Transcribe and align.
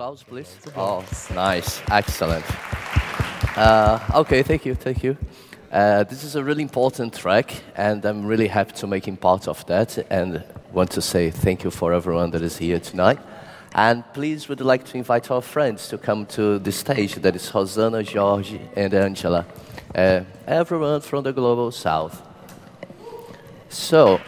applause, 0.00 0.22
please. 0.22 0.56
Oh, 0.76 1.04
nice. 1.34 1.82
Excellent. 1.90 2.44
Uh, 3.54 3.98
okay, 4.14 4.42
thank 4.42 4.64
you, 4.64 4.74
thank 4.74 5.04
you. 5.04 5.14
Uh, 5.70 6.04
this 6.04 6.24
is 6.24 6.36
a 6.36 6.42
really 6.42 6.62
important 6.62 7.12
track, 7.12 7.52
and 7.76 8.02
I'm 8.06 8.24
really 8.24 8.48
happy 8.48 8.72
to 8.76 8.86
making 8.86 9.18
part 9.18 9.46
of 9.46 9.66
that, 9.66 9.98
and 10.10 10.42
want 10.72 10.90
to 10.92 11.02
say 11.02 11.30
thank 11.30 11.64
you 11.64 11.70
for 11.70 11.92
everyone 11.92 12.30
that 12.30 12.40
is 12.40 12.56
here 12.56 12.80
tonight. 12.80 13.18
And 13.74 14.02
please 14.14 14.48
would 14.48 14.62
like 14.62 14.84
to 14.86 14.96
invite 14.96 15.30
our 15.30 15.42
friends 15.42 15.88
to 15.88 15.98
come 15.98 16.24
to 16.26 16.58
the 16.58 16.72
stage. 16.72 17.16
That 17.16 17.36
is 17.36 17.54
Rosanna, 17.54 18.02
George, 18.02 18.58
and 18.74 18.94
Angela. 18.94 19.44
Uh, 19.94 20.22
everyone 20.46 21.02
from 21.02 21.24
the 21.24 21.32
Global 21.32 21.70
South. 21.70 22.22
So, 23.68 24.18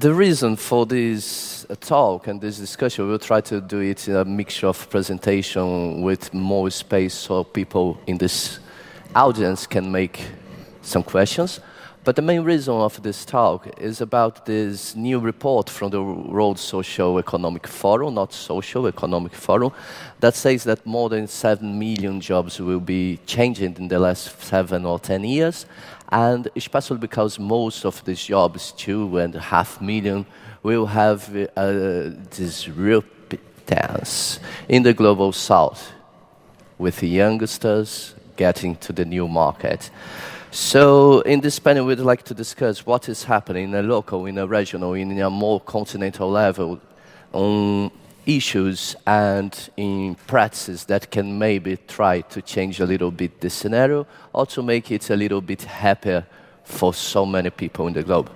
the 0.00 0.14
reason 0.14 0.56
for 0.56 0.86
this 0.86 1.66
uh, 1.68 1.74
talk 1.78 2.26
and 2.26 2.40
this 2.40 2.56
discussion, 2.56 3.06
we'll 3.06 3.18
try 3.18 3.42
to 3.42 3.60
do 3.60 3.80
it 3.80 4.08
in 4.08 4.16
a 4.16 4.24
mixture 4.24 4.68
of 4.68 4.88
presentation 4.88 6.00
with 6.00 6.32
more 6.32 6.70
space 6.70 7.12
so 7.12 7.44
people 7.44 8.00
in 8.06 8.16
this 8.16 8.60
audience 9.14 9.66
can 9.66 9.92
make 9.92 10.26
some 10.80 11.02
questions. 11.02 11.60
But 12.02 12.16
the 12.16 12.22
main 12.22 12.44
reason 12.44 12.72
of 12.76 13.02
this 13.02 13.26
talk 13.26 13.78
is 13.78 14.00
about 14.00 14.46
this 14.46 14.96
new 14.96 15.18
report 15.18 15.68
from 15.68 15.90
the 15.90 16.02
World 16.02 16.58
Social 16.58 17.18
Economic 17.18 17.66
Forum, 17.66 18.14
not 18.14 18.32
Social 18.32 18.86
Economic 18.86 19.34
Forum, 19.34 19.70
that 20.20 20.34
says 20.34 20.64
that 20.64 20.86
more 20.86 21.10
than 21.10 21.26
7 21.26 21.78
million 21.78 22.22
jobs 22.22 22.58
will 22.58 22.80
be 22.80 23.18
changing 23.26 23.76
in 23.76 23.88
the 23.88 23.98
last 23.98 24.40
7 24.40 24.86
or 24.86 24.98
10 24.98 25.24
years, 25.24 25.66
and 26.10 26.48
especially 26.56 26.98
because 26.98 27.38
most 27.38 27.84
of 27.84 28.04
these 28.04 28.24
jobs, 28.24 28.72
two 28.72 29.18
and 29.18 29.34
a 29.34 29.40
half 29.40 29.80
million, 29.80 30.26
will 30.62 30.86
have 30.86 31.34
uh, 31.34 32.10
this 32.30 32.68
real 32.68 33.04
dance 33.66 34.40
in 34.68 34.82
the 34.82 34.92
global 34.92 35.32
south, 35.32 35.92
with 36.78 36.96
the 36.98 37.08
youngsters 37.08 38.14
getting 38.36 38.76
to 38.76 38.92
the 38.92 39.04
new 39.04 39.28
market. 39.28 39.90
So, 40.50 41.20
in 41.20 41.40
this 41.40 41.60
panel, 41.60 41.86
we'd 41.86 42.00
like 42.00 42.24
to 42.24 42.34
discuss 42.34 42.84
what 42.84 43.08
is 43.08 43.22
happening 43.22 43.64
in 43.64 43.74
a 43.74 43.82
local, 43.82 44.26
in 44.26 44.36
a 44.38 44.46
regional, 44.46 44.94
in 44.94 45.16
a 45.20 45.30
more 45.30 45.60
continental 45.60 46.28
level 46.28 46.80
issues 48.36 48.96
and 49.06 49.70
in 49.76 50.14
practices 50.26 50.84
that 50.84 51.10
can 51.10 51.38
maybe 51.38 51.76
try 51.88 52.20
to 52.20 52.40
change 52.42 52.80
a 52.80 52.86
little 52.86 53.10
bit 53.10 53.40
the 53.40 53.50
scenario 53.50 54.06
or 54.32 54.46
to 54.46 54.62
make 54.62 54.90
it 54.90 55.10
a 55.10 55.16
little 55.16 55.40
bit 55.40 55.62
happier 55.62 56.26
for 56.64 56.94
so 56.94 57.26
many 57.26 57.50
people 57.50 57.86
in 57.86 57.92
the 57.92 58.02
globe. 58.02 58.30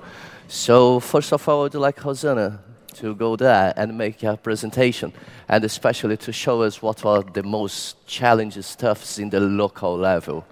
So, 0.48 1.00
first 1.00 1.32
of 1.32 1.48
all, 1.48 1.60
I 1.60 1.62
would 1.64 1.74
like 1.74 2.04
Rosanna 2.04 2.60
to 2.94 3.14
go 3.14 3.36
there 3.36 3.72
and 3.76 3.96
make 3.96 4.22
a 4.22 4.36
presentation, 4.36 5.12
and 5.48 5.64
especially 5.64 6.16
to 6.16 6.32
show 6.32 6.62
us 6.62 6.80
what 6.82 7.04
are 7.04 7.22
the 7.22 7.42
most 7.42 8.06
challenging 8.06 8.62
stuffs 8.62 9.18
in 9.18 9.30
the 9.30 9.40
local 9.40 9.96
level. 9.96 10.44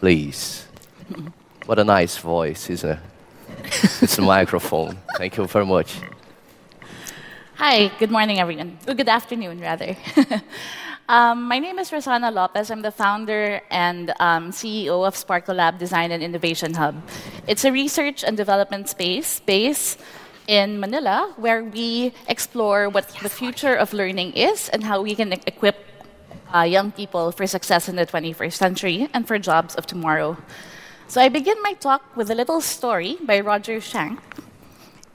Please. 0.00 0.66
What 1.66 1.78
a 1.78 1.84
nice 1.84 2.16
voice, 2.18 2.70
isn't 2.70 2.90
it? 2.90 2.98
it's 4.02 4.18
a 4.18 4.22
microphone. 4.22 4.98
Thank 5.16 5.36
you 5.36 5.46
very 5.46 5.66
much. 5.66 6.00
Hi, 7.58 7.90
good 7.98 8.12
morning, 8.12 8.38
everyone. 8.38 8.78
Oh, 8.86 8.94
good 8.94 9.08
afternoon, 9.08 9.58
rather. 9.58 9.96
um, 11.08 11.42
my 11.42 11.58
name 11.58 11.80
is 11.80 11.90
Rosanna 11.90 12.30
Lopez. 12.30 12.70
I'm 12.70 12.82
the 12.82 12.92
founder 12.92 13.60
and 13.68 14.14
um, 14.20 14.52
CEO 14.52 15.04
of 15.04 15.16
Sparkle 15.16 15.56
Lab 15.56 15.76
Design 15.76 16.12
and 16.12 16.22
Innovation 16.22 16.74
Hub. 16.74 17.02
It's 17.48 17.64
a 17.64 17.72
research 17.72 18.22
and 18.22 18.36
development 18.36 18.88
space 18.88 19.40
based 19.40 19.98
in 20.46 20.78
Manila 20.78 21.34
where 21.36 21.64
we 21.64 22.14
explore 22.28 22.88
what 22.88 23.08
the 23.24 23.28
future 23.28 23.74
of 23.74 23.92
learning 23.92 24.34
is 24.34 24.68
and 24.68 24.84
how 24.84 25.02
we 25.02 25.16
can 25.16 25.32
equip 25.32 25.84
uh, 26.54 26.62
young 26.62 26.92
people 26.92 27.32
for 27.32 27.44
success 27.48 27.88
in 27.88 27.96
the 27.96 28.06
21st 28.06 28.52
century 28.52 29.08
and 29.12 29.26
for 29.26 29.36
jobs 29.36 29.74
of 29.74 29.84
tomorrow. 29.84 30.36
So 31.08 31.20
I 31.20 31.28
begin 31.28 31.60
my 31.62 31.72
talk 31.72 32.16
with 32.16 32.30
a 32.30 32.36
little 32.36 32.60
story 32.60 33.16
by 33.26 33.40
Roger 33.40 33.78
Schank 33.78 34.20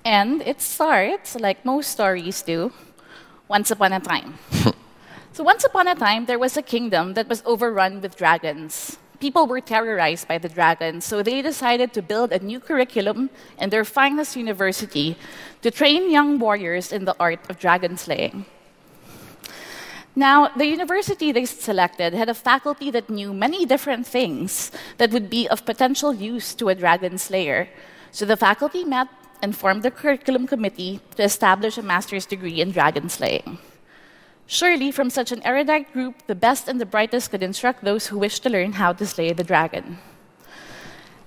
and 0.05 0.41
it 0.41 0.61
starts, 0.61 1.35
like 1.35 1.65
most 1.65 1.91
stories 1.91 2.41
do, 2.41 2.71
once 3.47 3.71
upon 3.71 3.93
a 3.93 3.99
time. 3.99 4.37
so, 5.33 5.43
once 5.43 5.63
upon 5.63 5.87
a 5.87 5.95
time, 5.95 6.25
there 6.25 6.39
was 6.39 6.57
a 6.57 6.61
kingdom 6.61 7.13
that 7.13 7.29
was 7.29 7.43
overrun 7.45 8.01
with 8.01 8.17
dragons. 8.17 8.97
People 9.19 9.47
were 9.47 9.61
terrorized 9.61 10.27
by 10.27 10.37
the 10.37 10.49
dragons, 10.49 11.05
so 11.05 11.23
they 11.23 11.41
decided 11.41 11.93
to 11.93 12.01
build 12.01 12.33
a 12.33 12.39
new 12.39 12.59
curriculum 12.59 13.29
in 13.57 13.69
their 13.69 13.85
finest 13.85 14.35
university 14.35 15.15
to 15.61 15.71
train 15.71 16.11
young 16.11 16.39
warriors 16.39 16.91
in 16.91 17.05
the 17.05 17.15
art 17.19 17.39
of 17.49 17.57
dragon 17.57 17.95
slaying. 17.95 18.45
Now, 20.15 20.49
the 20.49 20.67
university 20.67 21.31
they 21.31 21.45
selected 21.45 22.13
had 22.13 22.29
a 22.29 22.35
faculty 22.35 22.91
that 22.91 23.09
knew 23.09 23.33
many 23.33 23.65
different 23.65 24.05
things 24.05 24.71
that 24.97 25.11
would 25.11 25.29
be 25.29 25.47
of 25.47 25.65
potential 25.65 26.13
use 26.13 26.53
to 26.55 26.69
a 26.69 26.75
dragon 26.75 27.17
slayer. 27.17 27.69
So 28.11 28.25
the 28.25 28.37
faculty 28.37 28.83
met 28.83 29.07
and 29.43 29.55
formed 29.55 29.83
the 29.83 29.91
curriculum 29.91 30.47
committee 30.47 31.01
to 31.17 31.23
establish 31.23 31.77
a 31.77 31.83
master's 31.83 32.25
degree 32.25 32.61
in 32.61 32.71
dragon 32.71 33.09
slaying. 33.09 33.59
Surely, 34.47 34.89
from 34.89 35.09
such 35.09 35.31
an 35.33 35.43
erudite 35.43 35.91
group, 35.91 36.15
the 36.27 36.35
best 36.35 36.69
and 36.69 36.79
the 36.79 36.85
brightest 36.85 37.29
could 37.29 37.43
instruct 37.43 37.83
those 37.83 38.07
who 38.07 38.17
wish 38.17 38.39
to 38.39 38.49
learn 38.49 38.71
how 38.73 38.93
to 38.93 39.05
slay 39.05 39.33
the 39.33 39.43
dragon. 39.43 39.99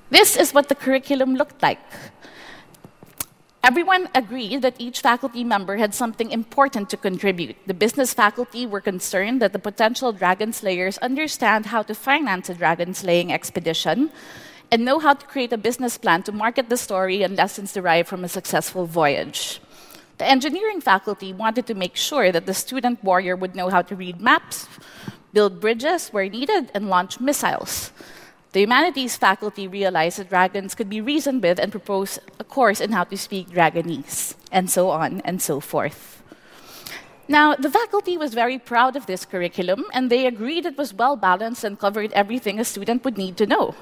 This 0.08 0.36
is 0.36 0.54
what 0.54 0.68
the 0.68 0.74
curriculum 0.74 1.34
looked 1.34 1.62
like. 1.62 1.82
Everyone 3.62 4.08
agreed 4.14 4.62
that 4.62 4.80
each 4.80 5.00
faculty 5.00 5.42
member 5.42 5.76
had 5.76 5.92
something 5.92 6.30
important 6.30 6.88
to 6.90 6.96
contribute. 6.96 7.56
The 7.66 7.74
business 7.74 8.14
faculty 8.14 8.64
were 8.64 8.80
concerned 8.80 9.42
that 9.42 9.52
the 9.52 9.58
potential 9.58 10.12
dragon 10.12 10.52
slayers 10.52 10.98
understand 10.98 11.66
how 11.66 11.82
to 11.82 11.94
finance 11.94 12.48
a 12.48 12.54
dragon 12.54 12.94
slaying 12.94 13.32
expedition 13.32 14.10
and 14.70 14.84
know 14.84 14.98
how 14.98 15.14
to 15.14 15.26
create 15.26 15.52
a 15.52 15.58
business 15.58 15.98
plan 15.98 16.22
to 16.24 16.32
market 16.32 16.68
the 16.68 16.76
story 16.76 17.22
and 17.22 17.36
lessons 17.36 17.72
derived 17.72 18.08
from 18.08 18.24
a 18.24 18.28
successful 18.28 18.86
voyage. 18.86 19.60
The 20.18 20.26
engineering 20.26 20.80
faculty 20.80 21.32
wanted 21.32 21.66
to 21.66 21.74
make 21.74 21.94
sure 21.94 22.32
that 22.32 22.46
the 22.46 22.54
student 22.54 23.04
warrior 23.04 23.36
would 23.36 23.54
know 23.54 23.68
how 23.68 23.82
to 23.82 23.94
read 23.94 24.20
maps, 24.20 24.66
build 25.32 25.60
bridges 25.60 26.08
where 26.08 26.28
needed, 26.28 26.70
and 26.74 26.88
launch 26.88 27.20
missiles. 27.20 27.92
The 28.52 28.60
humanities 28.60 29.18
faculty 29.18 29.68
realized 29.68 30.18
that 30.18 30.30
dragons 30.30 30.74
could 30.74 30.88
be 30.88 31.02
reasoned 31.02 31.42
with 31.42 31.58
and 31.58 31.70
proposed 31.70 32.20
a 32.40 32.44
course 32.44 32.80
in 32.80 32.92
how 32.92 33.04
to 33.04 33.18
speak 33.18 33.50
Dragonese, 33.50 34.34
and 34.50 34.70
so 34.70 34.88
on 34.88 35.20
and 35.26 35.42
so 35.42 35.60
forth. 35.60 36.22
Now, 37.28 37.54
the 37.54 37.70
faculty 37.70 38.16
was 38.16 38.32
very 38.32 38.58
proud 38.58 38.96
of 38.96 39.06
this 39.06 39.26
curriculum, 39.26 39.84
and 39.92 40.08
they 40.08 40.26
agreed 40.26 40.64
it 40.64 40.78
was 40.78 40.94
well 40.94 41.16
balanced 41.16 41.64
and 41.64 41.78
covered 41.78 42.12
everything 42.12 42.58
a 42.58 42.64
student 42.64 43.04
would 43.04 43.18
need 43.18 43.36
to 43.36 43.46
know. 43.46 43.74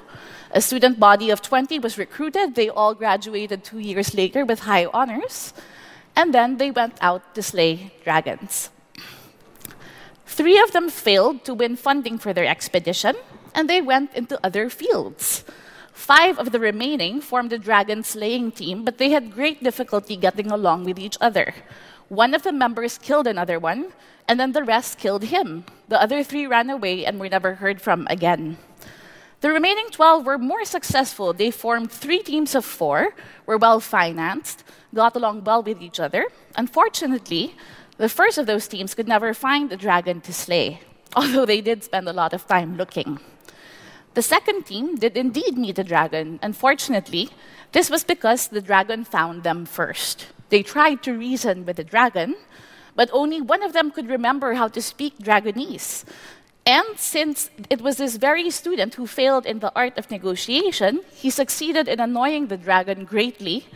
A 0.55 0.61
student 0.61 1.01
body 1.01 1.31
of 1.31 1.43
20 1.43 1.81
was 1.81 1.99
recruited. 1.99 2.55
They 2.55 2.69
all 2.69 2.95
graduated 2.95 3.65
two 3.65 3.81
years 3.81 4.15
later 4.15 4.45
with 4.45 4.61
high 4.61 4.87
honors. 4.87 5.53
And 6.15 6.33
then 6.33 6.59
they 6.59 6.71
went 6.71 6.95
out 7.01 7.35
to 7.35 7.43
slay 7.43 7.91
dragons. 8.05 8.71
Three 10.27 10.61
of 10.63 10.71
them 10.71 10.91
failed 10.91 11.45
to 11.45 11.55
win 11.55 11.75
funding 11.75 12.19
for 12.19 12.33
their 12.33 12.47
expedition, 12.47 13.17
and 13.53 13.69
they 13.69 13.83
went 13.83 14.15
into 14.15 14.39
other 14.47 14.71
fields. 14.71 15.43
Five 15.93 16.39
of 16.39 16.53
the 16.53 16.61
remaining 16.61 17.21
formed 17.21 17.53
a 17.53 17.59
dragon 17.59 18.05
slaying 18.05 18.53
team, 18.53 18.85
but 18.85 18.99
they 18.99 19.11
had 19.11 19.35
great 19.35 19.63
difficulty 19.63 20.15
getting 20.15 20.53
along 20.53 20.85
with 20.85 21.01
each 21.01 21.19
other. 21.21 21.55
One 22.09 22.33
of 22.33 22.43
the 22.43 22.53
members 22.53 22.99
killed 22.99 23.27
another 23.27 23.59
one, 23.59 23.93
and 24.29 24.39
then 24.39 24.53
the 24.53 24.63
rest 24.63 24.99
killed 24.99 25.25
him. 25.25 25.65
The 25.89 26.01
other 26.01 26.23
three 26.23 26.47
ran 26.47 26.71
away 26.71 27.05
and 27.05 27.19
were 27.19 27.29
never 27.29 27.55
heard 27.55 27.83
from 27.83 28.07
again. 28.09 28.59
The 29.45 29.53
remaining 29.53 29.91
12 29.91 30.25
were 30.25 30.39
more 30.39 30.65
successful. 30.65 31.35
They 31.35 31.51
formed 31.51 31.93
three 31.93 32.23
teams 32.23 32.55
of 32.55 32.65
four, 32.65 33.15
were 33.45 33.59
well 33.59 33.79
financed, 33.79 34.65
got 34.95 35.15
along 35.17 35.45
well 35.45 35.63
with 35.63 35.83
each 35.83 36.01
other. 36.01 36.29
Unfortunately, 36.57 37.55
the 37.99 38.09
first 38.09 38.39
of 38.39 38.47
those 38.47 38.67
teams 38.67 38.95
could 38.95 39.07
never 39.07 39.35
find 39.35 39.69
the 39.69 39.77
dragon 39.77 40.23
to 40.23 40.33
slay, 40.33 40.81
although 41.15 41.45
they 41.45 41.61
did 41.61 41.85
spend 41.85 42.09
a 42.09 42.13
lot 42.15 42.33
of 42.33 42.47
time 42.47 42.79
looking. 42.79 43.21
The 44.15 44.23
second 44.23 44.65
team 44.65 44.97
did 44.97 45.15
indeed 45.15 45.59
meet 45.59 45.79
a 45.79 45.85
dragon. 45.85 46.41
Unfortunately, 46.41 47.29
this 47.73 47.91
was 47.91 48.03
because 48.03 48.49
the 48.49 48.63
dragon 48.63 49.05
found 49.05 49.43
them 49.43 49.67
first. 49.67 50.29
They 50.49 50.63
tried 50.63 51.03
to 51.03 51.13
reason 51.13 51.67
with 51.67 51.77
the 51.77 51.85
dragon, 51.85 52.37
but 52.97 53.11
only 53.13 53.43
one 53.43 53.63
of 53.63 53.75
them 53.75 53.91
could 53.91 54.09
remember 54.09 54.55
how 54.55 54.69
to 54.69 54.81
speak 54.81 55.19
Dragonese. 55.19 56.05
And 56.67 56.99
since 56.99 57.51
it 57.69 57.83
was 57.83 57.99
this 57.99 58.17
very 58.17 58.51
student 58.51 58.95
who 58.95 59.07
failed 59.07 59.45
in 59.45 59.59
the 59.59 59.73
art 59.77 59.99
of 59.99 60.11
negotiation, 60.11 61.01
he 61.13 61.29
succeeded 61.29 61.89
in 61.89 62.01
annoying 62.01 62.47
the 62.47 62.57
dragon 62.57 63.05
greatly 63.05 63.67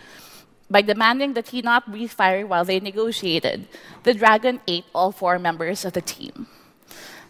by 0.70 0.82
demanding 0.82 1.34
that 1.34 1.48
he 1.48 1.60
not 1.60 1.90
breathe 1.90 2.10
fire 2.10 2.46
while 2.46 2.64
they 2.64 2.80
negotiated. 2.80 3.68
The 4.04 4.14
dragon 4.14 4.60
ate 4.66 4.84
all 4.94 5.12
four 5.12 5.38
members 5.38 5.84
of 5.84 5.92
the 5.92 6.00
team. 6.00 6.46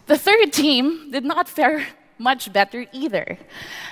The 0.07 0.17
third 0.17 0.53
team 0.53 1.11
did 1.11 1.25
not 1.25 1.49
fare 1.49 1.87
much 2.17 2.51
better 2.51 2.85
either. 2.91 3.37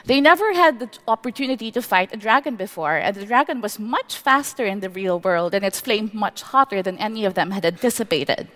They 0.05 0.19
never 0.19 0.53
had 0.53 0.79
the 0.79 0.89
opportunity 1.07 1.71
to 1.71 1.81
fight 1.81 2.13
a 2.13 2.17
dragon 2.17 2.55
before, 2.55 2.95
and 2.95 3.15
the 3.15 3.25
dragon 3.25 3.61
was 3.61 3.79
much 3.79 4.17
faster 4.17 4.65
in 4.65 4.81
the 4.81 4.89
real 4.89 5.19
world, 5.19 5.53
and 5.53 5.63
its 5.63 5.79
flame 5.79 6.11
much 6.13 6.41
hotter 6.41 6.81
than 6.81 6.97
any 6.97 7.23
of 7.23 7.35
them 7.35 7.51
had 7.51 7.65
anticipated. 7.65 8.49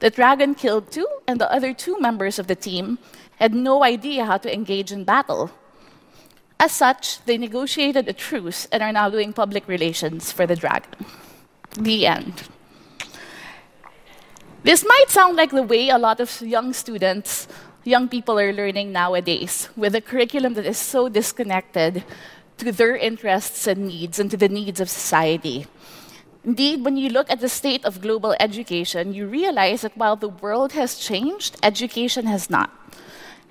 The 0.00 0.10
dragon 0.10 0.54
killed 0.54 0.90
two, 0.90 1.06
and 1.28 1.38
the 1.40 1.50
other 1.52 1.72
two 1.72 2.00
members 2.00 2.38
of 2.38 2.46
the 2.46 2.56
team 2.56 2.98
had 3.36 3.54
no 3.54 3.84
idea 3.84 4.24
how 4.24 4.38
to 4.38 4.52
engage 4.52 4.92
in 4.92 5.04
battle. 5.04 5.50
As 6.58 6.72
such, 6.72 7.24
they 7.24 7.38
negotiated 7.38 8.08
a 8.08 8.12
truce 8.12 8.66
and 8.72 8.82
are 8.82 8.92
now 8.92 9.08
doing 9.08 9.32
public 9.32 9.68
relations 9.68 10.32
for 10.32 10.46
the 10.46 10.56
dragon. 10.56 11.06
The 11.76 12.06
end. 12.06 12.48
This 14.62 14.84
might 14.84 15.08
sound 15.08 15.36
like 15.36 15.52
the 15.52 15.62
way 15.62 15.88
a 15.88 15.98
lot 15.98 16.20
of 16.20 16.40
young 16.42 16.72
students, 16.72 17.48
young 17.84 18.08
people 18.08 18.38
are 18.38 18.52
learning 18.52 18.92
nowadays, 18.92 19.68
with 19.76 19.94
a 19.94 20.00
curriculum 20.00 20.54
that 20.54 20.66
is 20.66 20.76
so 20.76 21.08
disconnected 21.08 22.04
to 22.58 22.72
their 22.72 22.96
interests 22.96 23.66
and 23.66 23.86
needs 23.88 24.18
and 24.18 24.30
to 24.30 24.36
the 24.36 24.48
needs 24.48 24.80
of 24.80 24.90
society. 24.90 25.66
Indeed, 26.44 26.84
when 26.84 26.96
you 26.96 27.10
look 27.10 27.30
at 27.30 27.40
the 27.40 27.48
state 27.48 27.84
of 27.84 28.00
global 28.00 28.34
education, 28.40 29.12
you 29.12 29.26
realize 29.26 29.82
that 29.82 29.96
while 29.96 30.16
the 30.16 30.28
world 30.28 30.72
has 30.72 30.96
changed, 30.96 31.56
education 31.62 32.26
has 32.26 32.48
not 32.48 32.70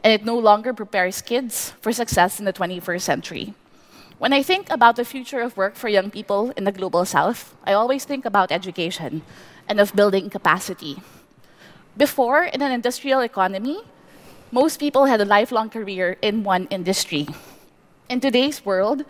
and 0.03 0.13
it 0.13 0.25
no 0.25 0.37
longer 0.37 0.73
prepares 0.73 1.21
kids 1.21 1.73
for 1.81 1.91
success 1.91 2.39
in 2.39 2.45
the 2.45 2.53
21st 2.53 3.01
century. 3.01 3.53
When 4.17 4.33
I 4.33 4.43
think 4.43 4.69
about 4.69 4.95
the 4.95 5.05
future 5.05 5.41
of 5.41 5.55
work 5.55 5.75
for 5.75 5.87
young 5.87 6.11
people 6.11 6.51
in 6.57 6.63
the 6.63 6.71
global 6.71 7.05
south, 7.05 7.55
I 7.63 7.73
always 7.73 8.05
think 8.05 8.25
about 8.25 8.51
education 8.51 9.21
and 9.67 9.79
of 9.79 9.95
building 9.95 10.29
capacity. 10.29 11.01
Before, 11.95 12.43
in 12.43 12.61
an 12.61 12.71
industrial 12.71 13.21
economy, 13.21 13.79
most 14.51 14.79
people 14.79 15.05
had 15.05 15.21
a 15.21 15.25
lifelong 15.25 15.69
career 15.69 16.17
in 16.21 16.43
one 16.43 16.67
industry. 16.67 17.27
In 18.09 18.19
today's 18.19 18.65
world, 18.65 19.05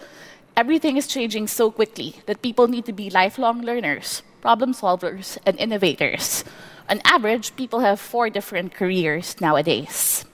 everything 0.59 0.97
is 0.97 1.07
changing 1.07 1.47
so 1.47 1.71
quickly 1.71 2.15
that 2.25 2.41
people 2.41 2.67
need 2.67 2.83
to 2.83 2.91
be 2.91 3.09
lifelong 3.09 3.61
learners, 3.61 4.23
problem 4.41 4.73
solvers, 4.73 5.37
and 5.45 5.57
innovators. 5.57 6.43
On 6.89 6.99
average, 7.05 7.55
people 7.55 7.79
have 7.79 7.97
four 7.97 8.29
different 8.29 8.75
careers 8.75 9.39
nowadays. 9.39 10.25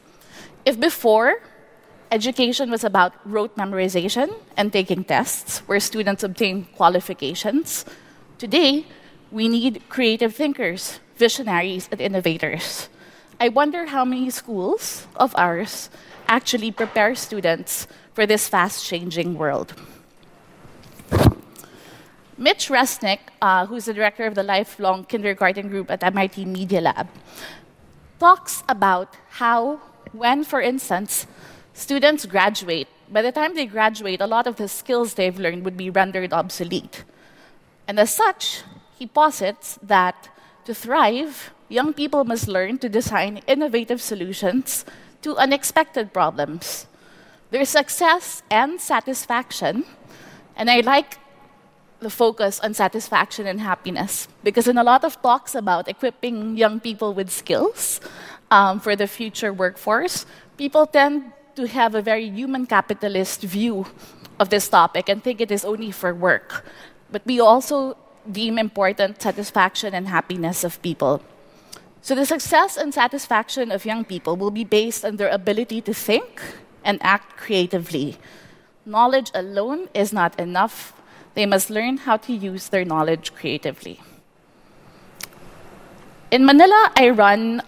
If 0.65 0.79
before, 0.79 1.45
education 2.09 2.71
was 2.71 2.83
about 2.83 3.13
rote 3.23 3.55
memorization 3.55 4.33
and 4.57 4.73
taking 4.73 5.03
tests 5.03 5.59
where 5.67 5.79
students 5.79 6.23
obtain 6.23 6.65
qualifications, 6.73 7.85
today 8.39 8.87
we 9.29 9.47
need 9.47 9.83
creative 9.89 10.33
thinkers, 10.33 10.99
visionaries, 11.17 11.87
and 11.91 12.01
innovators. 12.01 12.89
I 13.39 13.49
wonder 13.49 13.85
how 13.93 14.03
many 14.03 14.31
schools 14.31 15.05
of 15.17 15.35
ours 15.37 15.91
actually 16.27 16.71
prepare 16.71 17.13
students 17.13 17.85
for 18.15 18.25
this 18.25 18.49
fast 18.49 18.87
changing 18.89 19.37
world. 19.37 19.77
Mitch 22.37 22.67
Resnick, 22.67 23.19
uh, 23.41 23.65
who's 23.65 23.85
the 23.85 23.93
director 23.93 24.25
of 24.25 24.35
the 24.35 24.43
lifelong 24.43 25.05
kindergarten 25.05 25.69
group 25.69 25.89
at 25.89 26.03
MIT 26.03 26.43
Media 26.43 26.81
Lab, 26.81 27.07
talks 28.19 28.61
about 28.67 29.15
how 29.39 29.79
when, 30.11 30.43
for 30.43 30.59
instance, 30.59 31.27
students 31.73 32.25
graduate, 32.25 32.89
by 33.09 33.21
the 33.21 33.31
time 33.31 33.55
they 33.55 33.65
graduate, 33.65 34.19
a 34.19 34.27
lot 34.27 34.47
of 34.47 34.57
the 34.57 34.67
skills 34.67 35.13
they've 35.13 35.39
learned 35.39 35.63
would 35.63 35.77
be 35.77 35.89
rendered 35.89 36.33
obsolete. 36.33 37.05
And 37.87 37.99
as 37.99 38.13
such, 38.13 38.63
he 38.97 39.07
posits 39.07 39.79
that 39.81 40.27
to 40.65 40.73
thrive, 40.73 41.53
young 41.69 41.93
people 41.93 42.25
must 42.25 42.49
learn 42.49 42.79
to 42.79 42.89
design 42.89 43.41
innovative 43.47 44.01
solutions 44.01 44.83
to 45.21 45.37
unexpected 45.37 46.11
problems. 46.11 46.87
Their 47.51 47.65
success 47.65 48.43
and 48.51 48.81
satisfaction, 48.81 49.85
and 50.57 50.69
I 50.69 50.81
like 50.81 51.17
the 52.05 52.13
focus 52.13 52.59
on 52.61 52.71
satisfaction 52.77 53.47
and 53.49 53.59
happiness 53.59 54.29
because 54.45 54.67
in 54.69 54.77
a 54.77 54.85
lot 54.85 55.01
of 55.03 55.17
talks 55.25 55.55
about 55.57 55.89
equipping 55.89 56.55
young 56.55 56.79
people 56.79 57.17
with 57.17 57.33
skills, 57.33 57.99
um, 58.51 58.79
for 58.79 58.95
the 58.95 59.07
future 59.07 59.51
workforce, 59.51 60.25
people 60.55 60.85
tend 60.85 61.33
to 61.55 61.65
have 61.67 61.95
a 61.95 62.01
very 62.01 62.29
human 62.29 62.65
capitalist 62.65 63.41
view 63.41 63.85
of 64.39 64.49
this 64.53 64.69
topic 64.69 65.09
and 65.09 65.23
think 65.23 65.41
it 65.41 65.49
is 65.49 65.65
only 65.65 65.89
for 65.89 66.13
work. 66.13 66.65
But 67.11 67.25
we 67.25 67.39
also 67.39 67.97
deem 68.29 68.59
important 68.59 69.21
satisfaction 69.21 69.93
and 69.93 70.07
happiness 70.07 70.63
of 70.63 70.81
people. 70.81 71.21
So 72.01 72.13
the 72.13 72.25
success 72.25 72.77
and 72.77 72.93
satisfaction 72.93 73.71
of 73.71 73.85
young 73.85 74.05
people 74.05 74.35
will 74.35 74.51
be 74.51 74.63
based 74.63 75.03
on 75.03 75.17
their 75.17 75.29
ability 75.29 75.81
to 75.81 75.93
think 75.93 76.41
and 76.83 77.01
act 77.01 77.37
creatively. 77.37 78.17
Knowledge 78.85 79.31
alone 79.33 79.89
is 79.93 80.13
not 80.13 80.39
enough. 80.39 80.93
They 81.35 81.45
must 81.45 81.69
learn 81.69 81.97
how 81.97 82.17
to 82.17 82.33
use 82.33 82.69
their 82.69 82.85
knowledge 82.85 83.35
creatively. 83.35 83.99
In 86.31 86.45
Manila, 86.45 86.91
I 86.95 87.09
run 87.09 87.61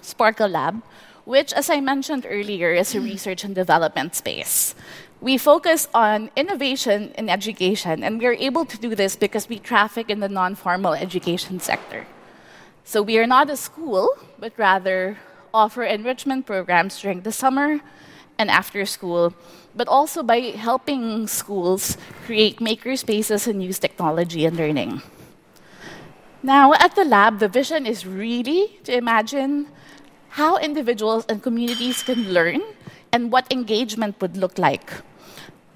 Sparkle 0.00 0.48
Lab, 0.48 0.82
which, 1.24 1.52
as 1.52 1.70
I 1.70 1.80
mentioned 1.80 2.26
earlier, 2.28 2.72
is 2.72 2.94
a 2.94 3.00
research 3.00 3.42
and 3.42 3.54
development 3.54 4.14
space. 4.14 4.74
We 5.20 5.38
focus 5.38 5.88
on 5.94 6.30
innovation 6.36 7.12
in 7.16 7.30
education, 7.30 8.04
and 8.04 8.20
we 8.20 8.26
are 8.26 8.36
able 8.36 8.66
to 8.66 8.76
do 8.76 8.94
this 8.94 9.16
because 9.16 9.48
we 9.48 9.58
traffic 9.58 10.10
in 10.10 10.20
the 10.20 10.28
non 10.28 10.54
formal 10.54 10.92
education 10.92 11.60
sector. 11.60 12.06
So 12.84 13.00
we 13.00 13.18
are 13.18 13.26
not 13.26 13.48
a 13.48 13.56
school, 13.56 14.10
but 14.38 14.52
rather 14.58 15.16
offer 15.54 15.84
enrichment 15.84 16.44
programs 16.44 17.00
during 17.00 17.22
the 17.22 17.32
summer 17.32 17.80
and 18.38 18.50
after 18.50 18.84
school, 18.86 19.34
but 19.74 19.88
also 19.88 20.22
by 20.22 20.54
helping 20.54 21.26
schools 21.26 21.96
create 22.26 22.60
maker 22.60 22.96
spaces 22.96 23.46
and 23.46 23.62
use 23.62 23.78
technology 23.78 24.44
and 24.44 24.56
learning. 24.56 25.02
Now, 26.42 26.74
at 26.74 26.94
the 26.94 27.04
lab, 27.04 27.38
the 27.38 27.48
vision 27.48 27.86
is 27.86 28.06
really 28.06 28.78
to 28.84 28.94
imagine 28.94 29.68
how 30.36 30.58
individuals 30.58 31.24
and 31.28 31.42
communities 31.42 32.02
can 32.02 32.32
learn 32.32 32.60
and 33.12 33.32
what 33.32 33.50
engagement 33.52 34.20
would 34.20 34.36
look 34.36 34.58
like 34.58 34.90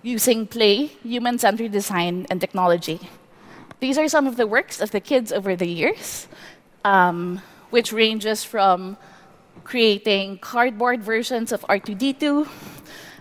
using 0.02 0.46
play, 0.46 0.86
human 1.02 1.38
centered 1.38 1.72
design, 1.72 2.26
and 2.30 2.40
technology. 2.40 3.00
These 3.80 3.98
are 3.98 4.08
some 4.08 4.26
of 4.26 4.36
the 4.36 4.46
works 4.46 4.80
of 4.80 4.90
the 4.90 5.00
kids 5.00 5.32
over 5.32 5.54
the 5.54 5.66
years, 5.66 6.26
um, 6.84 7.40
which 7.70 7.92
ranges 7.92 8.44
from 8.44 8.96
creating 9.68 10.38
cardboard 10.38 11.02
versions 11.02 11.52
of 11.52 11.60
R2D2 11.68 12.48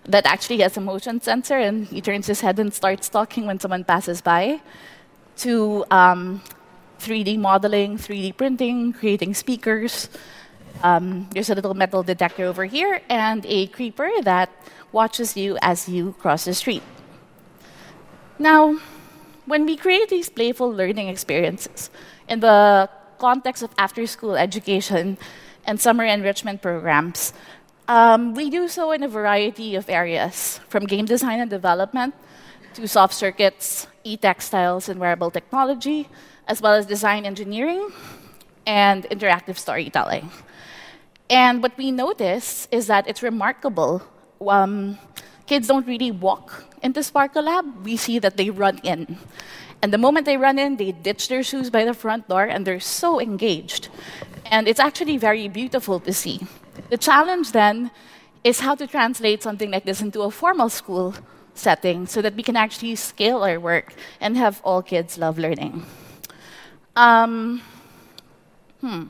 that 0.08 0.26
actually 0.26 0.60
has 0.60 0.78
a 0.78 0.82
motion 0.82 1.20
sensor 1.20 1.58
and 1.58 1.86
he 1.88 2.00
turns 2.00 2.26
his 2.26 2.40
head 2.40 2.58
and 2.58 2.74
starts 2.74 3.10
talking 3.10 3.46
when 3.46 3.60
someone 3.60 3.84
passes 3.84 4.22
by, 4.22 4.62
to 5.36 5.84
um, 5.92 6.42
3D 7.00 7.38
modeling, 7.38 7.98
3D 7.98 8.38
printing, 8.38 8.94
creating 8.94 9.34
speakers, 9.34 10.08
um, 10.84 11.28
there's 11.34 11.50
a 11.50 11.56
little 11.56 11.74
metal 11.74 12.02
detector 12.02 12.46
over 12.46 12.64
here 12.64 13.02
and 13.10 13.46
a 13.46 13.68
creeper 13.68 14.10
that 14.24 14.50
watches 14.94 15.36
you 15.36 15.58
as 15.62 15.90
you 15.90 16.14
cross 16.14 16.46
the 16.46 16.54
street. 16.54 16.84
Now, 18.40 18.80
when 19.46 19.66
we 19.66 19.76
create 19.76 20.08
these 20.08 20.30
playful 20.30 20.72
learning 20.72 21.10
experiences 21.10 21.90
in 22.30 22.40
the 22.40 22.90
context 23.20 23.64
of 23.64 23.72
after 23.78 24.08
school 24.08 24.38
education 24.38 25.18
and 25.68 25.80
summer 25.80 26.06
enrichment 26.06 26.62
programs, 26.62 27.34
um, 27.88 28.34
we 28.34 28.50
do 28.50 28.68
so 28.68 28.92
in 28.92 29.04
a 29.04 29.08
variety 29.08 29.76
of 29.76 29.90
areas, 29.90 30.60
from 30.68 30.86
game 30.86 31.06
design 31.06 31.40
and 31.40 31.50
development 31.50 32.16
to 32.74 32.88
soft 32.88 33.14
circuits, 33.14 33.88
e 34.04 34.18
textiles, 34.18 34.90
and 34.90 35.00
wearable 35.00 35.32
technology, 35.32 36.08
as 36.48 36.62
well 36.62 36.74
as 36.74 36.86
design 36.86 37.26
engineering 37.26 37.92
and 38.66 39.04
interactive 39.10 39.58
storytelling. 39.58 40.30
And 41.30 41.62
what 41.62 41.78
we 41.78 41.92
notice 41.92 42.68
is 42.72 42.88
that 42.88 43.08
it's 43.08 43.22
remarkable. 43.24 44.02
Um, 44.40 44.98
kids 45.46 45.68
don't 45.68 45.88
really 45.88 46.12
walk 46.12 46.66
into 46.82 47.04
Sparkle 47.04 47.44
Lab. 47.44 47.86
We 47.86 47.98
see 47.98 48.20
that 48.20 48.38
they 48.38 48.50
run 48.50 48.80
in. 48.84 49.18
And 49.82 49.94
the 49.94 49.98
moment 49.98 50.26
they 50.26 50.38
run 50.38 50.58
in, 50.58 50.78
they 50.78 50.92
ditch 50.92 51.28
their 51.28 51.44
shoes 51.44 51.70
by 51.70 51.86
the 51.86 51.94
front 51.94 52.28
door 52.28 52.44
and 52.44 52.66
they're 52.66 52.80
so 52.80 53.22
engaged. 53.22 53.90
And 54.46 54.68
it's 54.68 54.80
actually 54.80 55.18
very 55.18 55.48
beautiful 55.48 56.00
to 56.02 56.14
see. 56.14 56.42
The 56.90 56.98
challenge 56.98 57.52
then 57.52 57.92
is 58.44 58.60
how 58.62 58.76
to 58.76 58.88
translate 58.88 59.44
something 59.44 59.72
like 59.72 59.86
this 59.86 60.02
into 60.02 60.22
a 60.22 60.32
formal 60.32 60.70
school 60.70 61.14
setting 61.54 62.06
so 62.06 62.22
that 62.22 62.36
we 62.36 62.44
can 62.44 62.56
actually 62.56 62.96
scale 62.96 63.44
our 63.44 63.60
work 63.60 63.94
and 64.22 64.38
have 64.38 64.62
all 64.64 64.82
kids 64.82 65.18
love 65.18 65.38
learning. 65.38 65.86
Um, 66.96 67.62
hmm. 68.82 69.04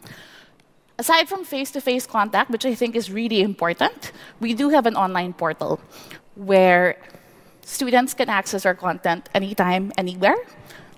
Aside 1.00 1.30
from 1.30 1.46
face 1.46 1.72
to 1.72 1.82
face 1.82 2.08
contact, 2.08 2.50
which 2.50 2.66
I 2.66 2.74
think 2.74 2.96
is 2.96 3.12
really 3.12 3.42
important, 3.42 4.12
we 4.40 4.54
do 4.54 4.70
have 4.70 4.86
an 4.88 4.96
online 4.96 5.34
portal 5.34 5.80
where 6.36 6.98
students 7.68 8.14
can 8.14 8.30
access 8.30 8.66
our 8.66 8.74
content 8.74 9.28
anytime, 9.36 9.92
anywhere, 9.98 10.40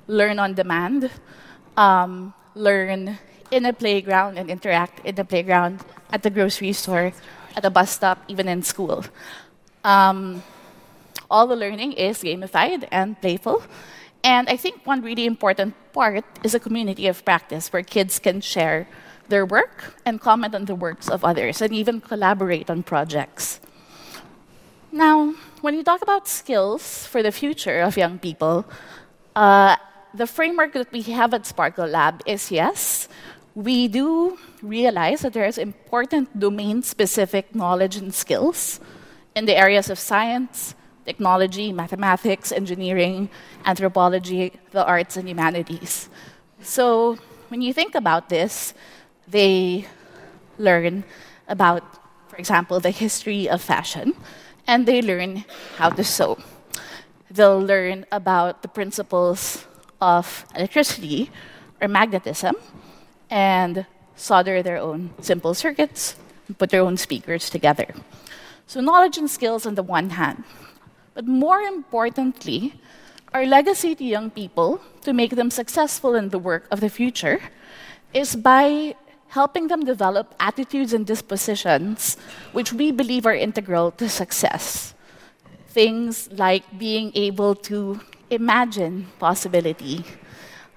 learn 0.06 0.38
on 0.38 0.54
demand, 0.54 1.10
um, 1.76 2.34
learn 2.54 3.18
in 3.50 3.66
a 3.66 3.74
playground 3.74 4.38
and 4.38 4.50
interact 4.52 5.04
in 5.04 5.16
the 5.16 5.26
playground, 5.26 5.82
at 6.14 6.22
the 6.22 6.30
grocery 6.30 6.72
store, 6.74 7.12
at 7.58 7.66
a 7.66 7.70
bus 7.70 7.90
stop, 7.90 8.24
even 8.28 8.48
in 8.48 8.62
school. 8.62 9.04
Um, 9.84 10.44
all 11.30 11.48
the 11.48 11.56
learning 11.56 11.94
is 11.94 12.22
gamified 12.22 12.88
and 12.92 13.20
playful. 13.20 13.64
And 14.24 14.48
I 14.48 14.56
think 14.56 14.86
one 14.86 15.02
really 15.02 15.26
important 15.26 15.74
part 15.92 16.26
is 16.44 16.54
a 16.54 16.60
community 16.60 17.08
of 17.08 17.26
practice 17.26 17.74
where 17.74 17.82
kids 17.82 18.20
can 18.20 18.42
share 18.42 18.88
their 19.30 19.46
work 19.46 19.96
and 20.06 20.22
comment 20.22 20.54
on 20.54 20.66
the 20.66 20.76
works 20.76 21.10
of 21.10 21.26
others 21.26 21.62
and 21.62 21.74
even 21.74 22.02
collaborate 22.02 22.70
on 22.70 22.84
projects. 22.84 23.60
Now, 24.92 25.34
when 25.62 25.74
you 25.74 25.84
talk 25.84 26.02
about 26.02 26.28
skills 26.28 27.06
for 27.06 27.22
the 27.22 27.32
future 27.32 27.82
of 27.82 27.98
young 27.98 28.20
people, 28.20 28.66
uh, 29.36 29.76
the 30.14 30.28
framework 30.28 30.74
that 30.74 30.92
we 30.92 31.02
have 31.04 31.34
at 31.34 31.46
Sparkle 31.46 31.88
Lab 31.88 32.22
is 32.26 32.52
yes, 32.52 33.08
we 33.56 33.88
do 33.88 34.38
realize 34.62 35.22
that 35.22 35.34
there 35.34 35.46
is 35.46 35.58
important 35.58 36.40
domain 36.40 36.82
specific 36.82 37.54
knowledge 37.54 37.98
and 37.98 38.14
skills 38.14 38.80
in 39.36 39.46
the 39.46 39.56
areas 39.56 39.90
of 39.90 40.00
science, 40.00 40.76
technology, 41.06 41.74
mathematics, 41.74 42.52
engineering, 42.52 43.30
anthropology, 43.66 44.54
the 44.72 44.86
arts, 44.86 45.18
and 45.18 45.28
humanities. 45.28 46.10
So 46.62 47.18
when 47.50 47.62
you 47.62 47.74
think 47.74 47.96
about 47.96 48.30
this, 48.30 48.74
they 49.28 49.86
learn 50.58 51.04
about, 51.48 51.84
for 52.30 52.38
example, 52.38 52.80
the 52.80 52.92
history 52.92 53.50
of 53.50 53.62
fashion, 53.62 54.14
and 54.70 54.86
they 54.86 55.02
learn 55.02 55.44
how 55.78 55.90
to 55.90 56.04
sew. 56.04 56.38
They'll 57.32 57.60
learn 57.60 58.06
about 58.12 58.62
the 58.62 58.68
principles 58.68 59.66
of 60.00 60.46
electricity 60.56 61.32
or 61.82 61.88
magnetism 61.88 62.54
and 63.32 63.88
solder 64.16 64.62
their 64.62 64.78
own 64.78 65.10
simple 65.22 65.56
circuits 65.56 66.16
and 66.48 66.56
put 66.56 66.70
their 66.70 66.82
own 66.82 66.98
speakers 66.98 67.50
together. 67.50 67.88
So, 68.68 68.80
knowledge 68.80 69.18
and 69.18 69.30
skills 69.30 69.66
on 69.66 69.74
the 69.74 69.82
one 69.82 70.12
hand. 70.12 70.44
But 71.16 71.26
more 71.26 71.62
importantly, 71.62 72.78
our 73.34 73.48
legacy 73.48 73.96
to 73.96 74.04
young 74.04 74.30
people 74.30 74.82
to 75.02 75.14
make 75.14 75.34
them 75.34 75.50
successful 75.50 76.14
in 76.14 76.30
the 76.30 76.38
work 76.38 76.68
of 76.70 76.80
the 76.80 76.90
future 76.90 77.42
is 78.14 78.36
by 78.36 78.94
helping 79.30 79.68
them 79.68 79.86
develop 79.86 80.34
attitudes 80.40 80.94
and 80.94 81.06
dispositions 81.06 82.18
which 82.52 82.74
we 82.74 82.92
believe 82.92 83.26
are 83.26 83.34
integral 83.34 83.92
to 83.92 84.10
success. 84.10 84.94
Things 85.68 86.30
like 86.34 86.64
being 86.78 87.12
able 87.14 87.54
to 87.70 88.02
imagine 88.30 89.08
possibility, 89.20 90.04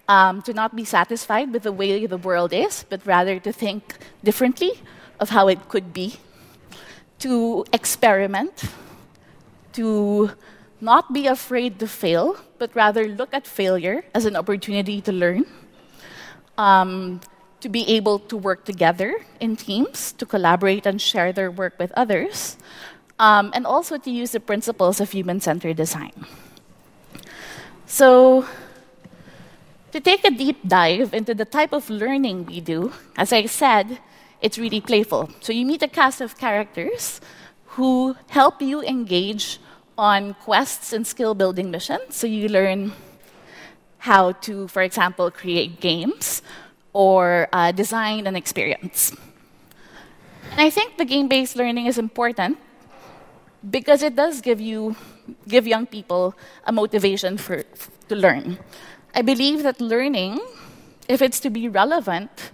um, 0.09 0.43
to 0.43 0.53
not 0.53 0.77
be 0.77 0.85
satisfied 0.85 1.53
with 1.53 1.63
the 1.63 1.73
way 1.73 2.07
the 2.07 2.19
world 2.19 2.53
is, 2.53 2.85
but 2.89 3.05
rather 3.07 3.41
to 3.41 3.53
think 3.53 3.97
differently 4.23 4.73
of 5.19 5.31
how 5.31 5.49
it 5.49 5.69
could 5.69 5.93
be, 5.93 6.17
to 7.21 7.65
experiment, 7.73 8.65
to 9.73 10.31
not 10.81 11.13
be 11.13 11.27
afraid 11.27 11.79
to 11.79 11.87
fail, 11.87 12.37
but 12.59 12.75
rather 12.75 13.09
look 13.09 13.33
at 13.33 13.47
failure 13.47 14.05
as 14.15 14.27
an 14.27 14.37
opportunity 14.37 15.01
to 15.01 15.13
learn, 15.13 15.47
um, 16.59 17.21
to 17.63 17.69
be 17.69 17.89
able 17.89 18.19
to 18.19 18.37
work 18.37 18.65
together 18.65 19.25
in 19.39 19.55
teams, 19.57 20.13
to 20.19 20.27
collaborate 20.27 20.85
and 20.85 21.01
share 21.01 21.33
their 21.33 21.51
work 21.51 21.79
with 21.79 21.93
others, 21.93 22.59
um, 23.19 23.51
and 23.55 23.65
also 23.65 23.97
to 23.97 24.11
use 24.11 24.33
the 24.33 24.41
principles 24.41 25.01
of 25.01 25.13
human 25.13 25.41
centered 25.41 25.77
design. 25.77 26.13
So, 27.87 28.45
to 29.93 30.01
take 30.01 30.25
a 30.25 30.31
deep 30.31 30.67
dive 30.67 31.15
into 31.15 31.35
the 31.35 31.45
type 31.45 31.73
of 31.73 31.89
learning 31.89 32.47
we 32.47 32.61
do, 32.61 32.93
as 33.17 33.33
I 33.33 33.47
said, 33.47 34.01
it's 34.41 34.59
really 34.59 34.81
playful. 34.81 35.31
So, 35.41 35.53
you 35.53 35.65
meet 35.65 35.83
a 35.83 35.89
cast 35.89 36.21
of 36.21 36.37
characters 36.37 37.21
who 37.79 38.17
help 38.29 38.61
you 38.61 38.83
engage 38.83 39.61
on 39.97 40.35
quests 40.35 40.93
and 40.93 41.07
skill 41.07 41.35
building 41.35 41.71
missions. 41.71 42.17
So, 42.17 42.27
you 42.27 42.49
learn 42.49 42.93
how 43.99 44.33
to, 44.33 44.67
for 44.67 44.83
example, 44.83 45.31
create 45.31 45.79
games 45.79 46.43
or 46.93 47.49
uh, 47.53 47.73
design 47.73 48.27
an 48.27 48.37
experience. 48.37 49.17
And 50.51 50.61
I 50.61 50.71
think 50.71 50.99
the 50.99 51.05
game 51.05 51.29
based 51.29 51.57
learning 51.57 51.87
is 51.87 51.99
important 51.99 52.59
because 53.71 54.03
it 54.03 54.17
does 54.17 54.41
give 54.41 54.61
you 54.61 54.97
give 55.49 55.67
young 55.67 55.87
people 55.87 56.35
a 56.67 56.73
motivation 56.73 57.39
for, 57.39 57.63
to 58.09 58.15
learn. 58.15 58.59
I 59.15 59.23
believe 59.23 59.63
that 59.63 59.81
learning, 59.81 60.41
if 61.09 61.23
it's 61.23 61.41
to 61.41 61.51
be 61.51 61.69
relevant 61.69 62.51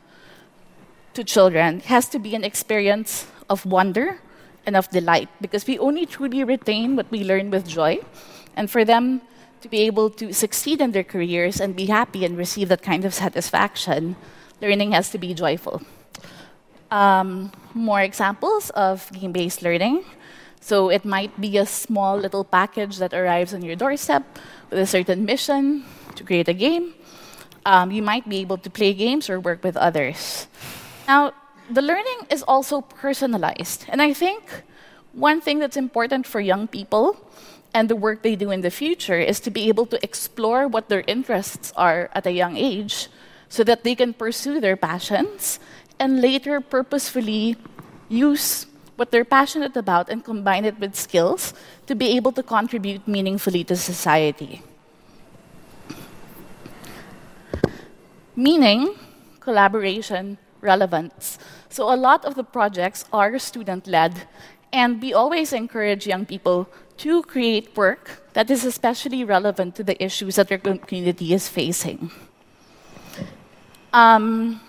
to 1.14 1.24
children, 1.24 1.80
has 1.80 2.08
to 2.10 2.18
be 2.18 2.34
an 2.34 2.44
experience 2.44 3.26
of 3.48 3.64
wonder 3.64 4.20
and 4.66 4.76
of 4.76 4.88
delight 4.90 5.28
because 5.40 5.66
we 5.66 5.78
only 5.78 6.04
truly 6.04 6.44
retain 6.44 6.94
what 6.94 7.10
we 7.10 7.24
learn 7.24 7.50
with 7.50 7.66
joy. 7.66 7.98
And 8.54 8.70
for 8.70 8.84
them 8.84 9.22
to 9.60 9.68
be 9.68 9.80
able 9.82 10.10
to 10.10 10.32
succeed 10.32 10.80
in 10.80 10.92
their 10.92 11.04
careers 11.04 11.60
and 11.60 11.74
be 11.74 11.86
happy 11.86 12.24
and 12.24 12.36
receive 12.36 12.68
that 12.68 12.82
kind 12.82 13.04
of 13.04 13.14
satisfaction, 13.14 14.16
learning 14.60 14.92
has 14.92 15.10
to 15.10 15.18
be 15.18 15.34
joyful. 15.34 15.82
Um, 16.90 17.52
more 17.74 18.00
examples 18.00 18.70
of 18.70 19.10
game 19.12 19.32
based 19.32 19.62
learning. 19.62 20.04
So 20.60 20.90
it 20.90 21.04
might 21.04 21.38
be 21.40 21.58
a 21.58 21.66
small 21.66 22.16
little 22.16 22.44
package 22.44 22.98
that 22.98 23.14
arrives 23.14 23.54
on 23.54 23.62
your 23.62 23.76
doorstep 23.76 24.24
with 24.70 24.78
a 24.78 24.86
certain 24.86 25.24
mission 25.24 25.84
to 26.16 26.24
create 26.24 26.48
a 26.48 26.54
game. 26.54 26.94
Um, 27.64 27.90
you 27.90 28.02
might 28.02 28.28
be 28.28 28.38
able 28.38 28.58
to 28.58 28.70
play 28.70 28.94
games 28.94 29.30
or 29.30 29.40
work 29.40 29.62
with 29.62 29.76
others. 29.76 30.46
Now, 31.06 31.32
the 31.70 31.82
learning 31.82 32.26
is 32.30 32.42
also 32.42 32.80
personalized. 32.80 33.84
And 33.88 34.00
I 34.00 34.12
think 34.12 34.64
one 35.12 35.40
thing 35.40 35.58
that's 35.58 35.76
important 35.76 36.26
for 36.26 36.40
young 36.40 36.66
people 36.66 37.16
and 37.74 37.88
the 37.88 37.96
work 37.96 38.22
they 38.22 38.36
do 38.36 38.50
in 38.50 38.60
the 38.60 38.70
future 38.70 39.18
is 39.18 39.40
to 39.40 39.50
be 39.50 39.68
able 39.68 39.86
to 39.86 40.02
explore 40.02 40.66
what 40.66 40.88
their 40.88 41.04
interests 41.06 41.72
are 41.76 42.10
at 42.14 42.26
a 42.26 42.32
young 42.32 42.56
age 42.56 43.08
so 43.48 43.64
that 43.64 43.84
they 43.84 43.94
can 43.94 44.12
pursue 44.12 44.60
their 44.60 44.76
passions 44.76 45.60
and 45.98 46.20
later 46.20 46.60
purposefully 46.60 47.56
use 48.08 48.66
what 48.96 49.10
they're 49.10 49.24
passionate 49.24 49.76
about 49.76 50.08
and 50.10 50.24
combine 50.24 50.64
it 50.64 50.78
with 50.80 50.96
skills 50.96 51.54
to 51.86 51.94
be 51.94 52.16
able 52.16 52.32
to 52.32 52.42
contribute 52.42 53.06
meaningfully 53.06 53.62
to 53.64 53.76
society. 53.76 54.60
Meaning, 58.34 58.94
collaboration, 59.40 60.38
relevance. 60.60 61.38
So, 61.68 61.92
a 61.92 61.96
lot 61.96 62.24
of 62.24 62.34
the 62.34 62.44
projects 62.44 63.04
are 63.12 63.38
student 63.38 63.86
led, 63.86 64.26
and 64.72 65.00
we 65.00 65.12
always 65.12 65.52
encourage 65.52 66.06
young 66.06 66.26
people 66.26 66.68
to 66.98 67.22
create 67.22 67.76
work 67.76 68.22
that 68.34 68.50
is 68.50 68.64
especially 68.64 69.24
relevant 69.24 69.74
to 69.76 69.84
the 69.84 70.02
issues 70.02 70.36
that 70.36 70.48
their 70.48 70.58
community 70.58 71.32
is 71.32 71.48
facing. 71.48 72.10
Um, 73.92 74.60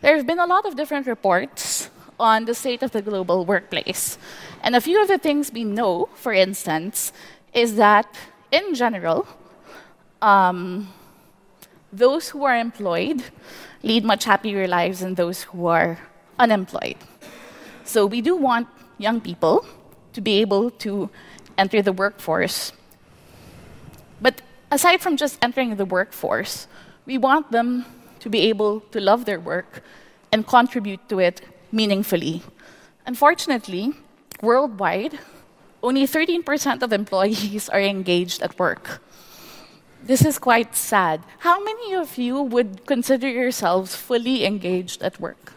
there 0.00 0.16
have 0.16 0.26
been 0.26 0.40
a 0.40 0.46
lot 0.46 0.66
of 0.66 0.76
different 0.76 1.06
reports 1.06 1.90
on 2.18 2.44
the 2.44 2.54
state 2.54 2.82
of 2.82 2.90
the 2.92 3.02
global 3.02 3.44
workplace. 3.44 4.18
And 4.62 4.76
a 4.76 4.80
few 4.80 5.00
of 5.00 5.08
the 5.08 5.18
things 5.18 5.52
we 5.52 5.64
know, 5.64 6.08
for 6.14 6.32
instance, 6.32 7.12
is 7.52 7.76
that 7.76 8.06
in 8.50 8.74
general, 8.74 9.26
um, 10.22 10.88
those 11.92 12.28
who 12.30 12.44
are 12.44 12.56
employed 12.56 13.22
lead 13.82 14.04
much 14.04 14.24
happier 14.24 14.66
lives 14.66 15.00
than 15.00 15.14
those 15.14 15.42
who 15.44 15.66
are 15.66 15.98
unemployed. 16.38 16.96
So 17.84 18.06
we 18.06 18.20
do 18.20 18.34
want 18.34 18.68
young 18.98 19.20
people 19.20 19.66
to 20.14 20.20
be 20.20 20.40
able 20.40 20.70
to 20.70 21.10
enter 21.58 21.82
the 21.82 21.92
workforce. 21.92 22.72
But 24.20 24.42
aside 24.70 25.00
from 25.00 25.16
just 25.16 25.38
entering 25.42 25.76
the 25.76 25.84
workforce, 25.84 26.66
we 27.06 27.18
want 27.18 27.50
them 27.52 27.84
to 28.20 28.28
be 28.30 28.40
able 28.48 28.80
to 28.92 29.00
love 29.00 29.24
their 29.24 29.40
work 29.40 29.82
and 30.32 30.46
contribute 30.46 31.08
to 31.08 31.18
it 31.18 31.42
meaningfully. 31.70 32.42
Unfortunately, 33.06 33.92
worldwide, 34.40 35.18
only 35.82 36.06
13% 36.06 36.82
of 36.82 36.92
employees 36.92 37.68
are 37.68 37.80
engaged 37.80 38.42
at 38.42 38.58
work. 38.58 39.02
This 40.02 40.24
is 40.24 40.38
quite 40.38 40.74
sad. 40.74 41.22
How 41.38 41.62
many 41.62 41.94
of 41.94 42.18
you 42.18 42.40
would 42.40 42.86
consider 42.86 43.28
yourselves 43.28 43.94
fully 43.94 44.44
engaged 44.44 45.02
at 45.02 45.20
work? 45.20 45.52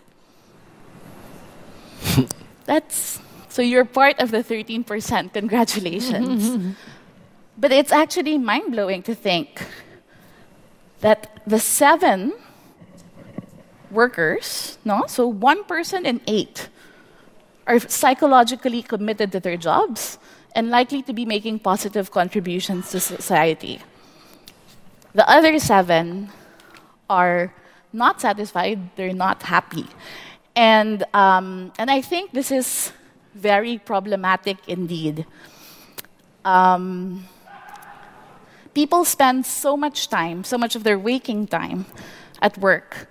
That's 2.65 3.19
so 3.57 3.63
you're 3.63 3.85
part 3.85 4.19
of 4.19 4.29
the 4.29 4.43
13%. 4.43 5.33
Congratulations. 5.33 6.75
but 7.57 7.71
it's 7.71 7.91
actually 7.91 8.37
mind 8.37 8.71
blowing 8.71 9.01
to 9.01 9.15
think 9.15 9.65
that 11.01 11.41
the 11.47 11.57
seven 11.57 12.33
workers, 13.89 14.77
no? 14.85 15.05
So 15.07 15.25
one 15.25 15.63
person 15.63 16.05
in 16.05 16.21
eight 16.27 16.69
are 17.65 17.79
psychologically 17.79 18.83
committed 18.83 19.31
to 19.31 19.39
their 19.39 19.57
jobs 19.57 20.19
and 20.53 20.69
likely 20.69 21.01
to 21.01 21.11
be 21.11 21.25
making 21.25 21.57
positive 21.57 22.11
contributions 22.11 22.91
to 22.91 22.99
society. 22.99 23.81
The 25.15 25.27
other 25.27 25.57
seven 25.57 26.29
are 27.09 27.51
not 27.91 28.21
satisfied, 28.21 28.93
they're 28.97 29.17
not 29.17 29.41
happy. 29.41 29.87
And, 30.55 31.03
um, 31.15 31.73
and 31.79 31.89
I 31.89 32.01
think 32.01 32.33
this 32.33 32.51
is 32.51 32.93
very 33.37 33.77
problematic 33.77 34.57
indeed. 34.67 35.25
Um, 36.43 37.25
people 38.73 39.05
spend 39.05 39.45
so 39.45 39.77
much 39.77 40.09
time, 40.09 40.43
so 40.43 40.57
much 40.57 40.75
of 40.75 40.83
their 40.83 40.99
waking 40.99 41.47
time 41.47 41.85
at 42.41 42.57
work. 42.57 43.07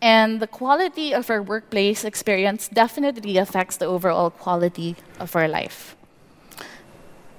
And 0.00 0.40
the 0.40 0.46
quality 0.46 1.14
of 1.14 1.30
our 1.30 1.42
workplace 1.42 2.04
experience 2.04 2.68
definitely 2.68 3.38
affects 3.38 3.76
the 3.76 3.86
overall 3.86 4.30
quality 4.30 4.96
of 5.18 5.34
our 5.34 5.48
life. 5.48 5.96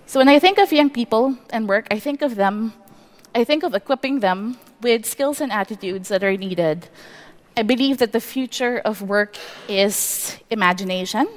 So 0.07 0.19
when 0.19 0.27
I 0.27 0.39
think 0.39 0.57
of 0.57 0.71
young 0.71 0.89
people 0.89 1.37
and 1.49 1.67
work, 1.67 1.87
I 1.91 1.99
think 1.99 2.21
of 2.21 2.35
them, 2.35 2.73
I 3.35 3.43
think 3.43 3.63
of 3.63 3.75
equipping 3.75 4.21
them 4.21 4.57
with 4.81 5.05
skills 5.05 5.41
and 5.41 5.51
attitudes 5.51 6.09
that 6.09 6.23
are 6.23 6.37
needed. 6.37 6.87
I 7.55 7.63
believe 7.63 7.97
that 7.97 8.11
the 8.11 8.21
future 8.21 8.79
of 8.85 9.01
work 9.01 9.37
is 9.67 10.37
imagination. 10.49 11.27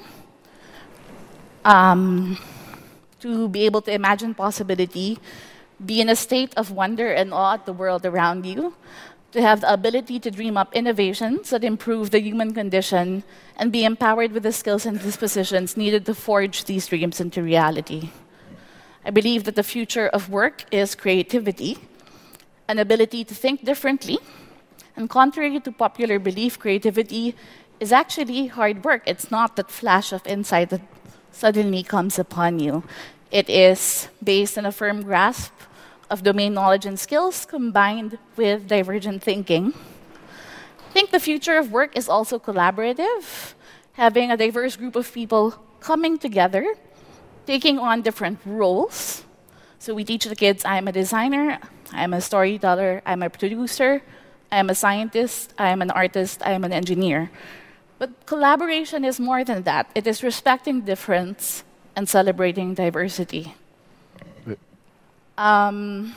Um, 1.64 2.38
to 3.20 3.48
be 3.48 3.66
able 3.66 3.82
to 3.82 3.92
imagine 3.92 4.34
possibility, 4.34 5.18
be 5.84 6.00
in 6.00 6.08
a 6.08 6.16
state 6.16 6.52
of 6.56 6.70
wonder 6.70 7.12
and 7.12 7.32
awe 7.32 7.54
at 7.54 7.66
the 7.66 7.72
world 7.72 8.06
around 8.06 8.46
you, 8.46 8.74
to 9.32 9.40
have 9.42 9.60
the 9.60 9.72
ability 9.72 10.18
to 10.18 10.30
dream 10.30 10.56
up 10.56 10.74
innovations 10.74 11.50
that 11.50 11.62
improve 11.62 12.10
the 12.10 12.20
human 12.20 12.52
condition 12.52 13.22
and 13.56 13.70
be 13.70 13.84
empowered 13.84 14.32
with 14.32 14.42
the 14.42 14.52
skills 14.52 14.86
and 14.86 15.00
dispositions 15.00 15.76
needed 15.76 16.04
to 16.06 16.14
forge 16.14 16.64
these 16.64 16.88
dreams 16.88 17.20
into 17.20 17.42
reality. 17.42 18.10
I 19.04 19.10
believe 19.10 19.44
that 19.44 19.54
the 19.54 19.62
future 19.62 20.08
of 20.08 20.28
work 20.28 20.64
is 20.72 20.94
creativity, 20.94 21.78
an 22.68 22.78
ability 22.78 23.24
to 23.24 23.34
think 23.34 23.64
differently, 23.64 24.18
and 24.96 25.08
contrary 25.08 25.60
to 25.60 25.72
popular 25.72 26.18
belief, 26.18 26.58
creativity 26.58 27.34
is 27.78 27.92
actually 27.92 28.48
hard 28.48 28.84
work. 28.84 29.02
It's 29.06 29.30
not 29.30 29.56
that 29.56 29.70
flash 29.70 30.12
of 30.12 30.26
insight 30.26 30.70
that 30.70 30.82
suddenly 31.40 31.82
comes 31.82 32.18
upon 32.18 32.58
you. 32.58 32.84
It 33.30 33.48
is 33.48 34.08
based 34.22 34.58
on 34.58 34.66
a 34.66 34.72
firm 34.72 35.02
grasp 35.02 35.52
of 36.10 36.22
domain 36.22 36.52
knowledge 36.52 36.84
and 36.84 37.00
skills 37.00 37.46
combined 37.46 38.18
with 38.36 38.68
divergent 38.68 39.22
thinking. 39.22 39.72
I 39.72 40.92
think 40.92 41.12
the 41.12 41.20
future 41.20 41.56
of 41.56 41.72
work 41.72 41.96
is 41.96 42.10
also 42.10 42.38
collaborative, 42.38 43.54
having 43.94 44.30
a 44.30 44.36
diverse 44.36 44.76
group 44.76 44.96
of 44.96 45.10
people 45.14 45.54
coming 45.80 46.18
together, 46.18 46.74
taking 47.46 47.78
on 47.78 48.02
different 48.02 48.38
roles. 48.44 49.24
So 49.78 49.94
we 49.94 50.04
teach 50.04 50.26
the 50.26 50.36
kids 50.36 50.62
I'm 50.66 50.88
a 50.88 50.92
designer, 50.92 51.58
I'm 51.92 52.12
a 52.12 52.20
storyteller, 52.20 53.00
I'm 53.06 53.22
a 53.22 53.30
producer, 53.30 54.02
I'm 54.52 54.68
a 54.68 54.74
scientist, 54.74 55.54
I'm 55.56 55.80
an 55.80 55.90
artist, 55.90 56.42
I'm 56.44 56.64
an 56.64 56.72
engineer. 56.72 57.30
But 58.00 58.24
collaboration 58.24 59.04
is 59.04 59.20
more 59.20 59.44
than 59.44 59.64
that. 59.64 59.90
It 59.94 60.06
is 60.06 60.22
respecting 60.22 60.80
difference 60.80 61.64
and 61.94 62.08
celebrating 62.08 62.72
diversity. 62.72 63.54
Um, 65.36 66.14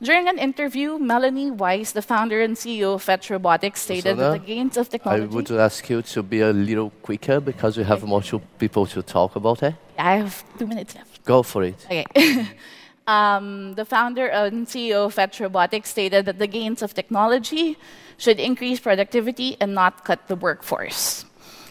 during 0.00 0.28
an 0.28 0.38
interview, 0.38 0.98
Melonee 0.98 1.50
Wise, 1.50 1.90
the 1.92 2.02
founder 2.02 2.40
and 2.40 2.56
CEO 2.56 2.94
of 2.94 3.02
Fetch 3.02 3.28
Robotics, 3.28 3.80
stated 3.80 4.18
that 4.18 4.32
the 4.38 4.38
gains 4.38 4.76
of 4.76 4.88
technology. 4.88 5.24
I 5.24 5.26
would 5.26 5.50
ask 5.50 5.90
you 5.90 6.00
to 6.00 6.22
be 6.22 6.40
a 6.42 6.52
little 6.52 6.90
quicker 7.02 7.40
because 7.40 7.76
we 7.76 7.82
have 7.82 8.04
more 8.04 8.22
people 8.58 8.86
to 8.86 9.02
talk 9.02 9.34
about 9.34 9.64
it. 9.64 9.74
I 9.98 10.14
have 10.22 10.44
two 10.58 10.68
minutes 10.68 10.94
left. 10.94 11.24
Go 11.24 11.42
for 11.42 11.64
it. 11.64 11.86
Okay. 11.86 12.06
um, 13.08 13.74
the 13.74 13.84
founder 13.84 14.26
and 14.26 14.64
CEO 14.66 15.06
of 15.06 15.14
Fetch 15.14 15.40
Robotics 15.40 15.90
stated 15.90 16.24
that 16.26 16.38
the 16.38 16.46
gains 16.46 16.82
of 16.82 16.94
technology 16.94 17.76
should 18.20 18.38
increase 18.38 18.78
productivity 18.78 19.56
and 19.60 19.74
not 19.74 20.04
cut 20.04 20.28
the 20.28 20.36
workforce. 20.36 21.24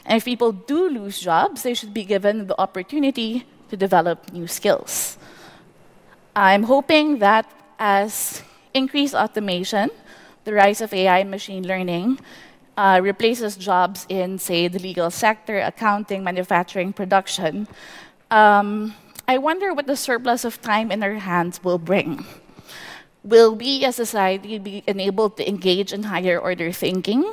And 0.05 0.17
if 0.17 0.25
people 0.25 0.51
do 0.51 0.89
lose 0.89 1.21
jobs, 1.21 1.61
they 1.61 1.75
should 1.75 1.93
be 1.93 2.03
given 2.03 2.47
the 2.47 2.59
opportunity 2.59 3.45
to 3.69 3.77
develop 3.77 4.33
new 4.33 4.47
skills. 4.47 5.17
I'm 6.35 6.63
hoping 6.63 7.19
that 7.19 7.45
as 7.77 8.41
increased 8.73 9.13
automation, 9.13 9.91
the 10.43 10.53
rise 10.53 10.81
of 10.81 10.91
AI 10.91 11.19
and 11.19 11.29
machine 11.29 11.67
learning, 11.67 12.19
uh, 12.75 12.99
replaces 13.03 13.55
jobs 13.55 14.07
in, 14.09 14.39
say, 14.39 14.67
the 14.67 14.79
legal 14.79 15.11
sector, 15.11 15.59
accounting, 15.59 16.23
manufacturing, 16.23 16.93
production, 16.93 17.67
um, 18.31 18.95
I 19.27 19.37
wonder 19.37 19.75
what 19.75 19.85
the 19.85 19.95
surplus 19.95 20.45
of 20.45 20.61
time 20.61 20.91
in 20.91 21.03
our 21.03 21.21
hands 21.21 21.63
will 21.63 21.77
bring. 21.77 22.25
Will 23.23 23.53
we 23.53 23.83
as 23.83 23.99
a 23.99 24.05
society 24.05 24.57
be 24.59 24.83
enabled 24.87 25.35
to 25.37 25.47
engage 25.47 25.91
in 25.91 26.03
higher 26.03 26.39
order 26.39 26.71
thinking? 26.71 27.27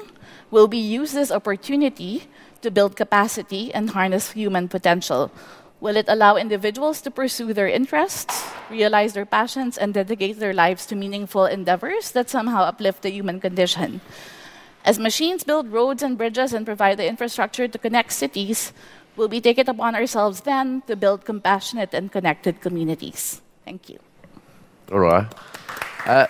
Will 0.51 0.67
we 0.67 0.79
use 0.79 1.13
this 1.13 1.31
opportunity 1.31 2.25
to 2.63 2.71
build 2.71 2.97
capacity 2.97 3.73
and 3.73 3.91
harness 3.91 4.33
human 4.33 4.67
potential? 4.67 5.31
Will 5.79 5.97
it 5.97 6.07
allow 6.09 6.37
individuals 6.37 7.01
to 7.03 7.11
pursue 7.11 7.53
their 7.53 7.69
interests, 7.69 8.51
realize 8.69 9.13
their 9.13 9.27
passions, 9.27 9.79
and 9.79 9.95
dedicate 9.95 10.41
their 10.41 10.55
lives 10.55 10.87
to 10.87 10.97
meaningful 10.97 11.47
endeavors 11.47 12.11
that 12.13 12.31
somehow 12.31 12.65
uplift 12.65 13.03
the 13.03 13.11
human 13.11 13.39
condition? 13.39 14.01
As 14.85 14.99
machines 14.99 15.45
build 15.45 15.71
roads 15.71 16.03
and 16.03 16.19
bridges 16.19 16.53
and 16.53 16.67
provide 16.67 16.97
the 16.99 17.07
infrastructure 17.07 17.69
to 17.69 17.79
connect 17.79 18.13
cities, 18.13 18.73
will 19.15 19.29
we 19.29 19.41
take 19.41 19.59
it 19.59 19.69
upon 19.69 19.95
ourselves 19.95 20.41
then 20.43 20.83
to 20.87 20.97
build 20.97 21.25
compassionate 21.25 21.95
and 21.95 22.11
connected 22.11 22.61
communities? 22.61 23.43
Thank 23.65 23.89
you. 23.89 23.99
All 24.91 25.01
right. 25.01 25.27
Uh, 26.07 26.27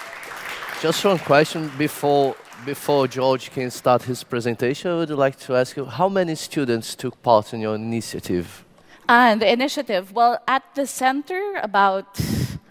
just 0.80 1.04
one 1.04 1.18
question 1.18 1.70
before 1.76 2.34
before 2.64 3.06
George 3.06 3.50
can 3.50 3.70
start 3.70 4.02
his 4.02 4.24
presentation. 4.24 4.90
I 4.90 4.94
would 4.94 5.10
like 5.10 5.38
to 5.40 5.54
ask 5.54 5.76
you 5.76 5.84
how 5.84 6.08
many 6.08 6.34
students 6.34 6.94
took 6.94 7.22
part 7.22 7.52
in 7.52 7.60
your 7.60 7.74
initiative? 7.74 8.64
And 9.08 9.40
the 9.40 9.52
initiative, 9.52 10.12
well, 10.12 10.38
at 10.48 10.62
the 10.74 10.86
center, 10.86 11.60
about 11.62 12.16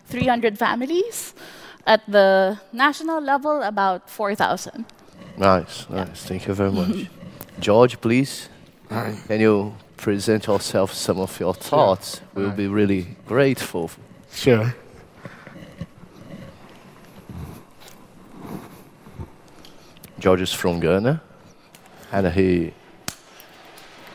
300 0.07 0.57
families. 0.57 1.33
At 1.85 2.01
the 2.07 2.59
national 2.73 3.21
level, 3.21 3.61
about 3.61 4.09
4,000. 4.09 4.85
Nice, 5.37 5.87
nice. 5.89 6.25
Thank 6.25 6.47
you 6.47 6.53
very 6.55 6.71
much. 6.71 7.07
George, 7.59 8.01
please, 8.01 8.49
Hi. 8.89 9.15
can 9.27 9.39
you 9.39 9.75
present 9.95 10.47
yourself 10.47 10.93
some 10.93 11.19
of 11.19 11.39
your 11.39 11.53
thoughts? 11.53 12.17
Sure. 12.17 12.27
We'll 12.33 12.51
be 12.51 12.67
really 12.67 13.15
grateful. 13.27 13.91
Sure. 14.31 14.73
George 20.25 20.41
is 20.41 20.51
from 20.51 20.79
Ghana, 20.79 21.21
and 22.11 22.33
he 22.33 22.73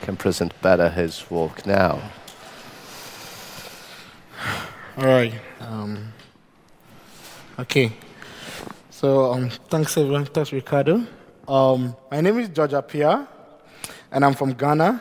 can 0.03 0.17
present 0.17 0.53
better 0.61 0.89
his 0.89 1.31
work 1.31 1.65
now. 1.65 2.03
All 4.99 5.05
right. 5.05 5.33
Um, 5.61 6.13
okay. 7.61 7.93
So 8.91 9.31
um, 9.35 9.51
thanks 9.69 9.97
everyone. 9.97 10.25
Thanks, 10.25 10.53
Ricardo. 10.53 11.07
Um, 11.47 11.95
my 12.11 12.21
name 12.21 12.41
is 12.41 12.49
George 12.49 12.73
Appiah, 12.73 13.29
and 14.11 14.25
I'm 14.25 14.35
from 14.35 14.55
Ghana. 14.55 15.01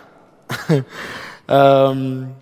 um, 1.49 2.35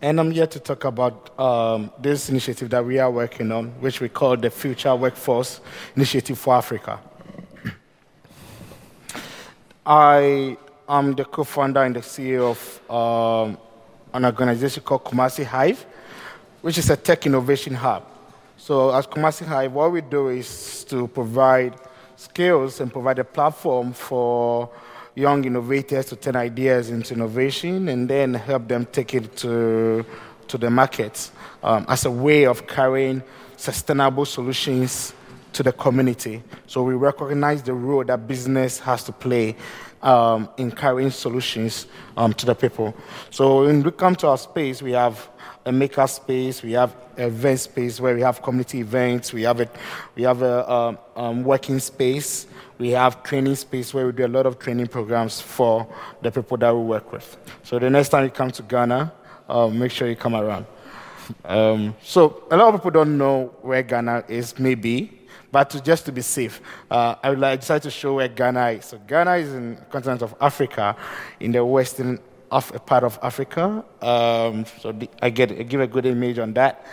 and 0.00 0.18
I'm 0.18 0.30
here 0.30 0.46
to 0.46 0.60
talk 0.60 0.84
about 0.84 1.38
um, 1.38 1.90
this 2.00 2.30
initiative 2.30 2.70
that 2.70 2.86
we 2.86 2.98
are 2.98 3.10
working 3.10 3.52
on, 3.52 3.68
which 3.82 4.00
we 4.00 4.08
call 4.08 4.34
the 4.38 4.48
Future 4.48 4.96
Workforce 4.96 5.60
Initiative 5.94 6.38
for 6.38 6.54
Africa. 6.54 7.00
I 9.86 10.56
am 10.88 11.14
the 11.14 11.24
co 11.24 11.44
founder 11.44 11.82
and 11.82 11.94
the 11.94 12.00
CEO 12.00 12.52
of 12.52 12.90
um, 12.90 13.58
an 14.14 14.24
organization 14.24 14.82
called 14.82 15.04
Kumasi 15.04 15.44
Hive, 15.44 15.84
which 16.62 16.78
is 16.78 16.88
a 16.88 16.96
tech 16.96 17.26
innovation 17.26 17.74
hub. 17.74 18.06
So, 18.56 18.94
as 18.94 19.06
Kumasi 19.06 19.44
Hive, 19.44 19.72
what 19.72 19.92
we 19.92 20.00
do 20.00 20.28
is 20.28 20.84
to 20.84 21.06
provide 21.08 21.74
skills 22.16 22.80
and 22.80 22.90
provide 22.90 23.18
a 23.18 23.24
platform 23.24 23.92
for 23.92 24.70
young 25.14 25.44
innovators 25.44 26.06
to 26.06 26.16
turn 26.16 26.36
ideas 26.36 26.88
into 26.88 27.12
innovation 27.12 27.88
and 27.88 28.08
then 28.08 28.32
help 28.32 28.66
them 28.66 28.86
take 28.86 29.12
it 29.14 29.36
to, 29.36 30.04
to 30.48 30.58
the 30.58 30.70
market 30.70 31.30
um, 31.62 31.84
as 31.88 32.06
a 32.06 32.10
way 32.10 32.46
of 32.46 32.66
carrying 32.66 33.22
sustainable 33.56 34.24
solutions 34.24 35.12
to 35.54 35.62
the 35.62 35.72
community. 35.72 36.42
So 36.66 36.82
we 36.82 36.94
recognize 36.94 37.62
the 37.62 37.74
role 37.74 38.04
that 38.04 38.28
business 38.28 38.78
has 38.80 39.04
to 39.04 39.12
play 39.12 39.56
um, 40.02 40.48
in 40.58 40.70
carrying 40.70 41.10
solutions 41.10 41.86
um, 42.16 42.34
to 42.34 42.46
the 42.46 42.54
people. 42.54 42.94
So 43.30 43.64
when 43.64 43.82
we 43.82 43.90
come 43.90 44.14
to 44.16 44.28
our 44.28 44.38
space, 44.38 44.82
we 44.82 44.92
have 44.92 45.28
a 45.64 45.72
maker 45.72 46.06
space, 46.06 46.62
we 46.62 46.72
have 46.72 46.94
event 47.16 47.60
space 47.60 48.00
where 48.00 48.14
we 48.14 48.20
have 48.20 48.42
community 48.42 48.80
events, 48.80 49.32
we 49.32 49.42
have 49.42 49.60
a, 49.60 49.68
we 50.14 50.24
have 50.24 50.42
a 50.42 50.70
um, 50.70 50.98
um, 51.16 51.44
working 51.44 51.78
space, 51.78 52.46
we 52.78 52.90
have 52.90 53.22
training 53.22 53.54
space 53.54 53.94
where 53.94 54.04
we 54.04 54.12
do 54.12 54.26
a 54.26 54.28
lot 54.28 54.44
of 54.44 54.58
training 54.58 54.88
programs 54.88 55.40
for 55.40 55.86
the 56.20 56.30
people 56.30 56.58
that 56.58 56.74
we 56.74 56.82
work 56.82 57.10
with. 57.12 57.36
So 57.62 57.78
the 57.78 57.88
next 57.88 58.10
time 58.10 58.24
you 58.24 58.30
come 58.30 58.50
to 58.50 58.62
Ghana, 58.62 59.12
uh, 59.48 59.68
make 59.68 59.90
sure 59.90 60.08
you 60.08 60.16
come 60.16 60.34
around. 60.34 60.66
Um, 61.46 61.96
so 62.02 62.44
a 62.50 62.56
lot 62.56 62.74
of 62.74 62.80
people 62.80 62.90
don't 62.90 63.16
know 63.16 63.54
where 63.62 63.82
Ghana 63.82 64.24
is, 64.28 64.58
maybe. 64.58 65.23
But 65.54 65.70
to, 65.70 65.80
just 65.80 66.04
to 66.04 66.10
be 66.10 66.20
safe, 66.20 66.60
uh, 66.90 67.14
I, 67.22 67.30
I 67.30 67.54
decided 67.54 67.84
to 67.84 67.90
show 67.92 68.14
where 68.14 68.26
Ghana 68.26 68.70
is. 68.70 68.86
So 68.86 68.98
Ghana 68.98 69.34
is 69.36 69.54
in 69.54 69.76
the 69.76 69.82
continent 69.82 70.22
of 70.22 70.34
Africa, 70.40 70.96
in 71.38 71.52
the 71.52 71.64
western 71.64 72.18
part 72.50 73.04
of 73.04 73.20
Africa. 73.22 73.84
Um, 74.02 74.66
so 74.80 74.90
the, 74.90 75.08
I, 75.22 75.30
get, 75.30 75.52
I 75.52 75.62
give 75.62 75.80
a 75.80 75.86
good 75.86 76.06
image 76.06 76.40
on 76.40 76.54
that. 76.54 76.84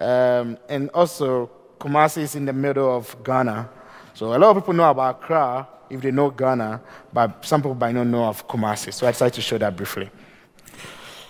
Um, 0.00 0.58
and 0.68 0.90
also, 0.90 1.48
Kumasi 1.78 2.22
is 2.22 2.34
in 2.34 2.44
the 2.44 2.52
middle 2.52 2.92
of 2.92 3.14
Ghana. 3.22 3.68
So 4.14 4.34
a 4.34 4.38
lot 4.38 4.50
of 4.50 4.56
people 4.64 4.74
know 4.74 4.90
about 4.90 5.22
Accra 5.22 5.68
if 5.88 6.00
they 6.00 6.10
know 6.10 6.30
Ghana, 6.30 6.80
but 7.12 7.44
some 7.44 7.60
people 7.62 7.76
might 7.76 7.94
not 7.94 8.08
know 8.08 8.24
of 8.24 8.48
Kumasi. 8.48 8.92
So 8.92 9.06
I 9.06 9.12
decided 9.12 9.34
to 9.34 9.42
show 9.42 9.58
that 9.58 9.76
briefly. 9.76 10.10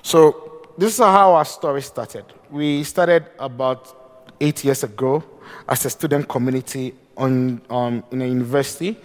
So 0.01 0.71
this 0.79 0.95
is 0.95 1.01
how 1.01 1.35
our 1.35 1.45
story 1.45 1.83
started. 1.83 2.25
We 2.51 2.83
started 2.83 3.27
about 3.39 4.33
eight 4.41 4.65
years 4.65 4.85
ago 4.85 5.23
as 5.69 5.85
a 5.85 5.91
student 5.91 6.29
community 6.29 6.95
on, 7.17 7.61
um, 7.71 8.05
in 8.11 8.23
a 8.23 8.27
university. 8.27 8.97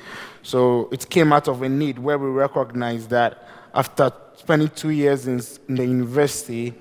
So 0.42 0.90
it 0.92 1.10
came 1.10 1.34
out 1.34 1.48
of 1.48 1.62
a 1.62 1.70
need 1.70 2.00
where 2.00 2.18
we 2.18 2.28
recognized 2.28 3.10
that 3.10 3.48
after 3.74 4.12
spending 4.36 4.70
two 4.70 4.90
years 4.90 5.28
in, 5.28 5.42
in 5.68 5.76
the 5.76 5.86
university, 5.86 6.74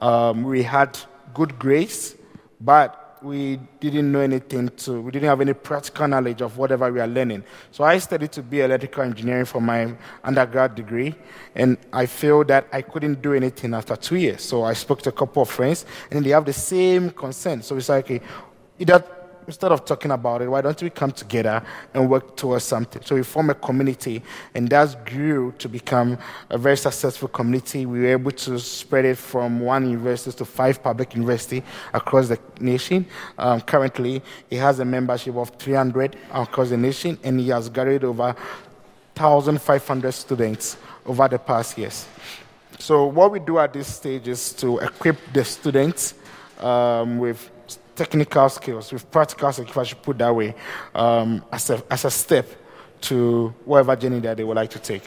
um, 0.00 0.44
we 0.44 0.62
had 0.62 0.98
good 1.34 1.58
grades, 1.58 2.14
but 2.60 3.18
we 3.22 3.58
didn't 3.80 4.12
know 4.12 4.20
anything 4.20 4.68
to, 4.68 5.00
we 5.00 5.10
didn't 5.10 5.28
have 5.28 5.40
any 5.40 5.52
practical 5.52 6.06
knowledge 6.06 6.40
of 6.40 6.56
whatever 6.56 6.92
we 6.92 7.00
are 7.00 7.06
learning. 7.06 7.42
So 7.72 7.84
I 7.84 7.98
studied 7.98 8.32
to 8.32 8.42
be 8.42 8.60
electrical 8.60 9.02
engineering 9.02 9.44
for 9.44 9.60
my 9.60 9.94
undergrad 10.22 10.74
degree, 10.74 11.14
and 11.54 11.78
I 11.92 12.06
feel 12.06 12.44
that 12.44 12.68
I 12.72 12.82
couldn't 12.82 13.20
do 13.20 13.34
anything 13.34 13.74
after 13.74 13.96
two 13.96 14.16
years. 14.16 14.42
So 14.42 14.64
I 14.64 14.74
spoke 14.74 15.02
to 15.02 15.08
a 15.08 15.12
couple 15.12 15.42
of 15.42 15.50
friends, 15.50 15.84
and 16.10 16.24
they 16.24 16.30
have 16.30 16.44
the 16.44 16.52
same 16.52 17.10
concern. 17.10 17.62
So 17.62 17.76
it's 17.76 17.88
like, 17.88 18.04
okay, 18.04 18.20
instead 19.48 19.72
of 19.72 19.84
talking 19.84 20.10
about 20.10 20.42
it, 20.42 20.48
why 20.48 20.60
don't 20.60 20.80
we 20.82 20.90
come 20.90 21.10
together 21.10 21.62
and 21.94 22.08
work 22.08 22.36
towards 22.36 22.64
something? 22.64 23.02
So 23.02 23.14
we 23.14 23.22
form 23.22 23.50
a 23.50 23.54
community, 23.54 24.22
and 24.54 24.68
that 24.68 25.06
grew 25.06 25.52
to 25.58 25.68
become 25.68 26.18
a 26.50 26.58
very 26.58 26.76
successful 26.76 27.28
community. 27.28 27.86
We 27.86 28.00
were 28.00 28.08
able 28.08 28.30
to 28.30 28.58
spread 28.58 29.06
it 29.06 29.16
from 29.16 29.60
one 29.60 29.88
university 29.88 30.36
to 30.36 30.44
five 30.44 30.82
public 30.82 31.14
universities 31.14 31.62
across 31.94 32.28
the 32.28 32.38
nation. 32.60 33.06
Um, 33.38 33.62
currently, 33.62 34.22
it 34.50 34.58
has 34.58 34.80
a 34.80 34.84
membership 34.84 35.34
of 35.34 35.50
300 35.58 36.16
across 36.32 36.68
the 36.68 36.76
nation, 36.76 37.18
and 37.24 37.40
it 37.40 37.46
has 37.46 37.70
graduated 37.70 38.04
over 38.04 38.36
1,500 39.16 40.12
students 40.12 40.76
over 41.06 41.26
the 41.26 41.38
past 41.38 41.76
years. 41.78 42.06
So 42.78 43.06
what 43.06 43.32
we 43.32 43.40
do 43.40 43.58
at 43.58 43.72
this 43.72 43.88
stage 43.88 44.28
is 44.28 44.52
to 44.54 44.78
equip 44.78 45.16
the 45.32 45.44
students 45.44 46.14
um, 46.60 47.18
with 47.18 47.50
technical 47.98 48.48
skills, 48.48 48.92
with 48.92 49.10
practical 49.10 49.52
skills, 49.52 49.70
if 49.70 49.76
I 49.76 49.82
should 49.82 50.02
put 50.02 50.18
that 50.18 50.34
way, 50.34 50.54
um, 50.94 51.44
as, 51.50 51.68
a, 51.70 51.82
as 51.90 52.04
a 52.04 52.10
step 52.10 52.46
to 53.00 53.52
whatever 53.64 53.96
journey 53.96 54.20
that 54.20 54.36
they 54.36 54.44
would 54.44 54.56
like 54.56 54.70
to 54.70 54.78
take. 54.78 55.02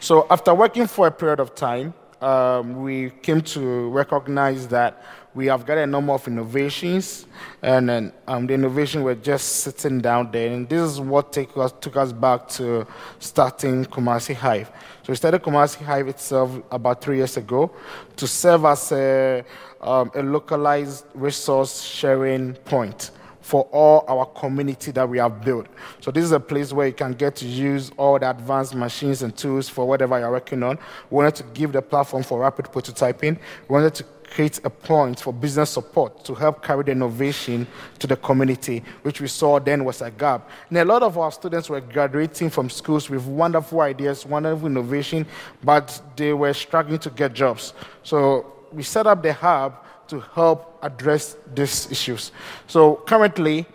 So 0.00 0.26
after 0.30 0.54
working 0.54 0.86
for 0.86 1.08
a 1.08 1.10
period 1.10 1.40
of 1.40 1.56
time, 1.56 1.92
um, 2.20 2.82
we 2.82 3.10
came 3.10 3.40
to 3.40 3.88
recognize 3.90 4.68
that 4.68 5.02
we 5.34 5.46
have 5.46 5.66
got 5.66 5.78
a 5.78 5.86
number 5.86 6.12
of 6.12 6.26
innovations, 6.26 7.26
and 7.62 7.88
then 7.88 8.12
um, 8.26 8.46
the 8.46 8.54
innovation 8.54 9.02
were 9.02 9.14
just 9.14 9.46
sitting 9.62 10.00
down 10.00 10.30
there. 10.32 10.52
And 10.52 10.68
this 10.68 10.80
is 10.80 11.00
what 11.00 11.32
take 11.32 11.56
us, 11.56 11.72
took 11.80 11.96
us 11.96 12.12
back 12.12 12.48
to 12.50 12.86
starting 13.18 13.84
Kumasi 13.84 14.34
Hive. 14.34 14.70
So 15.08 15.12
we 15.12 15.16
started 15.16 15.42
Kumasi 15.42 15.82
Hive 15.86 16.08
itself 16.08 16.50
about 16.70 17.00
three 17.00 17.16
years 17.16 17.38
ago 17.38 17.70
to 18.14 18.26
serve 18.26 18.66
as 18.66 18.92
a, 18.92 19.42
um, 19.80 20.10
a 20.14 20.22
localized 20.22 21.06
resource 21.14 21.80
sharing 21.80 22.52
point 22.52 23.10
for 23.40 23.62
all 23.72 24.04
our 24.06 24.26
community 24.26 24.90
that 24.90 25.08
we 25.08 25.16
have 25.16 25.42
built. 25.42 25.66
So 26.00 26.10
this 26.10 26.24
is 26.24 26.32
a 26.32 26.40
place 26.40 26.74
where 26.74 26.88
you 26.88 26.92
can 26.92 27.12
get 27.14 27.36
to 27.36 27.46
use 27.46 27.90
all 27.96 28.18
the 28.18 28.28
advanced 28.28 28.74
machines 28.74 29.22
and 29.22 29.34
tools 29.34 29.66
for 29.66 29.88
whatever 29.88 30.18
you're 30.18 30.30
working 30.30 30.62
on. 30.62 30.78
We 31.08 31.16
wanted 31.16 31.36
to 31.36 31.44
give 31.54 31.72
the 31.72 31.80
platform 31.80 32.22
for 32.22 32.40
rapid 32.40 32.66
prototyping. 32.66 33.38
We 33.66 33.72
wanted 33.72 33.94
to 33.94 34.04
create 34.30 34.60
a 34.64 34.70
point 34.70 35.20
for 35.20 35.32
business 35.32 35.70
support 35.70 36.24
to 36.24 36.34
help 36.34 36.62
carry 36.62 36.84
the 36.84 36.92
innovation 36.92 37.66
to 37.98 38.06
the 38.06 38.16
community, 38.16 38.82
which 39.02 39.20
we 39.20 39.28
saw 39.28 39.58
then 39.58 39.84
was 39.84 40.02
a 40.02 40.10
gap. 40.10 40.48
And 40.68 40.78
a 40.78 40.84
lot 40.84 41.02
of 41.02 41.18
our 41.18 41.32
students 41.32 41.68
were 41.68 41.80
graduating 41.80 42.50
from 42.50 42.70
schools 42.70 43.10
with 43.10 43.24
wonderful 43.26 43.80
ideas, 43.80 44.26
wonderful 44.26 44.66
innovation, 44.66 45.26
but 45.62 46.00
they 46.16 46.32
were 46.32 46.54
struggling 46.54 46.98
to 47.00 47.10
get 47.10 47.32
jobs. 47.32 47.74
So 48.02 48.52
we 48.72 48.82
set 48.82 49.06
up 49.06 49.22
the 49.22 49.32
hub 49.32 49.84
to 50.08 50.20
help 50.20 50.78
address 50.82 51.36
these 51.54 51.90
issues. 51.90 52.32
So 52.66 52.96
currently, 53.06 53.66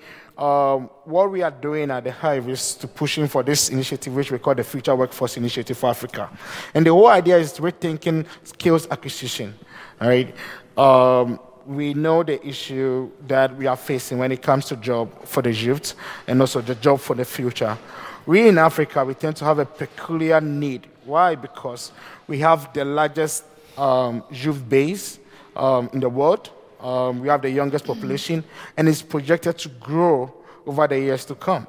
um, 0.43 0.89
what 1.06 1.32
we 1.32 1.41
are 1.41 1.51
doing 1.51 1.89
at 1.89 2.03
the 2.03 2.12
Hive 2.12 2.49
is 2.49 2.75
to 2.75 2.88
pushing 2.88 3.29
for 3.29 3.43
this 3.43 3.69
initiative, 3.69 4.13
which 4.13 4.29
we 4.29 4.39
call 4.39 4.56
the 4.56 4.63
Future 4.63 4.93
Workforce 4.93 5.38
Initiative 5.38 5.77
for 5.77 5.89
Africa. 5.89 6.29
And 6.73 6.86
the 6.86 6.91
whole 6.91 7.08
idea 7.08 7.38
is 7.38 7.53
rethinking 7.53 8.25
skills 8.43 8.86
acquisition. 8.91 9.53
All 10.01 10.10
right. 10.10 10.36
Um, 10.77 11.39
we 11.65 11.93
know 11.93 12.23
the 12.23 12.45
issue 12.45 13.10
that 13.25 13.56
we 13.56 13.67
are 13.67 13.77
facing 13.77 14.17
when 14.17 14.34
it 14.34 14.41
comes 14.41 14.65
to 14.65 14.75
job 14.75 15.25
for 15.25 15.41
the 15.41 15.53
youth 15.53 15.93
and 16.27 16.41
also 16.41 16.60
the 16.60 16.75
job 16.75 16.99
for 16.99 17.15
the 17.15 17.23
future. 17.23 17.77
We 18.25 18.49
in 18.49 18.58
Africa, 18.58 19.06
we 19.06 19.13
tend 19.13 19.38
to 19.38 19.45
have 19.45 19.60
a 19.60 19.65
peculiar 19.65 20.41
need. 20.41 20.88
Why? 21.06 21.36
Because 21.36 21.93
we 22.27 22.39
have 22.39 22.73
the 22.73 22.84
largest 22.84 23.45
um, 23.77 24.23
youth 24.29 24.67
base 24.67 25.19
um, 25.56 25.89
in 25.93 26.01
the 26.01 26.10
world. 26.10 26.49
Um, 26.84 27.22
we 27.22 27.30
have 27.30 27.41
the 27.41 27.50
youngest 27.50 27.86
population, 27.86 28.43
and 28.76 28.89
it's 28.89 29.02
projected 29.02 29.58
to 29.60 29.69
grow 29.69 30.34
over 30.65 30.88
the 30.88 31.00
years 31.00 31.26
to 31.26 31.36
come. 31.36 31.65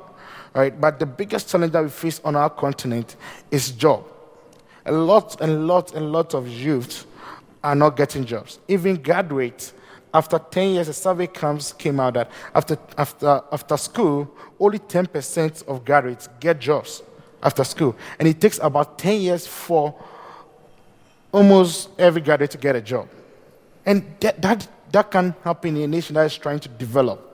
Right? 0.55 0.79
But 0.79 0.99
the 0.99 1.07
biggest 1.07 1.51
challenge 1.51 1.73
that 1.73 1.83
we 1.83 1.91
face 1.91 2.21
on 2.25 2.37
our 2.37 2.51
continent 2.51 3.17
is 3.51 3.71
job. 3.71 4.05
A 4.87 4.93
lot 4.93 5.41
and 5.41 5.67
lot 5.67 5.95
and 5.95 6.13
lot 6.13 6.35
of 6.35 6.49
youth 6.49 7.07
are 7.63 7.75
not 7.75 7.97
getting 7.97 8.25
jobs. 8.25 8.59
Even 8.69 8.97
graduates, 8.97 9.73
after 10.13 10.39
10 10.39 10.75
years, 10.75 10.89
a 10.89 10.93
survey 10.93 11.27
comes, 11.27 11.73
came 11.73 11.99
out 11.99 12.15
that 12.15 12.31
after, 12.55 12.79
after, 12.99 13.43
after 13.51 13.77
school, 13.77 14.33
only 14.61 14.79
10% 14.79 15.67
of 15.67 15.85
graduates 15.85 16.29
get 16.39 16.61
jobs 16.61 17.03
after 17.43 17.65
school. 17.65 17.97
And 18.19 18.29
it 18.29 18.41
takes 18.41 18.59
about 18.59 18.99
10 18.99 19.21
years 19.21 19.47
for 19.47 19.95
almost 21.33 21.89
every 21.99 22.21
graduate 22.21 22.51
to 22.53 22.59
get 22.59 22.77
a 22.77 22.81
job. 22.81 23.09
And 23.85 24.05
that, 24.21 24.41
that, 24.41 24.69
that 24.95 25.11
can 25.11 25.35
happen 25.43 25.77
in 25.77 25.83
a 25.83 25.89
nation 25.89 26.15
that 26.15 26.27
is 26.27 26.39
trying 26.39 26.61
to 26.61 26.69
develop. 26.69 27.33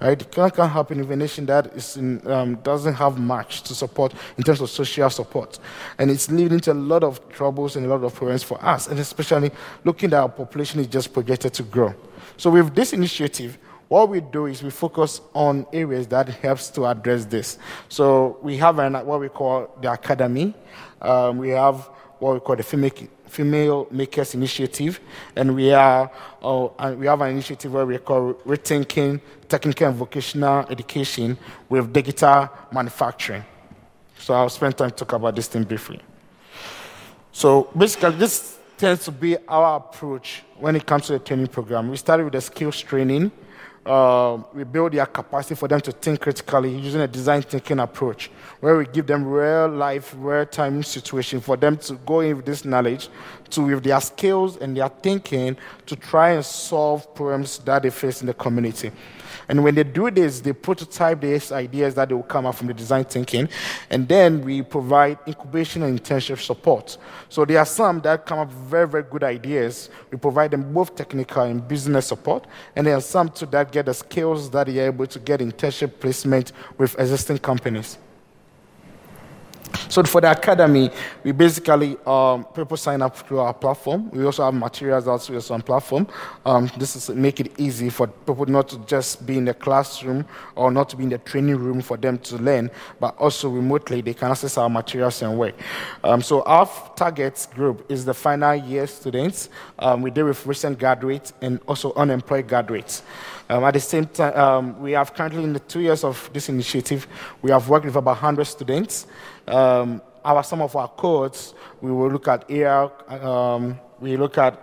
Right? 0.00 0.20
It 0.20 0.30
can't, 0.30 0.54
can't 0.54 0.70
happen 0.70 1.00
in 1.00 1.10
a 1.10 1.16
nation 1.16 1.44
that 1.46 1.66
is 1.74 1.96
in, 1.96 2.26
um, 2.30 2.54
doesn't 2.56 2.94
have 2.94 3.18
much 3.18 3.62
to 3.64 3.74
support 3.74 4.14
in 4.38 4.44
terms 4.44 4.60
of 4.60 4.70
social 4.70 5.10
support. 5.10 5.58
And 5.98 6.10
it's 6.10 6.30
leading 6.30 6.60
to 6.60 6.72
a 6.72 6.74
lot 6.74 7.02
of 7.02 7.28
troubles 7.28 7.74
and 7.74 7.84
a 7.84 7.88
lot 7.88 8.02
of 8.04 8.14
problems 8.14 8.44
for 8.44 8.64
us, 8.64 8.86
and 8.86 8.98
especially 8.98 9.50
looking 9.84 10.12
at 10.12 10.20
our 10.20 10.28
population 10.28 10.80
is 10.80 10.86
just 10.86 11.12
projected 11.12 11.52
to 11.54 11.64
grow. 11.64 11.94
So 12.36 12.48
with 12.50 12.74
this 12.74 12.92
initiative, 12.92 13.58
what 13.88 14.08
we 14.08 14.20
do 14.20 14.46
is 14.46 14.62
we 14.62 14.70
focus 14.70 15.20
on 15.34 15.66
areas 15.72 16.06
that 16.08 16.28
helps 16.28 16.70
to 16.70 16.86
address 16.86 17.24
this. 17.24 17.58
So 17.88 18.38
we 18.40 18.56
have 18.58 18.78
an, 18.78 18.94
what 19.04 19.18
we 19.18 19.28
call 19.28 19.76
the 19.82 19.92
academy. 19.92 20.54
Um, 21.02 21.38
we 21.38 21.48
have 21.50 21.90
what 22.20 22.34
we 22.34 22.40
call 22.40 22.54
the 22.54 22.62
female 22.62 22.92
Female 23.30 23.86
Makers 23.90 24.34
Initiative, 24.34 25.00
and 25.36 25.54
we 25.54 25.72
are 25.72 26.10
uh, 26.42 26.94
we 26.98 27.06
have 27.06 27.20
an 27.20 27.30
initiative 27.30 27.72
where 27.72 27.86
we 27.86 27.98
call 27.98 28.34
Rethinking 28.44 29.20
Technical 29.48 29.88
and 29.88 29.96
Vocational 29.96 30.66
Education 30.68 31.38
with 31.68 31.92
Digital 31.92 32.48
Manufacturing. 32.72 33.44
So 34.18 34.34
I'll 34.34 34.48
spend 34.48 34.76
time 34.76 34.90
talk 34.90 35.12
about 35.12 35.36
this 35.36 35.46
thing 35.46 35.64
briefly. 35.64 36.00
So 37.32 37.70
basically, 37.76 38.16
this 38.16 38.58
tends 38.76 39.04
to 39.04 39.12
be 39.12 39.36
our 39.46 39.76
approach 39.76 40.42
when 40.58 40.74
it 40.74 40.84
comes 40.84 41.06
to 41.06 41.12
the 41.12 41.18
training 41.20 41.46
program. 41.46 41.88
We 41.88 41.96
started 41.96 42.24
with 42.24 42.32
the 42.32 42.40
skills 42.40 42.80
training 42.80 43.30
uh, 43.86 44.38
we 44.52 44.64
build 44.64 44.92
their 44.92 45.06
capacity 45.06 45.54
for 45.54 45.68
them 45.68 45.80
to 45.80 45.92
think 45.92 46.20
critically 46.20 46.76
using 46.76 47.00
a 47.00 47.08
design 47.08 47.42
thinking 47.42 47.78
approach, 47.78 48.30
where 48.60 48.76
we 48.76 48.86
give 48.86 49.06
them 49.06 49.24
real 49.24 49.68
life, 49.68 50.14
real 50.18 50.44
time 50.46 50.82
situation 50.82 51.40
for 51.40 51.56
them 51.56 51.76
to 51.76 51.94
go 52.06 52.20
in 52.20 52.36
with 52.36 52.44
this 52.44 52.64
knowledge, 52.64 53.08
to 53.48 53.62
with 53.62 53.82
their 53.82 54.00
skills 54.00 54.56
and 54.58 54.76
their 54.76 54.88
thinking 54.88 55.56
to 55.86 55.96
try 55.96 56.30
and 56.30 56.44
solve 56.44 57.14
problems 57.14 57.58
that 57.58 57.82
they 57.82 57.90
face 57.90 58.20
in 58.20 58.26
the 58.26 58.34
community. 58.34 58.92
And 59.48 59.64
when 59.64 59.74
they 59.74 59.82
do 59.82 60.10
this, 60.10 60.40
they 60.40 60.52
prototype 60.52 61.20
these 61.20 61.50
ideas 61.50 61.94
that 61.96 62.08
they 62.08 62.14
will 62.14 62.22
come 62.22 62.46
up 62.46 62.54
from 62.54 62.68
the 62.68 62.74
design 62.74 63.04
thinking, 63.04 63.48
and 63.88 64.06
then 64.06 64.44
we 64.44 64.62
provide 64.62 65.18
incubation 65.26 65.82
and 65.82 66.00
internship 66.00 66.38
support. 66.38 66.98
So 67.28 67.44
there 67.44 67.58
are 67.58 67.66
some 67.66 68.00
that 68.02 68.26
come 68.26 68.38
up 68.38 68.48
with 68.48 68.56
very, 68.56 68.86
very 68.86 69.02
good 69.02 69.24
ideas. 69.24 69.90
We 70.10 70.18
provide 70.18 70.52
them 70.52 70.72
both 70.72 70.94
technical 70.94 71.42
and 71.42 71.66
business 71.66 72.06
support, 72.06 72.46
and 72.76 72.86
there 72.86 72.96
are 72.96 73.00
some 73.00 73.28
too 73.28 73.46
that 73.46 73.69
get 73.70 73.86
the 73.86 73.94
skills 73.94 74.50
that 74.50 74.68
are 74.68 74.80
able 74.80 75.06
to 75.06 75.18
get 75.18 75.40
internship 75.40 76.00
placement 76.00 76.52
with 76.78 76.98
existing 76.98 77.38
companies. 77.38 77.98
So 79.88 80.02
for 80.04 80.20
the 80.20 80.30
academy, 80.30 80.90
we 81.24 81.32
basically 81.32 81.96
um, 82.06 82.44
people 82.44 82.76
sign 82.76 83.02
up 83.02 83.16
through 83.16 83.40
our 83.40 83.54
platform. 83.54 84.10
We 84.10 84.24
also 84.24 84.44
have 84.44 84.54
materials 84.54 85.08
also 85.08 85.54
on 85.54 85.62
platform. 85.62 86.06
Um, 86.44 86.70
this 86.76 86.96
is 86.96 87.10
make 87.10 87.40
it 87.40 87.58
easy 87.58 87.90
for 87.90 88.06
people 88.06 88.46
not 88.46 88.68
to 88.68 88.78
just 88.86 89.26
be 89.26 89.38
in 89.38 89.44
the 89.44 89.54
classroom 89.54 90.24
or 90.54 90.70
not 90.70 90.88
to 90.90 90.96
be 90.96 91.04
in 91.04 91.10
the 91.10 91.18
training 91.18 91.56
room 91.56 91.80
for 91.80 91.96
them 91.96 92.18
to 92.18 92.36
learn, 92.36 92.70
but 93.00 93.16
also 93.18 93.48
remotely 93.48 94.00
they 94.00 94.14
can 94.14 94.30
access 94.30 94.56
our 94.58 94.70
materials 94.70 95.22
and 95.22 95.36
work. 95.36 95.54
Um, 96.04 96.22
so 96.22 96.42
our 96.42 96.68
target 96.96 97.46
group 97.54 97.90
is 97.90 98.04
the 98.04 98.14
final 98.14 98.54
year 98.54 98.86
students. 98.86 99.48
Um, 99.78 100.02
we 100.02 100.10
deal 100.10 100.26
with 100.26 100.46
recent 100.46 100.78
graduates 100.78 101.32
and 101.42 101.60
also 101.66 101.92
unemployed 101.94 102.48
graduates. 102.48 103.02
Um, 103.50 103.64
at 103.64 103.74
the 103.74 103.80
same 103.80 104.06
time, 104.06 104.36
um, 104.38 104.80
we 104.80 104.92
have 104.92 105.12
currently 105.12 105.42
in 105.42 105.52
the 105.52 105.58
two 105.58 105.80
years 105.80 106.04
of 106.04 106.30
this 106.32 106.48
initiative, 106.48 107.08
we 107.42 107.50
have 107.50 107.68
worked 107.68 107.84
with 107.84 107.96
about 107.96 108.22
100 108.22 108.44
students. 108.44 109.08
Um, 109.48 110.00
our, 110.24 110.44
some 110.44 110.62
of 110.62 110.76
our 110.76 110.86
codes, 110.86 111.54
we 111.80 111.90
will 111.90 112.10
look 112.10 112.28
at 112.28 112.48
AR, 112.48 112.92
um, 113.08 113.80
we 113.98 114.16
look 114.16 114.38
at 114.38 114.56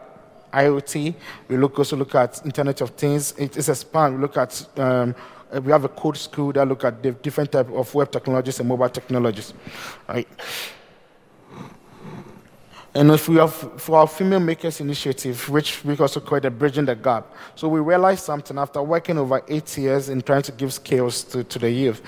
IoT, 0.53 1.13
we 1.49 1.57
look, 1.57 1.77
also 1.77 1.97
look 1.97 2.15
at 2.15 2.41
Internet 2.45 2.79
of 2.79 2.91
Things. 2.91 3.33
It 3.37 3.57
is 3.57 3.67
a 3.67 3.75
span. 3.75 4.15
We 4.15 4.21
look 4.21 4.37
at 4.37 4.65
um, 4.79 5.13
we 5.63 5.71
have 5.71 5.83
a 5.83 5.89
code 5.89 6.15
school 6.15 6.53
that 6.53 6.65
look 6.65 6.85
at 6.85 7.03
the 7.03 7.11
different 7.11 7.51
type 7.51 7.69
of 7.69 7.93
web 7.93 8.09
technologies 8.09 8.59
and 8.61 8.69
mobile 8.69 8.89
technologies. 8.89 9.53
Right. 10.07 10.27
And 12.97 13.11
if 13.11 13.29
we 13.29 13.35
have 13.35 13.53
for 13.79 13.99
our 13.99 14.07
female 14.07 14.39
makers 14.39 14.81
initiative, 14.81 15.47
which 15.49 15.85
we 15.85 15.95
also 15.97 16.19
call 16.19 16.39
the 16.39 16.49
bridging 16.49 16.85
the 16.85 16.95
gap. 16.95 17.31
So 17.53 17.67
we 17.67 17.79
realized 17.79 18.23
something 18.23 18.57
after 18.57 18.81
working 18.81 19.19
over 19.19 19.43
eight 19.47 19.77
years 19.77 20.09
in 20.09 20.23
trying 20.23 20.41
to 20.41 20.51
give 20.51 20.73
skills 20.73 21.23
to, 21.25 21.43
to 21.43 21.59
the 21.59 21.69
youth. 21.69 22.01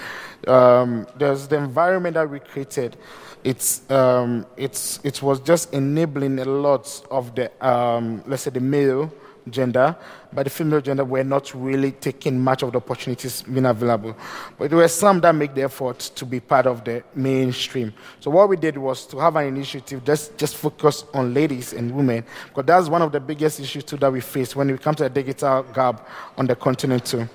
Um, 0.47 1.05
there's 1.15 1.47
the 1.47 1.57
environment 1.57 2.15
that 2.15 2.27
we 2.27 2.39
created. 2.39 2.97
It's, 3.43 3.87
um, 3.91 4.47
it's, 4.57 4.99
it 5.03 5.21
was 5.21 5.39
just 5.41 5.71
enabling 5.75 6.39
a 6.39 6.45
lot 6.45 7.05
of 7.11 7.35
the, 7.35 7.51
um, 7.63 8.23
let's 8.25 8.41
say, 8.41 8.49
the 8.49 8.59
male 8.59 9.13
gender, 9.47 9.95
but 10.31 10.43
the 10.43 10.49
female 10.49 10.81
gender 10.81 11.03
were 11.03 11.23
not 11.23 11.53
really 11.53 11.91
taking 11.91 12.39
much 12.39 12.63
of 12.63 12.71
the 12.71 12.77
opportunities 12.77 13.41
being 13.41 13.65
available. 13.65 14.15
But 14.57 14.69
there 14.69 14.77
were 14.77 14.87
some 14.87 15.19
that 15.21 15.33
make 15.33 15.55
the 15.55 15.63
effort 15.63 15.99
to 16.15 16.25
be 16.25 16.39
part 16.39 16.67
of 16.67 16.83
the 16.83 17.03
mainstream. 17.15 17.93
So 18.19 18.31
what 18.31 18.49
we 18.49 18.57
did 18.57 18.77
was 18.77 19.05
to 19.07 19.17
have 19.19 19.35
an 19.35 19.45
initiative 19.45 20.03
just, 20.03 20.37
just 20.37 20.55
focus 20.55 21.05
on 21.13 21.33
ladies 21.33 21.73
and 21.73 21.91
women, 21.91 22.23
because 22.47 22.65
that's 22.65 22.89
one 22.89 23.01
of 23.01 23.11
the 23.11 23.19
biggest 23.19 23.59
issues 23.59 23.83
too 23.83 23.97
that 23.97 24.11
we 24.11 24.21
face 24.21 24.55
when 24.55 24.71
we 24.71 24.77
come 24.77 24.95
to 24.95 25.03
the 25.03 25.09
digital 25.09 25.63
gap 25.63 26.07
on 26.37 26.45
the 26.45 26.55
continent 26.55 27.05
too. 27.05 27.27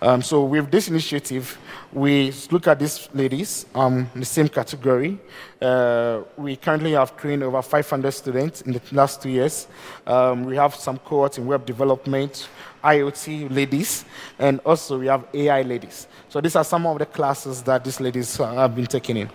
Um, 0.00 0.22
so 0.22 0.44
with 0.44 0.70
this 0.70 0.88
initiative, 0.88 1.58
we 1.92 2.32
look 2.50 2.66
at 2.66 2.78
these 2.78 3.08
ladies 3.14 3.64
um, 3.74 4.10
in 4.14 4.20
the 4.20 4.26
same 4.26 4.48
category. 4.48 5.18
Uh, 5.60 6.20
we 6.36 6.56
currently 6.56 6.92
have 6.92 7.16
trained 7.16 7.42
over 7.42 7.62
500 7.62 8.10
students 8.10 8.60
in 8.60 8.72
the 8.72 8.80
last 8.92 9.22
two 9.22 9.30
years. 9.30 9.66
Um, 10.06 10.44
we 10.44 10.56
have 10.56 10.74
some 10.74 10.98
cohorts 10.98 11.38
in 11.38 11.46
web 11.46 11.64
development, 11.64 12.35
IoT 12.82 13.54
ladies, 13.54 14.04
and 14.38 14.60
also 14.60 14.98
we 14.98 15.06
have 15.06 15.26
AI 15.34 15.62
ladies. 15.62 16.06
So 16.28 16.40
these 16.40 16.56
are 16.56 16.64
some 16.64 16.86
of 16.86 16.98
the 16.98 17.06
classes 17.06 17.62
that 17.62 17.84
these 17.84 18.00
ladies 18.00 18.36
have 18.36 18.74
been 18.74 18.86
taking 18.86 19.16
in. 19.16 19.30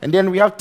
And 0.00 0.12
then 0.12 0.30
we 0.30 0.38
have 0.38 0.56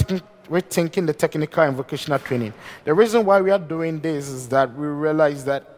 we're 0.49 0.60
thinking 0.60 1.05
the 1.05 1.13
technical 1.13 1.63
and 1.63 1.77
vocational 1.77 2.19
training. 2.19 2.53
The 2.84 2.93
reason 2.93 3.25
why 3.25 3.39
we 3.39 3.51
are 3.51 3.60
doing 3.60 4.01
this 4.01 4.27
is 4.27 4.49
that 4.49 4.75
we 4.75 4.86
realize 4.86 5.45
that 5.45 5.71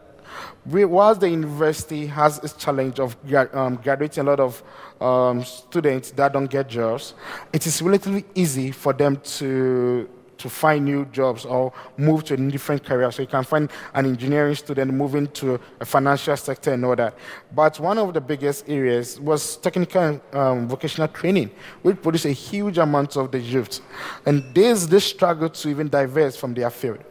we, 0.66 0.84
whilst 0.84 1.20
the 1.20 1.28
university 1.28 2.06
has 2.06 2.38
its 2.38 2.54
challenge 2.54 2.98
of 2.98 3.16
um, 3.54 3.76
graduating 3.76 4.26
a 4.26 4.26
lot 4.26 4.40
of 4.40 4.62
um, 5.00 5.44
students 5.44 6.10
that 6.12 6.32
don't 6.32 6.46
get 6.46 6.68
jobs, 6.68 7.14
it 7.52 7.66
is 7.66 7.80
relatively 7.82 8.24
easy 8.34 8.72
for 8.72 8.92
them 8.92 9.20
to 9.38 10.08
to 10.44 10.50
find 10.50 10.84
new 10.84 11.06
jobs 11.06 11.46
or 11.46 11.72
move 11.96 12.22
to 12.22 12.34
a 12.34 12.36
different 12.36 12.84
career. 12.84 13.10
So 13.10 13.22
you 13.22 13.28
can 13.28 13.44
find 13.44 13.70
an 13.94 14.04
engineering 14.04 14.54
student 14.54 14.92
moving 14.92 15.26
to 15.28 15.58
a 15.80 15.86
financial 15.86 16.36
sector 16.36 16.74
and 16.74 16.84
all 16.84 16.94
that. 16.96 17.16
But 17.54 17.80
one 17.80 17.96
of 17.96 18.12
the 18.12 18.20
biggest 18.20 18.68
areas 18.68 19.18
was 19.18 19.56
technical 19.56 20.20
um, 20.34 20.68
vocational 20.68 21.08
training, 21.08 21.50
which 21.80 22.02
produced 22.02 22.26
a 22.26 22.32
huge 22.32 22.76
amount 22.76 23.16
of 23.16 23.32
the 23.32 23.40
youth. 23.40 23.80
And 24.26 24.44
there's 24.54 24.86
this 24.86 25.06
struggle 25.06 25.48
to 25.48 25.68
even 25.70 25.88
diverse 25.88 26.36
from 26.36 26.52
their 26.52 26.68
field. 26.68 27.02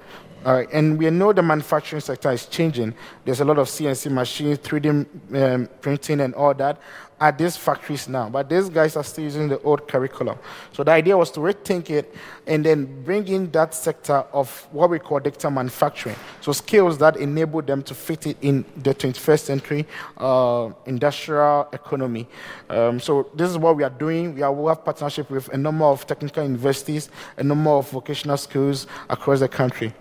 And 0.45 0.99
we 0.99 1.09
know 1.09 1.33
the 1.33 1.41
manufacturing 1.41 2.01
sector 2.01 2.31
is 2.31 2.45
changing. 2.45 2.93
There's 3.25 3.39
a 3.39 3.45
lot 3.45 3.57
of 3.57 3.67
CNC 3.67 4.11
machines, 4.11 4.59
3D 4.59 4.87
um, 5.41 5.69
printing, 5.81 6.19
and 6.19 6.35
all 6.35 6.53
that 6.53 6.79
at 7.19 7.37
these 7.37 7.55
factories 7.55 8.07
now. 8.07 8.29
But 8.29 8.49
these 8.49 8.69
guys 8.69 8.95
are 8.95 9.03
still 9.03 9.23
using 9.23 9.47
the 9.47 9.59
old 9.61 9.87
curriculum. 9.87 10.37
So 10.71 10.83
the 10.83 10.91
idea 10.91 11.17
was 11.17 11.31
to 11.31 11.39
rethink 11.39 11.89
it 11.89 12.13
and 12.47 12.65
then 12.65 13.03
bring 13.03 13.27
in 13.27 13.51
that 13.51 13.73
sector 13.73 14.25
of 14.33 14.67
what 14.71 14.89
we 14.89 14.99
call 14.99 15.19
digital 15.19 15.51
manufacturing. 15.51 16.15
So 16.41 16.51
skills 16.51 16.97
that 16.97 17.17
enable 17.17 17.61
them 17.61 17.83
to 17.83 17.95
fit 17.95 18.27
it 18.27 18.37
in 18.41 18.65
the 18.77 18.93
21st 18.93 19.39
century 19.39 19.87
uh, 20.17 20.71
industrial 20.85 21.67
economy. 21.71 22.27
Um, 22.69 22.99
so 22.99 23.29
this 23.33 23.49
is 23.49 23.57
what 23.57 23.77
we 23.77 23.83
are 23.83 23.89
doing. 23.89 24.35
We, 24.35 24.41
are, 24.41 24.51
we 24.51 24.67
have 24.69 24.83
partnership 24.83 25.29
with 25.29 25.49
a 25.49 25.57
number 25.57 25.85
of 25.85 26.05
technical 26.07 26.43
universities, 26.43 27.09
a 27.37 27.43
number 27.43 27.69
of 27.69 27.89
vocational 27.89 28.37
schools 28.37 28.87
across 29.09 29.39
the 29.39 29.47
country. 29.47 29.93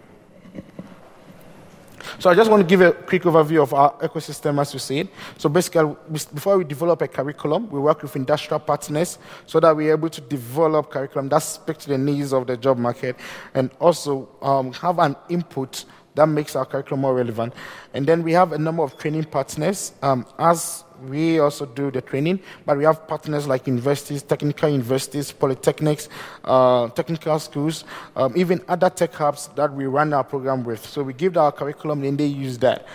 So 2.19 2.31
I 2.31 2.35
just 2.35 2.51
want 2.51 2.62
to 2.62 2.67
give 2.67 2.81
a 2.81 2.93
quick 2.93 3.23
overview 3.23 3.62
of 3.62 3.75
our 3.75 3.93
ecosystem 3.99 4.61
as 4.61 4.75
you 4.75 5.01
it. 5.01 5.09
So 5.38 5.49
basically, 5.49 5.97
before 6.11 6.59
we 6.59 6.65
develop 6.65 7.03
a 7.03 7.09
curriculum, 7.09 7.71
we 7.71 7.79
work 7.81 8.03
with 8.03 8.17
industrial 8.17 8.61
partners 8.61 9.19
so 9.47 9.61
that 9.61 9.77
we're 9.77 9.93
able 9.93 10.11
to 10.11 10.21
develop 10.21 10.91
curriculum 10.91 11.29
that 11.29 11.41
speaks 11.41 11.85
to 11.85 11.91
the 11.91 11.99
needs 11.99 12.33
of 12.33 12.47
the 12.47 12.57
job 12.57 12.79
market 12.79 13.17
and 13.55 13.71
also 13.81 14.29
um, 14.43 14.73
have 14.73 14.99
an 14.99 15.17
input 15.29 15.85
that 16.14 16.27
makes 16.27 16.57
our 16.57 16.64
curriculum 16.64 17.01
more 17.01 17.14
relevant. 17.14 17.55
And 17.94 18.07
then 18.07 18.22
we 18.22 18.33
have 18.33 18.53
a 18.53 18.59
number 18.59 18.83
of 18.83 18.98
training 18.98 19.25
partners 19.25 19.92
um, 20.03 20.27
as 20.38 20.85
we 21.09 21.38
also 21.40 21.66
do 21.66 21.90
the 21.90 22.01
training, 22.01 22.40
but 22.64 22.79
we 22.79 22.85
have 22.85 23.09
partners 23.09 23.46
like 23.46 23.66
universities, 23.66 24.22
technical 24.22 24.68
universities, 24.68 25.33
polytechnics, 25.33 26.09
uh, 26.44 26.88
technical 26.90 27.38
schools, 27.38 27.85
um, 28.14 28.33
even 28.37 28.62
other 28.68 28.90
tech 28.90 29.12
hubs 29.14 29.48
that 29.57 29.72
we 29.72 29.87
run 29.87 30.12
our 30.12 30.25
program 30.25 30.64
with. 30.64 30.85
So 30.87 31.03
we 31.03 31.12
give 31.12 31.37
our 31.37 31.51
curriculum 31.51 32.05
and 32.05 32.16
they 32.16 32.27
use 32.27 32.59
that. 32.59 32.87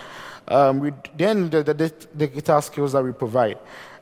Um, 0.47 0.79
we, 0.79 0.93
then 1.17 1.49
the, 1.49 1.63
the, 1.63 1.93
the 2.15 2.27
guitar 2.27 2.61
skills 2.61 2.93
that 2.93 3.03
we 3.03 3.11
provide. 3.11 3.57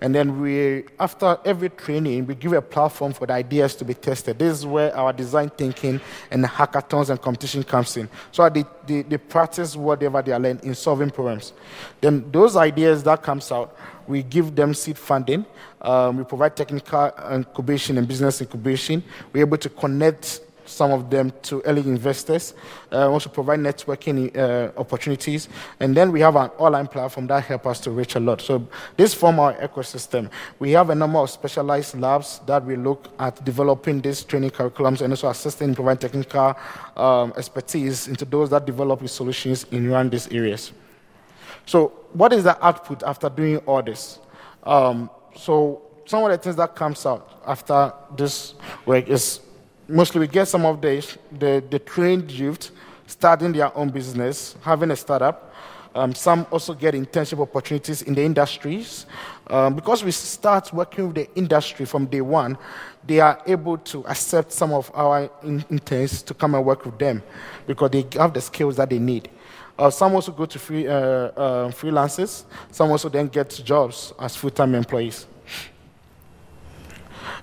And 0.06 0.14
then 0.14 0.40
we, 0.40 0.84
after 1.00 1.40
every 1.46 1.70
training, 1.70 2.28
we 2.28 2.36
give 2.36 2.54
a 2.54 2.62
platform 2.62 3.12
for 3.12 3.26
the 3.26 3.34
ideas 3.34 3.74
to 3.78 3.84
be 3.84 3.96
tested. 3.96 4.38
This 4.38 4.60
is 4.60 4.64
where 4.64 4.96
our 4.96 5.12
design 5.12 5.50
thinking 5.50 6.00
and 6.30 6.46
hackathons 6.46 7.10
and 7.10 7.20
competition 7.20 7.64
comes 7.64 7.98
in. 7.98 8.08
So 8.32 8.48
they, 8.48 8.66
they, 8.86 9.02
they 9.02 9.18
practice 9.18 9.76
whatever 9.76 10.22
they 10.22 10.32
are 10.32 10.40
learning 10.40 10.64
in 10.64 10.76
solving 10.76 11.10
problems. 11.10 11.54
Then 12.02 12.30
those 12.32 12.56
ideas 12.56 13.02
that 13.02 13.24
comes 13.24 13.52
out, 13.52 13.76
we 14.06 14.22
give 14.22 14.56
them 14.56 14.76
seed 14.76 15.00
funding. 15.00 15.44
Um, 15.82 16.18
we 16.18 16.24
provide 16.24 16.56
technical 16.56 17.12
incubation 17.32 17.98
and 17.98 18.08
business 18.08 18.42
incubation. 18.42 19.04
We're 19.34 19.42
able 19.42 19.58
to 19.58 19.70
connect 19.70 20.42
some 20.66 20.92
of 20.92 21.10
them 21.10 21.32
to 21.44 21.62
early 21.62 21.82
investors, 21.82 22.54
uh, 22.92 23.10
also 23.10 23.30
provide 23.30 23.60
networking 23.60 24.36
uh, 24.36 24.72
opportunities. 24.78 25.48
And 25.80 25.96
then 25.96 26.12
we 26.12 26.20
have 26.22 26.36
an 26.36 26.50
online 26.58 26.88
platform 26.88 27.28
that 27.28 27.44
helps 27.44 27.66
us 27.68 27.80
to 27.82 27.92
reach 27.92 28.16
a 28.16 28.20
lot. 28.20 28.42
So 28.42 28.68
this 28.98 29.14
form 29.14 29.40
our 29.40 29.54
ecosystem. 29.56 30.30
We 30.60 30.72
have 30.72 30.90
a 30.90 30.96
number 30.96 31.20
of 31.20 31.30
specialized 31.30 32.00
labs 32.00 32.40
that 32.46 32.66
we 32.66 32.76
look 32.76 33.10
at 33.20 33.44
developing 33.44 34.02
these 34.02 34.24
training 34.24 34.52
curriculums 34.52 35.02
and 35.02 35.14
also 35.14 35.30
assisting 35.30 35.70
in 35.70 35.76
providing 35.76 36.10
technical 36.10 36.56
um, 36.96 37.34
expertise 37.38 38.08
into 38.08 38.26
those 38.26 38.50
that 38.50 38.66
develop 38.66 39.08
solutions 39.08 39.66
in 39.72 39.92
around 39.92 40.12
these 40.12 40.28
areas. 40.32 40.72
So, 41.66 41.88
what 42.14 42.32
is 42.34 42.44
the 42.44 42.64
output 42.64 43.04
after 43.04 43.30
doing 43.30 43.58
all 43.60 43.82
this? 43.82 44.20
Um, 44.64 45.10
so, 45.36 45.82
some 46.06 46.24
of 46.24 46.30
the 46.30 46.38
things 46.38 46.56
that 46.58 46.76
comes 46.76 47.06
out 47.06 47.42
after 47.46 47.92
this 48.16 48.54
work 48.86 49.08
is 49.08 49.42
mostly 49.88 50.20
we 50.20 50.28
get 50.28 50.48
some 50.48 50.66
of 50.66 50.82
the, 50.82 51.18
the, 51.32 51.64
the 51.70 51.80
trained 51.80 52.32
youth 52.32 52.72
starting 53.08 53.52
their 53.52 53.76
own 53.78 53.90
business, 53.90 54.56
having 54.62 54.92
a 54.92 54.96
startup. 54.96 55.54
Um, 55.94 56.14
some 56.14 56.46
also 56.52 56.74
get 56.74 56.94
internship 56.94 57.40
opportunities 57.40 58.02
in 58.02 58.16
the 58.16 58.22
industries. 58.22 59.06
Um, 59.48 59.76
because 59.76 60.04
we 60.04 60.12
start 60.12 60.74
working 60.74 61.08
with 61.08 61.16
the 61.16 61.34
industry 61.36 61.86
from 61.86 62.08
day 62.08 62.22
one, 62.22 62.58
they 63.06 63.20
are 63.20 63.42
able 63.48 63.78
to 63.78 64.06
accept 64.08 64.52
some 64.52 64.74
of 64.74 64.92
our 64.94 65.30
interns 65.44 66.22
to 66.24 66.34
come 66.34 66.56
and 66.56 66.66
work 66.66 66.86
with 66.86 66.98
them 66.98 67.24
because 67.66 67.92
they 67.92 68.06
have 68.14 68.34
the 68.34 68.42
skills 68.42 68.76
that 68.76 68.90
they 68.90 69.00
need. 69.00 69.30
Uh, 69.78 69.90
some 69.90 70.16
also 70.16 70.32
go 70.32 70.46
to 70.46 70.58
free, 70.58 70.88
uh, 70.88 70.92
uh, 70.92 71.70
freelancers. 71.70 72.44
Some 72.72 72.92
also 72.92 73.08
then 73.08 73.28
get 73.28 73.50
jobs 73.64 74.14
as 74.20 74.36
full-time 74.36 74.76
employees. 74.76 75.28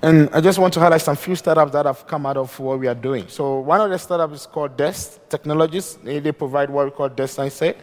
And 0.03 0.29
I 0.33 0.41
just 0.41 0.59
want 0.59 0.75
to 0.75 0.81
highlight 0.81 1.03
some 1.03 1.17
few 1.17 1.35
startups 1.37 1.73
that 1.73 1.87
have 1.87 2.07
come 2.07 2.27
out 2.27 2.37
of 2.37 2.59
what 2.59 2.79
we 2.79 2.89
are 2.89 2.95
doing. 2.95 3.29
So 3.29 3.61
one 3.61 3.81
of 3.81 3.91
the 3.91 3.99
startups 3.99 4.35
is 4.35 4.47
called 4.47 4.77
Dext 4.77 5.19
Technologies. 5.29 5.97
They, 5.97 6.19
they 6.19 6.33
provide 6.33 6.71
what 6.71 6.87
we 6.87 6.91
call 6.91 7.09
Desk 7.09 7.39
Mindset. 7.39 7.77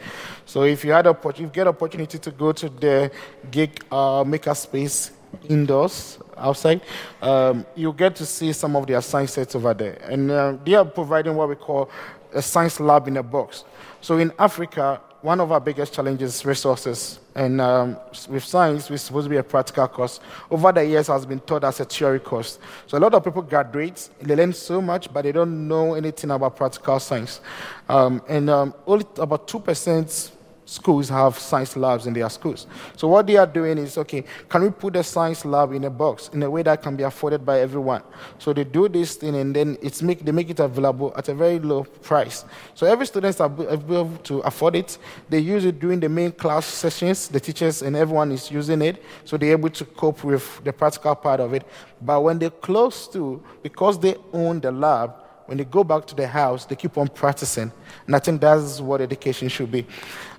So 0.46 0.64
if 0.64 0.84
you 0.84 0.92
had 0.92 1.08
a, 1.08 1.18
if 1.38 1.52
get 1.52 1.68
opportunity 1.68 2.18
to 2.18 2.32
go 2.32 2.52
to 2.52 2.70
the 2.70 3.12
gig 3.52 3.84
uh, 3.92 4.24
makerspace 4.24 5.12
indoors, 5.48 6.20
outside, 6.40 6.82
um, 7.22 7.66
you 7.76 7.94
get 7.94 8.16
to 8.16 8.26
see 8.26 8.54
some 8.54 8.76
of 8.76 8.88
their 8.88 9.02
science 9.02 9.34
sets 9.34 9.56
over 9.56 9.74
there. 9.74 10.00
And 10.04 10.32
uh, 10.32 10.58
they 10.64 10.76
are 10.76 10.86
providing 10.86 11.36
what 11.36 11.50
we 11.50 11.56
call 11.56 11.90
a 12.34 12.42
science 12.42 12.80
lab 12.80 13.08
in 13.08 13.18
a 13.18 13.24
box. 13.24 13.64
So 14.02 14.18
in 14.18 14.32
Africa, 14.40 15.02
one 15.22 15.40
of 15.42 15.52
our 15.52 15.60
biggest 15.60 15.94
challenges 15.94 16.36
is 16.36 16.46
resources. 16.46 17.20
And 17.36 17.60
um, 17.60 17.98
with 18.30 18.44
science, 18.44 18.90
we're 18.90 18.98
supposed 18.98 19.26
to 19.26 19.30
be 19.30 19.38
a 19.38 19.44
practical 19.44 19.88
course. 19.88 20.20
Over 20.50 20.72
the 20.72 20.86
years, 20.86 21.08
has 21.08 21.26
been 21.26 21.40
taught 21.42 21.64
as 21.64 21.80
a 21.80 21.86
theory 21.86 22.20
course. 22.20 22.60
So 22.88 22.98
a 22.98 23.00
lot 23.00 23.14
of 23.14 23.24
people 23.24 23.42
graduate, 23.42 24.10
they 24.22 24.36
learn 24.36 24.54
so 24.54 24.82
much, 24.82 25.12
but 25.12 25.24
they 25.24 25.32
don't 25.32 25.68
know 25.68 25.94
anything 25.94 26.32
about 26.32 26.56
practical 26.56 27.00
science. 27.00 27.42
Um, 27.88 28.22
and 28.28 28.50
um, 28.50 28.74
only 28.88 29.06
about 29.18 29.48
2% 29.48 30.32
schools 30.70 31.10
have 31.10 31.38
science 31.40 31.76
labs 31.76 32.06
in 32.06 32.14
their 32.14 32.30
schools. 32.30 32.68
So 32.96 33.08
what 33.08 33.26
they 33.26 33.38
are 33.38 33.48
doing 33.48 33.80
is, 33.80 33.98
okay, 33.98 34.24
can 34.48 34.62
we 34.62 34.70
put 34.70 34.96
a 34.96 35.04
science 35.04 35.44
lab 35.44 35.74
in 35.74 35.84
a 35.86 35.90
box 35.90 36.30
in 36.32 36.44
a 36.44 36.50
way 36.50 36.62
that 36.62 36.84
can 36.84 36.96
be 36.96 37.04
afforded 37.04 37.44
by 37.44 37.60
everyone? 37.60 38.04
So 38.38 38.54
they 38.54 38.64
do 38.64 38.88
this 38.88 39.16
thing 39.16 39.36
and 39.36 39.56
then 39.56 39.78
it's 39.82 40.04
make, 40.04 40.24
they 40.24 40.32
make 40.32 40.50
it 40.50 40.60
available 40.60 41.12
at 41.18 41.28
a 41.28 41.34
very 41.34 41.58
low 41.58 41.84
price. 41.84 42.46
So 42.76 42.86
every 42.86 43.08
student 43.08 43.36
is 43.36 43.42
able 43.42 44.16
to 44.24 44.40
afford 44.40 44.76
it. 44.76 45.00
They 45.28 45.40
use 45.40 45.66
it 45.66 45.80
during 45.80 46.00
the 46.00 46.10
main 46.10 46.32
class 46.32 46.68
sessions. 46.68 47.28
The 47.28 47.40
teachers 47.40 47.82
and 47.82 47.96
everyone 47.96 48.32
is 48.32 48.52
using 48.52 48.84
it. 48.84 49.04
So 49.26 49.38
they're 49.38 49.54
able 49.54 49.72
to 49.72 49.86
cope 49.86 50.24
with 50.24 50.64
the 50.64 50.72
practical 50.72 51.16
part 51.16 51.40
of 51.40 51.54
it. 51.56 51.66
But 52.00 52.22
when 52.22 52.38
they 52.38 52.52
close 52.52 53.08
to, 53.08 53.44
because 53.64 54.00
they 54.00 54.16
own 54.34 54.60
the 54.60 54.72
lab, 54.72 55.16
when 55.50 55.58
they 55.58 55.66
go 55.66 55.84
back 55.84 56.06
to 56.06 56.14
the 56.14 56.28
house, 56.28 56.66
they 56.66 56.76
keep 56.76 56.96
on 56.96 57.08
practicing. 57.08 57.72
And 58.06 58.16
I 58.16 58.20
think 58.20 58.40
that's 58.40 58.80
what 58.80 59.02
education 59.02 59.50
should 59.50 59.72
be. 59.72 59.84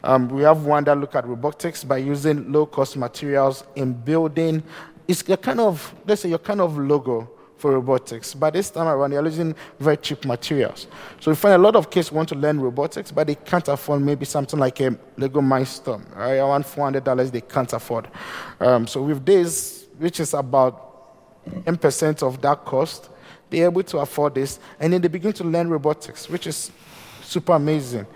Um, 0.05 0.29
we 0.29 0.43
have 0.43 0.65
one 0.65 0.85
that 0.85 0.97
look 0.97 1.17
at 1.17 1.27
robotics 1.27 1.83
by 1.83 1.97
using 1.97 2.53
low-cost 2.53 2.97
materials 2.97 3.65
in 3.75 3.93
building. 3.93 4.63
It's 5.09 5.29
a 5.29 5.37
kind 5.37 5.59
of, 5.59 5.93
let's 6.07 6.23
say, 6.23 6.29
your 6.29 6.39
kind 6.39 6.61
of 6.61 6.79
Lego 6.79 7.29
for 7.57 7.73
robotics. 7.73 8.35
But 8.35 8.53
this 8.53 8.71
time 8.71 8.87
around, 8.87 9.11
they're 9.11 9.25
using 9.25 9.57
very 9.81 9.97
cheap 9.97 10.25
materials. 10.25 10.87
So 11.19 11.33
we 11.33 11.35
find 11.35 11.55
a 11.55 11.59
lot 11.59 11.75
of 11.75 11.91
kids 11.91 12.13
want 12.13 12.29
to 12.29 12.37
learn 12.37 12.61
robotics, 12.61 13.11
but 13.11 13.27
they 13.27 13.35
can't 13.35 13.67
afford 13.67 14.03
maybe 14.03 14.25
something 14.25 14.61
like 14.61 14.79
a 14.79 14.97
Lego 15.17 15.41
Mindstorm. 15.41 16.05
Right? 16.15 16.37
Around 16.37 16.63
$400 16.63 17.33
they 17.33 17.41
can't 17.41 17.73
afford. 17.73 18.07
Um, 18.61 18.87
so 18.87 19.03
with 19.03 19.27
this, 19.27 19.89
which 19.99 20.21
is 20.21 20.35
about 20.35 20.87
10% 21.65 22.23
of 22.23 22.41
that 22.43 22.65
cost, 22.65 23.11
they're 23.51 23.67
able 23.67 23.83
to 23.83 23.99
afford 23.99 24.35
this, 24.35 24.59
and 24.79 24.93
then 24.93 25.03
they 25.03 25.09
begin 25.09 25.33
to 25.35 25.45
learn 25.45 25.69
robotics, 25.69 26.29
which 26.29 26.47
is 26.47 26.71
super 27.23 27.53
amazing. 27.53 28.07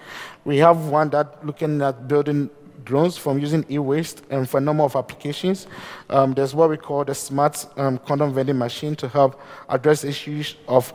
We 0.44 0.58
have 0.58 0.86
one 0.86 1.10
that 1.10 1.44
looking 1.44 1.80
at 1.82 2.08
building 2.08 2.50
drones 2.84 3.16
from 3.16 3.38
using 3.38 3.64
e-waste 3.70 4.22
and 4.30 4.48
for 4.48 4.58
a 4.58 4.60
number 4.60 4.82
of 4.82 4.94
applications. 4.94 5.66
Um, 6.10 6.34
there's 6.34 6.54
what 6.54 6.70
we 6.70 6.76
call 6.76 7.04
the 7.04 7.14
smart 7.14 7.66
um, 7.76 7.98
condom 7.98 8.34
vending 8.34 8.58
machine 8.58 8.94
to 8.96 9.08
help 9.08 9.40
address 9.68 10.04
issues 10.04 10.56
of 10.68 10.92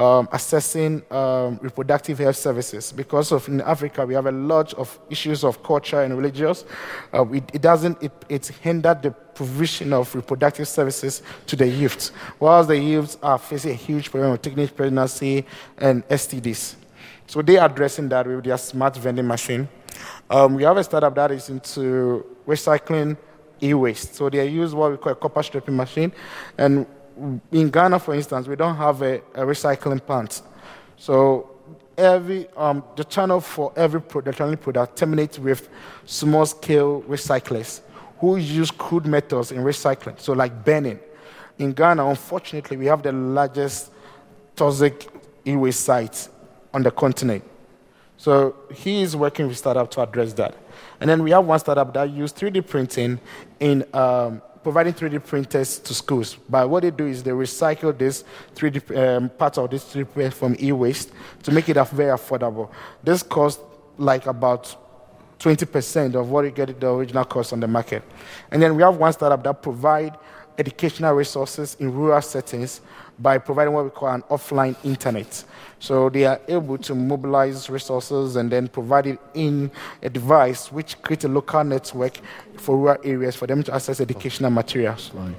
um, 0.00 0.28
assessing 0.32 1.02
um, 1.10 1.58
reproductive 1.60 2.18
health 2.18 2.36
services. 2.36 2.90
Because 2.90 3.32
of 3.32 3.46
in 3.48 3.60
Africa, 3.60 4.06
we 4.06 4.14
have 4.14 4.26
a 4.26 4.32
lot 4.32 4.72
of 4.74 4.98
issues 5.10 5.44
of 5.44 5.62
culture 5.62 6.00
and 6.00 6.16
religious. 6.16 6.64
Uh, 7.12 7.28
it, 7.28 7.44
it, 7.52 7.60
doesn't, 7.60 8.02
it, 8.02 8.12
it 8.28 8.46
hindered 8.46 9.02
the 9.02 9.10
provision 9.10 9.92
of 9.92 10.12
reproductive 10.14 10.66
services 10.66 11.22
to 11.46 11.54
the 11.54 11.68
youth, 11.68 12.12
whilst 12.38 12.68
the 12.68 12.78
youths 12.78 13.18
are 13.22 13.38
facing 13.38 13.72
a 13.72 13.74
huge 13.74 14.10
problem 14.10 14.32
of 14.32 14.42
teenage 14.42 14.74
pregnancy 14.74 15.44
and 15.76 16.06
STDs. 16.08 16.76
So 17.26 17.42
they 17.42 17.58
are 17.58 17.68
addressing 17.70 18.08
that 18.08 18.26
with 18.26 18.44
their 18.44 18.58
smart 18.58 18.96
vending 18.96 19.26
machine. 19.26 19.68
Um, 20.30 20.54
we 20.54 20.62
have 20.62 20.78
a 20.78 20.84
startup 20.84 21.14
that 21.14 21.30
is 21.30 21.50
into 21.50 22.24
recycling 22.46 23.18
e-waste. 23.62 24.14
So 24.14 24.30
they 24.30 24.48
use 24.48 24.74
what 24.74 24.92
we 24.92 24.96
call 24.96 25.12
a 25.12 25.16
copper 25.16 25.42
stripping 25.42 25.76
machine, 25.76 26.10
and 26.56 26.86
in 27.52 27.70
Ghana, 27.70 27.98
for 27.98 28.14
instance, 28.14 28.46
we 28.48 28.56
don't 28.56 28.76
have 28.76 29.02
a, 29.02 29.16
a 29.34 29.44
recycling 29.44 30.04
plant. 30.04 30.42
So 30.96 31.50
every 31.96 32.48
um, 32.56 32.82
the 32.96 33.04
channel 33.04 33.40
for 33.40 33.72
every 33.76 34.00
electronic 34.14 34.60
product 34.60 34.96
terminates 34.96 35.38
with 35.38 35.68
small-scale 36.06 37.02
recyclers 37.02 37.80
who 38.18 38.36
use 38.36 38.70
crude 38.70 39.06
metals 39.06 39.50
in 39.52 39.58
recycling, 39.58 40.18
so 40.20 40.32
like 40.32 40.64
burning. 40.64 40.98
In 41.58 41.72
Ghana, 41.72 42.06
unfortunately, 42.06 42.76
we 42.76 42.86
have 42.86 43.02
the 43.02 43.12
largest 43.12 43.90
toxic 44.56 45.08
e-waste 45.46 45.80
site 45.80 46.28
on 46.72 46.82
the 46.82 46.90
continent. 46.90 47.44
So 48.16 48.54
he 48.74 49.00
is 49.00 49.16
working 49.16 49.48
with 49.48 49.56
startup 49.56 49.90
to 49.92 50.02
address 50.02 50.34
that. 50.34 50.54
And 51.00 51.08
then 51.08 51.22
we 51.22 51.30
have 51.30 51.46
one 51.46 51.58
startup 51.58 51.94
that 51.94 52.10
uses 52.10 52.36
3D 52.36 52.66
printing 52.66 53.18
in 53.58 53.84
um, 53.94 54.42
providing 54.62 54.92
3D 54.92 55.24
printers 55.24 55.78
to 55.78 55.94
schools. 55.94 56.36
But 56.48 56.68
what 56.68 56.82
they 56.82 56.90
do 56.90 57.06
is 57.06 57.22
they 57.22 57.30
recycle 57.30 57.96
this 57.96 58.24
3D 58.54 58.96
um, 58.96 59.28
parts 59.30 59.58
of 59.58 59.70
this 59.70 59.84
3D 59.84 60.12
print 60.12 60.34
from 60.34 60.56
e-waste 60.60 61.12
to 61.44 61.52
make 61.52 61.68
it 61.68 61.74
very 61.74 62.16
affordable. 62.16 62.70
This 63.02 63.22
costs 63.22 63.62
like 63.96 64.26
about 64.26 64.76
20% 65.38 66.14
of 66.14 66.30
what 66.30 66.44
you 66.44 66.50
get 66.50 66.78
the 66.78 66.88
original 66.88 67.24
cost 67.24 67.52
on 67.52 67.60
the 67.60 67.68
market. 67.68 68.02
And 68.50 68.62
then 68.62 68.76
we 68.76 68.82
have 68.82 68.96
one 68.96 69.12
startup 69.12 69.42
that 69.44 69.62
provide 69.62 70.16
educational 70.60 71.14
resources 71.14 71.76
in 71.80 71.92
rural 71.92 72.20
settings 72.20 72.82
by 73.18 73.38
providing 73.38 73.72
what 73.72 73.84
we 73.84 73.90
call 73.90 74.08
an 74.08 74.22
offline 74.30 74.76
internet. 74.84 75.42
So 75.78 76.10
they 76.10 76.26
are 76.26 76.40
able 76.48 76.76
to 76.78 76.94
mobilize 76.94 77.70
resources 77.70 78.36
and 78.36 78.52
then 78.52 78.68
provide 78.68 79.06
it 79.06 79.18
in 79.34 79.70
a 80.02 80.10
device 80.10 80.70
which 80.70 81.00
creates 81.00 81.24
a 81.24 81.28
local 81.28 81.64
network 81.64 82.20
for 82.58 82.76
rural 82.76 82.98
areas 83.02 83.34
for 83.36 83.46
them 83.46 83.62
to 83.62 83.74
access 83.74 84.00
educational 84.00 84.50
materials. 84.50 85.10
Right. 85.14 85.34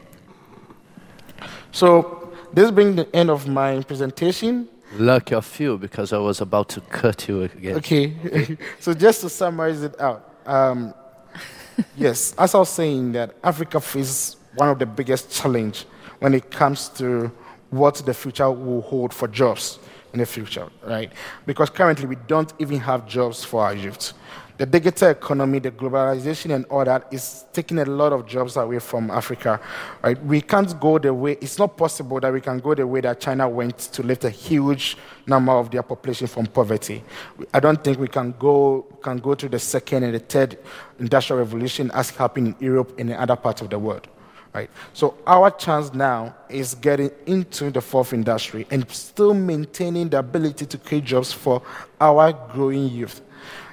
So 1.72 2.34
this 2.52 2.72
brings 2.72 2.96
the 2.96 3.16
end 3.16 3.30
of 3.30 3.48
my 3.48 3.82
presentation. 3.84 4.68
Lucky 4.94 5.36
of 5.36 5.60
you, 5.60 5.78
because 5.78 6.12
I 6.12 6.18
was 6.18 6.42
about 6.42 6.68
to 6.70 6.82
cut 6.82 7.28
you 7.28 7.44
again. 7.44 7.78
Okay. 7.78 8.58
so 8.80 8.94
just 8.94 9.22
to 9.22 9.30
summarize 9.30 9.84
it 9.84 10.00
out, 10.02 10.36
um, 10.46 10.94
yes, 11.96 12.36
as 12.38 12.56
I 12.56 12.58
was 12.58 12.70
saying, 12.70 13.14
that 13.14 13.36
Africa 13.44 13.80
faces 13.80 14.36
one 14.56 14.70
of 14.70 14.80
the 14.80 14.86
biggest 14.86 15.32
challenge 15.32 15.86
when 16.20 16.34
it 16.34 16.52
comes 16.52 16.90
to 16.90 17.32
what 17.70 17.96
the 17.96 18.14
future 18.14 18.52
will 18.52 18.82
hold 18.82 19.14
for 19.14 19.28
jobs 19.28 19.80
in 20.14 20.20
the 20.20 20.26
future, 20.26 20.68
right? 20.84 21.12
Because 21.46 21.70
currently 21.70 22.06
we 22.06 22.18
don't 22.28 22.54
even 22.60 22.80
have 22.80 23.08
jobs 23.08 23.44
for 23.44 23.64
our 23.64 23.74
youth 23.74 24.14
the 24.62 24.68
digital 24.68 25.10
economy, 25.10 25.58
the 25.58 25.72
globalization, 25.72 26.54
and 26.54 26.66
all 26.66 26.86
that 26.86 27.08
is 27.12 27.46
taking 27.52 27.80
a 27.80 27.86
lot 27.86 28.14
of 28.14 28.28
jobs 28.28 28.58
away 28.58 28.78
from 28.78 29.10
Africa. 29.10 29.60
Right? 30.04 30.24
We 30.24 30.40
can't 30.40 30.80
go 30.80 31.00
the 31.00 31.12
way, 31.12 31.36
it's 31.42 31.58
not 31.58 31.76
possible 31.76 32.20
that 32.20 32.32
we 32.32 32.42
can 32.42 32.60
go 32.60 32.76
the 32.76 32.86
way 32.86 33.02
that 33.02 33.20
China 33.20 33.50
went 33.50 33.80
to 33.80 34.04
lift 34.04 34.24
a 34.24 34.30
huge 34.30 34.98
number 35.26 35.52
of 35.52 35.72
their 35.72 35.82
population 35.82 36.28
from 36.28 36.46
poverty. 36.46 37.04
I 37.52 37.60
don't 37.60 37.84
think 37.84 37.98
we 37.98 38.08
can 38.08 38.36
go, 38.38 38.86
can 39.02 39.18
go 39.18 39.34
to 39.34 39.50
the 39.50 39.58
second 39.58 40.04
and 40.04 40.14
the 40.14 40.20
third 40.20 40.60
industrial 41.00 41.40
revolution 41.40 41.90
as 41.96 42.12
happened 42.12 42.56
in 42.60 42.64
Europe 42.64 42.94
and 43.00 43.10
in 43.10 43.16
other 43.16 43.36
parts 43.36 43.62
of 43.62 43.72
the 43.72 43.80
world. 43.80 44.08
Right? 44.54 44.70
So 44.94 45.18
our 45.26 45.50
chance 45.50 45.94
now 45.94 46.36
is 46.50 46.76
getting 46.76 47.12
into 47.26 47.72
the 47.72 47.80
fourth 47.82 48.12
industry 48.12 48.68
and 48.70 48.90
still 48.92 49.34
maintaining 49.34 50.10
the 50.10 50.20
ability 50.20 50.66
to 50.66 50.78
create 50.78 51.06
jobs 51.06 51.32
for 51.32 51.62
our 52.02 52.34
growing 52.52 52.90
youth. 52.90 53.22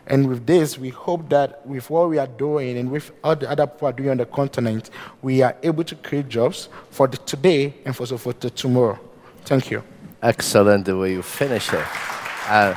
And 0.06 0.28
with 0.28 0.46
this, 0.46 0.78
we 0.78 0.88
hope 0.88 1.28
that 1.28 1.66
with 1.66 1.90
what 1.90 2.08
we 2.08 2.18
are 2.18 2.26
doing 2.26 2.78
and 2.78 2.90
with 2.90 3.10
all 3.22 3.36
the 3.36 3.50
other 3.50 3.66
people 3.66 3.88
are 3.88 3.92
doing 3.92 4.10
on 4.10 4.16
the 4.16 4.24
continent, 4.24 4.90
we 5.20 5.42
are 5.42 5.54
able 5.62 5.84
to 5.84 5.94
create 5.96 6.28
jobs 6.28 6.68
for 6.90 7.06
the 7.06 7.18
today 7.18 7.74
and 7.84 7.94
for, 7.94 8.06
for 8.06 8.32
the 8.32 8.48
tomorrow. 8.48 8.98
Thank 9.44 9.70
you. 9.70 9.82
Excellent 10.22 10.86
the 10.86 10.96
way 10.96 11.12
you 11.12 11.22
finish 11.22 11.72
it. 11.72 11.84
Uh, 12.46 12.74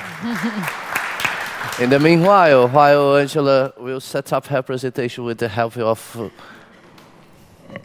in 1.79 1.89
the 1.89 1.99
meanwhile, 1.99 2.67
while 2.67 3.15
Angela 3.15 3.73
will 3.77 4.01
set 4.01 4.33
up 4.33 4.47
her 4.47 4.61
presentation 4.61 5.23
with 5.23 5.37
the 5.37 5.47
help 5.47 5.77
of 5.77 6.31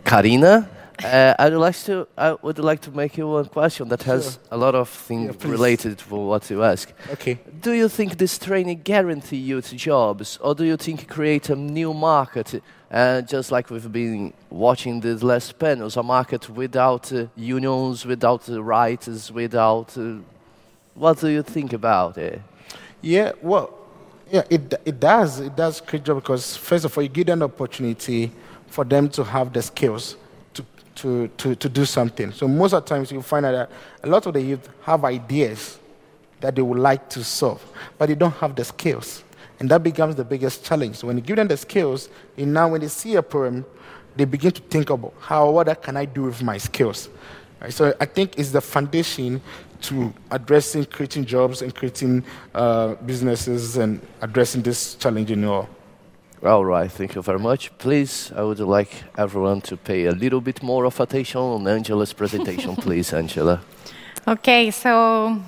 Karina, 0.04 0.68
uh, 1.04 1.34
I 1.38 1.50
would 1.50 1.58
like 1.58 1.76
to 1.84 2.06
I 2.16 2.32
would 2.42 2.58
like 2.58 2.80
to 2.82 2.90
make 2.90 3.18
you 3.18 3.28
one 3.28 3.46
question 3.46 3.88
that 3.88 4.02
has 4.04 4.24
sure. 4.24 4.42
a 4.50 4.56
lot 4.56 4.74
of 4.74 4.88
things 4.88 5.36
yeah, 5.38 5.50
related 5.50 5.98
to 5.98 6.14
what 6.14 6.48
you 6.48 6.62
ask. 6.62 6.90
Okay. 7.10 7.38
Do 7.60 7.72
you 7.72 7.88
think 7.88 8.16
this 8.16 8.38
training 8.38 8.80
guarantee 8.82 9.36
youth 9.36 9.74
jobs, 9.74 10.38
or 10.40 10.54
do 10.54 10.64
you 10.64 10.76
think 10.76 11.02
it 11.02 11.08
create 11.08 11.50
a 11.50 11.56
new 11.56 11.92
market? 11.92 12.62
Uh, 12.90 13.20
just 13.20 13.50
like 13.50 13.68
we've 13.68 13.92
been 13.92 14.32
watching 14.48 15.00
these 15.00 15.22
last 15.22 15.58
panels, 15.58 15.96
a 15.96 16.02
market 16.02 16.48
without 16.48 17.12
uh, 17.12 17.26
unions, 17.36 18.06
without 18.06 18.48
rights, 18.48 19.30
without. 19.30 19.98
Uh, 19.98 20.18
what 20.94 21.20
do 21.20 21.28
you 21.28 21.42
think 21.42 21.74
about 21.74 22.16
it? 22.16 22.40
Yeah, 23.02 23.32
well, 23.42 23.74
yeah, 24.30 24.44
it 24.48 24.72
it 24.84 24.98
does 24.98 25.40
it 25.40 25.54
does 25.54 25.80
create 25.80 26.04
jobs 26.04 26.20
because 26.22 26.56
first 26.56 26.86
of 26.86 26.96
all, 26.96 27.02
you 27.02 27.10
get 27.10 27.28
an 27.28 27.42
opportunity 27.42 28.32
for 28.68 28.84
them 28.84 29.08
to 29.10 29.24
have 29.24 29.52
the 29.52 29.62
skills 29.62 30.16
to, 30.54 30.64
to, 30.96 31.28
to 31.28 31.54
to 31.54 31.68
do 31.68 31.84
something. 31.84 32.32
So 32.32 32.48
most 32.48 32.72
of 32.72 32.84
the 32.84 32.88
times 32.88 33.10
you 33.12 33.22
find 33.22 33.46
out 33.46 33.52
that 33.52 33.70
a 34.02 34.08
lot 34.08 34.26
of 34.26 34.34
the 34.34 34.40
youth 34.40 34.68
have 34.82 35.04
ideas 35.04 35.78
that 36.40 36.54
they 36.54 36.62
would 36.62 36.78
like 36.78 37.08
to 37.10 37.24
solve, 37.24 37.64
but 37.98 38.06
they 38.08 38.14
don't 38.14 38.34
have 38.34 38.54
the 38.54 38.64
skills. 38.64 39.24
And 39.58 39.70
that 39.70 39.82
becomes 39.82 40.16
the 40.16 40.24
biggest 40.24 40.64
challenge. 40.64 40.96
So 40.96 41.06
when 41.06 41.16
you 41.16 41.22
give 41.22 41.36
them 41.36 41.48
the 41.48 41.56
skills, 41.56 42.10
and 42.36 42.52
now 42.52 42.68
when 42.68 42.82
they 42.82 42.88
see 42.88 43.14
a 43.14 43.22
problem, 43.22 43.64
they 44.14 44.24
begin 44.24 44.52
to 44.52 44.62
think 44.62 44.90
about 44.90 45.14
how 45.20 45.50
what 45.50 45.82
can 45.82 45.96
I 45.96 46.04
do 46.04 46.24
with 46.24 46.42
my 46.42 46.58
skills. 46.58 47.08
Right? 47.60 47.72
So 47.72 47.94
I 48.00 48.04
think 48.04 48.38
it's 48.38 48.50
the 48.50 48.60
foundation 48.60 49.40
to 49.82 50.12
addressing 50.30 50.84
creating 50.86 51.24
jobs 51.24 51.62
and 51.62 51.74
creating 51.74 52.24
uh, 52.54 52.94
businesses 52.94 53.76
and 53.76 54.00
addressing 54.20 54.62
this 54.62 54.94
challenge 54.94 55.30
in 55.30 55.44
all. 55.44 55.68
All 56.46 56.64
right, 56.64 56.88
thank 56.88 57.16
you 57.16 57.22
very 57.22 57.40
much. 57.40 57.76
Please, 57.76 58.30
I 58.30 58.42
would 58.44 58.60
like 58.60 59.02
everyone 59.18 59.62
to 59.62 59.76
pay 59.76 60.04
a 60.04 60.12
little 60.12 60.40
bit 60.40 60.62
more 60.62 60.84
of 60.84 61.00
attention 61.00 61.40
on 61.40 61.66
Angela's 61.66 62.12
presentation, 62.12 62.76
please, 62.86 63.12
Angela. 63.12 63.62
Okay, 64.28 64.70
so 64.70 65.42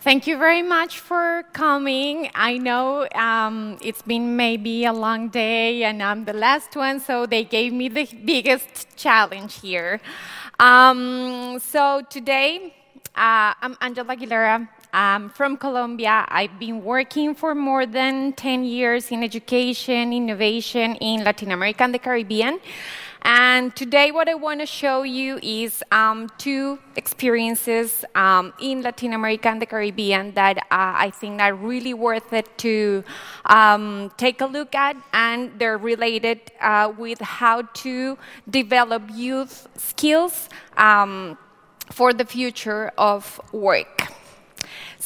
thank 0.00 0.26
you 0.26 0.38
very 0.38 0.62
much 0.62 0.98
for 0.98 1.44
coming. 1.52 2.30
I 2.34 2.56
know 2.56 3.06
um, 3.14 3.76
it's 3.82 4.00
been 4.00 4.34
maybe 4.34 4.86
a 4.86 4.94
long 4.94 5.28
day 5.28 5.84
and 5.84 6.02
I'm 6.02 6.24
the 6.24 6.32
last 6.32 6.74
one, 6.74 7.00
so 7.00 7.26
they 7.26 7.44
gave 7.44 7.74
me 7.74 7.90
the 7.90 8.08
biggest 8.24 8.96
challenge 8.96 9.60
here. 9.60 10.00
Um, 10.58 11.58
so 11.60 12.00
today, 12.08 12.72
uh, 13.14 13.52
I'm 13.60 13.76
Angela 13.82 14.16
Aguilera. 14.16 14.68
I'm 14.94 15.28
from 15.28 15.56
Colombia. 15.56 16.24
I've 16.28 16.56
been 16.60 16.84
working 16.84 17.34
for 17.34 17.52
more 17.52 17.84
than 17.84 18.32
10 18.34 18.64
years 18.64 19.10
in 19.10 19.24
education, 19.24 20.12
innovation 20.12 20.94
in 21.00 21.24
Latin 21.24 21.50
America 21.50 21.82
and 21.82 21.92
the 21.92 21.98
Caribbean. 21.98 22.60
And 23.22 23.74
today, 23.74 24.12
what 24.12 24.28
I 24.28 24.34
want 24.34 24.60
to 24.60 24.66
show 24.66 25.02
you 25.02 25.40
is 25.42 25.82
um, 25.90 26.30
two 26.38 26.78
experiences 26.94 28.04
um, 28.14 28.52
in 28.60 28.82
Latin 28.82 29.14
America 29.14 29.48
and 29.48 29.60
the 29.60 29.66
Caribbean 29.66 30.32
that 30.34 30.58
uh, 30.58 30.62
I 30.70 31.10
think 31.10 31.40
are 31.40 31.54
really 31.54 31.94
worth 31.94 32.32
it 32.32 32.56
to 32.58 33.02
um, 33.46 34.12
take 34.16 34.42
a 34.42 34.46
look 34.46 34.76
at, 34.76 34.96
and 35.12 35.58
they're 35.58 35.78
related 35.78 36.38
uh, 36.60 36.92
with 36.96 37.20
how 37.20 37.62
to 37.62 38.16
develop 38.48 39.02
youth 39.12 39.66
skills 39.76 40.48
um, 40.76 41.36
for 41.90 42.12
the 42.12 42.24
future 42.24 42.92
of 42.96 43.40
work. 43.52 44.13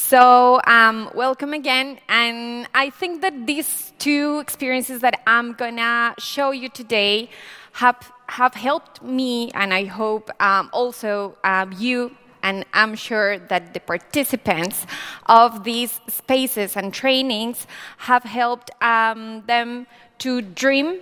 So, 0.09 0.59
um, 0.67 1.11
welcome 1.15 1.53
again. 1.53 1.99
And 2.09 2.67
I 2.73 2.89
think 2.89 3.21
that 3.21 3.47
these 3.47 3.93
two 3.99 4.39
experiences 4.39 5.03
that 5.03 5.21
I'm 5.27 5.53
gonna 5.53 6.15
show 6.19 6.51
you 6.51 6.71
today 6.71 7.29
have, 7.73 8.11
have 8.27 8.55
helped 8.55 9.03
me, 9.03 9.51
and 9.51 9.75
I 9.75 9.85
hope 9.85 10.31
um, 10.41 10.71
also 10.73 11.37
um, 11.45 11.75
you 11.77 12.17
and 12.43 12.65
I'm 12.73 12.95
sure 12.95 13.39
that 13.39 13.75
the 13.75 13.81
participants 13.81 14.87
of 15.27 15.65
these 15.65 16.01
spaces 16.09 16.75
and 16.75 16.95
trainings 16.95 17.67
have 17.99 18.23
helped 18.23 18.71
um, 18.81 19.43
them 19.47 19.87
to 20.21 20.41
dream 20.41 21.01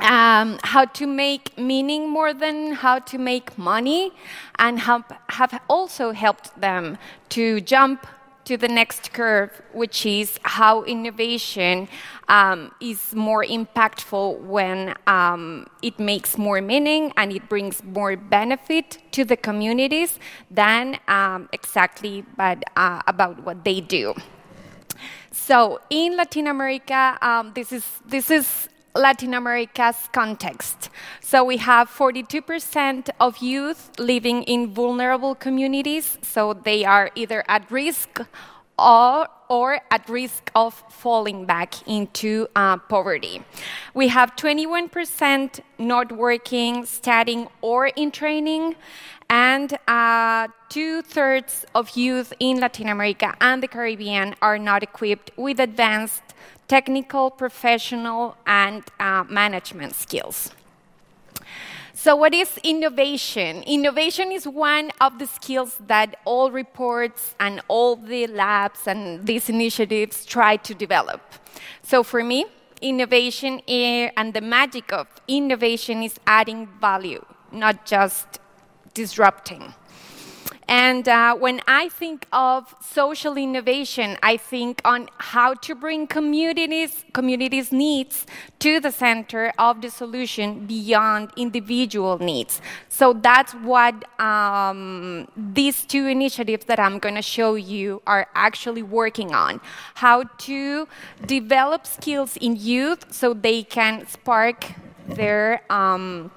um, 0.00 0.58
how 0.64 0.84
to 0.84 1.06
make 1.06 1.56
meaning 1.58 2.08
more 2.08 2.32
than 2.32 2.72
how 2.72 2.98
to 3.00 3.18
make 3.18 3.56
money, 3.58 4.12
and 4.58 4.80
have, 4.80 5.04
have 5.28 5.60
also 5.68 6.12
helped 6.12 6.60
them 6.60 6.98
to 7.30 7.60
jump 7.60 8.06
to 8.44 8.56
the 8.56 8.68
next 8.68 9.12
curve, 9.12 9.62
which 9.72 10.04
is 10.04 10.38
how 10.42 10.82
innovation 10.84 11.86
um, 12.28 12.72
is 12.80 13.14
more 13.14 13.44
impactful 13.44 14.40
when 14.40 14.94
um, 15.06 15.66
it 15.82 15.98
makes 15.98 16.36
more 16.38 16.60
meaning 16.60 17.12
and 17.16 17.32
it 17.32 17.48
brings 17.48 17.84
more 17.84 18.16
benefit 18.16 18.98
to 19.12 19.24
the 19.24 19.36
communities 19.36 20.18
than 20.50 20.98
um, 21.06 21.48
exactly 21.52 22.24
but, 22.36 22.64
uh, 22.76 23.00
about 23.06 23.40
what 23.44 23.64
they 23.64 23.80
do. 23.80 24.14
So 25.30 25.80
in 25.90 26.16
Latin 26.16 26.46
America, 26.48 27.18
um, 27.22 27.52
this 27.54 27.72
is 27.72 27.84
this 28.04 28.30
is 28.30 28.68
Latin 29.00 29.32
America's 29.32 29.96
context. 30.12 30.90
So 31.20 31.42
we 31.42 31.56
have 31.56 31.88
42% 31.88 33.08
of 33.18 33.38
youth 33.38 33.90
living 33.98 34.42
in 34.42 34.74
vulnerable 34.74 35.34
communities, 35.34 36.18
so 36.20 36.52
they 36.52 36.84
are 36.84 37.10
either 37.14 37.42
at 37.48 37.70
risk 37.70 38.20
or, 38.78 39.26
or 39.48 39.80
at 39.90 40.08
risk 40.08 40.50
of 40.54 40.84
falling 40.90 41.46
back 41.46 41.86
into 41.88 42.46
uh, 42.54 42.76
poverty. 42.76 43.42
We 43.94 44.08
have 44.08 44.36
21% 44.36 45.60
not 45.78 46.12
working, 46.12 46.84
studying, 46.84 47.48
or 47.62 47.86
in 47.86 48.10
training, 48.10 48.76
and 49.30 49.78
uh, 49.86 50.48
two 50.68 51.02
thirds 51.02 51.64
of 51.74 51.96
youth 51.96 52.32
in 52.40 52.60
Latin 52.60 52.88
America 52.88 53.34
and 53.40 53.62
the 53.62 53.68
Caribbean 53.68 54.34
are 54.42 54.58
not 54.58 54.82
equipped 54.82 55.30
with 55.36 55.60
advanced 55.60 56.22
technical, 56.70 57.32
professional, 57.32 58.36
and 58.46 58.84
uh, 59.00 59.24
management 59.28 59.92
skills. 59.96 60.52
So, 61.92 62.14
what 62.14 62.32
is 62.32 62.58
innovation? 62.62 63.64
Innovation 63.64 64.30
is 64.30 64.46
one 64.46 64.92
of 65.00 65.18
the 65.18 65.26
skills 65.26 65.78
that 65.88 66.14
all 66.24 66.52
reports 66.52 67.34
and 67.40 67.60
all 67.66 67.96
the 67.96 68.28
labs 68.28 68.86
and 68.86 69.26
these 69.26 69.50
initiatives 69.50 70.24
try 70.24 70.56
to 70.58 70.72
develop. 70.72 71.20
So, 71.82 72.04
for 72.04 72.22
me, 72.22 72.46
innovation 72.80 73.60
and 73.66 74.32
the 74.32 74.40
magic 74.40 74.92
of 74.92 75.08
innovation 75.26 76.04
is 76.04 76.20
adding 76.24 76.68
value, 76.80 77.24
not 77.50 77.84
just 77.84 78.38
disrupting. 78.94 79.74
And 80.70 81.08
uh, 81.08 81.34
when 81.34 81.60
I 81.66 81.88
think 81.88 82.28
of 82.32 82.76
social 82.80 83.36
innovation, 83.36 84.16
I 84.22 84.36
think 84.36 84.80
on 84.84 85.08
how 85.18 85.54
to 85.54 85.74
bring 85.74 86.06
communities, 86.06 87.04
communities' 87.12 87.72
needs 87.72 88.24
to 88.60 88.78
the 88.78 88.92
center 88.92 89.52
of 89.58 89.82
the 89.82 89.90
solution 89.90 90.66
beyond 90.66 91.32
individual 91.36 92.18
needs. 92.18 92.62
So 92.88 93.12
that's 93.14 93.52
what 93.52 93.96
um, 94.20 95.26
these 95.36 95.84
two 95.84 96.06
initiatives 96.06 96.66
that 96.66 96.78
I'm 96.78 97.00
going 97.00 97.16
to 97.16 97.22
show 97.22 97.56
you 97.56 98.00
are 98.06 98.28
actually 98.36 98.84
working 98.84 99.34
on. 99.34 99.60
How 99.94 100.22
to 100.22 100.86
develop 101.26 101.84
skills 101.84 102.36
in 102.36 102.54
youth 102.54 103.12
so 103.12 103.34
they 103.34 103.64
can 103.64 104.06
spark 104.06 104.66
their 105.08 105.62
um, 105.68 106.30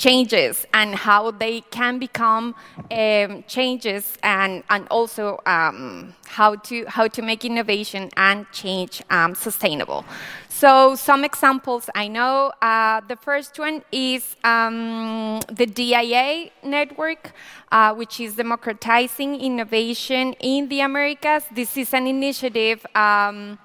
changes 0.00 0.66
and 0.72 0.94
how 0.94 1.30
they 1.30 1.60
can 1.60 1.98
become 1.98 2.54
um, 2.90 3.44
changes 3.46 4.16
and, 4.22 4.64
and 4.70 4.88
also 4.90 5.38
um, 5.44 6.14
how, 6.26 6.56
to, 6.56 6.86
how 6.86 7.06
to 7.06 7.20
make 7.20 7.44
innovation 7.44 8.08
and 8.16 8.50
change 8.50 9.02
um, 9.10 9.34
sustainable. 9.34 10.02
So, 10.48 10.94
some 10.94 11.22
examples 11.24 11.90
I 11.94 12.08
know. 12.08 12.50
Uh, 12.62 13.02
the 13.08 13.16
first 13.16 13.58
one 13.58 13.82
is 13.92 14.36
um, 14.42 15.40
the 15.52 15.66
DIA 15.66 16.50
network, 16.64 17.32
uh, 17.70 17.94
which 17.94 18.20
is 18.20 18.36
democratizing 18.36 19.38
innovation 19.40 20.32
in 20.40 20.68
the 20.68 20.80
Americas. 20.80 21.44
This 21.54 21.76
is 21.76 21.92
an 21.92 22.06
initiative 22.06 22.84
um, 22.94 23.58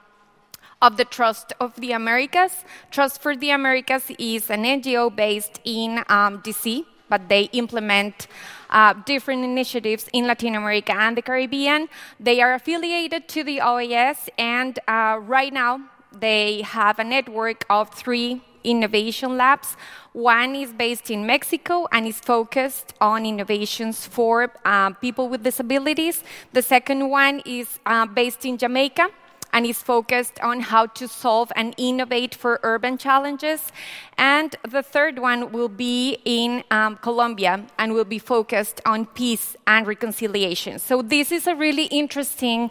of 0.85 0.97
the 0.97 1.05
Trust 1.05 1.51
of 1.59 1.73
the 1.83 1.91
Americas. 1.93 2.63
Trust 2.91 3.19
for 3.19 3.35
the 3.35 3.49
Americas 3.49 4.11
is 4.19 4.51
an 4.51 4.63
NGO 4.63 5.03
based 5.13 5.59
in 5.63 5.97
um, 6.09 6.43
DC, 6.43 6.85
but 7.09 7.27
they 7.27 7.43
implement 7.61 8.27
uh, 8.69 8.93
different 9.11 9.43
initiatives 9.43 10.07
in 10.13 10.27
Latin 10.27 10.53
America 10.53 10.93
and 10.93 11.17
the 11.17 11.23
Caribbean. 11.23 11.89
They 12.19 12.39
are 12.39 12.53
affiliated 12.53 13.27
to 13.29 13.43
the 13.43 13.57
OAS, 13.57 14.29
and 14.37 14.77
uh, 14.87 15.17
right 15.21 15.51
now 15.51 15.81
they 16.11 16.61
have 16.61 16.99
a 16.99 17.03
network 17.03 17.65
of 17.67 17.89
three 17.89 18.43
innovation 18.63 19.37
labs. 19.37 19.75
One 20.13 20.55
is 20.55 20.71
based 20.71 21.09
in 21.09 21.25
Mexico 21.25 21.87
and 21.91 22.05
is 22.05 22.19
focused 22.19 22.93
on 23.01 23.25
innovations 23.25 24.05
for 24.05 24.51
uh, 24.63 24.91
people 24.91 25.29
with 25.29 25.41
disabilities. 25.43 26.23
The 26.53 26.61
second 26.61 27.09
one 27.09 27.41
is 27.43 27.79
uh, 27.87 28.05
based 28.05 28.45
in 28.45 28.57
Jamaica 28.59 29.09
and 29.55 29.65
is 29.65 29.81
focused 29.81 30.37
on 30.41 30.59
how 30.59 30.85
to 30.85 31.07
solve 31.07 31.49
and 31.55 31.73
innovate 31.77 32.35
for 32.35 32.59
urban 32.61 32.97
challenges. 32.97 33.71
And 34.17 34.53
the 34.69 34.83
third 34.83 35.17
one 35.17 35.53
will 35.53 35.69
be 35.69 36.17
in 36.25 36.63
um, 36.69 36.97
Colombia 36.97 37.65
and 37.79 37.93
will 37.93 38.09
be 38.17 38.19
focused 38.19 38.81
on 38.85 39.05
peace 39.05 39.55
and 39.65 39.87
reconciliation. 39.87 40.77
So, 40.77 41.01
this 41.01 41.31
is 41.31 41.47
a 41.47 41.55
really 41.55 41.85
interesting 41.85 42.69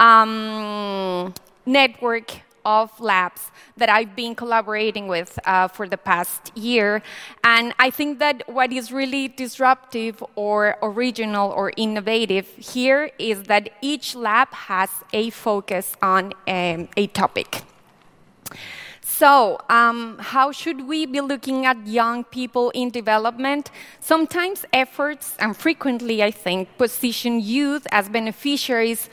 um, 0.00 1.32
network 1.64 2.43
of 2.64 2.98
labs 3.00 3.50
that 3.76 3.88
I've 3.88 4.14
been 4.16 4.34
collaborating 4.34 5.08
with 5.08 5.38
uh, 5.44 5.68
for 5.68 5.88
the 5.88 5.96
past 5.96 6.56
year. 6.56 7.02
And 7.42 7.74
I 7.78 7.90
think 7.90 8.18
that 8.18 8.42
what 8.46 8.72
is 8.72 8.92
really 8.92 9.28
disruptive 9.28 10.22
or 10.34 10.76
original 10.82 11.50
or 11.50 11.72
innovative 11.76 12.46
here 12.56 13.10
is 13.18 13.44
that 13.44 13.70
each 13.82 14.14
lab 14.14 14.48
has 14.52 14.90
a 15.12 15.30
focus 15.30 15.96
on 16.02 16.32
um, 16.46 16.88
a 16.96 17.06
topic. 17.08 17.62
So, 19.06 19.58
um, 19.68 20.18
how 20.18 20.50
should 20.50 20.88
we 20.88 21.06
be 21.06 21.20
looking 21.20 21.66
at 21.66 21.86
young 21.86 22.24
people 22.24 22.70
in 22.70 22.90
development? 22.90 23.70
Sometimes 24.00 24.64
efforts, 24.72 25.36
and 25.38 25.56
frequently, 25.56 26.22
I 26.22 26.32
think, 26.32 26.76
position 26.78 27.38
youth 27.38 27.86
as 27.92 28.08
beneficiaries 28.08 29.08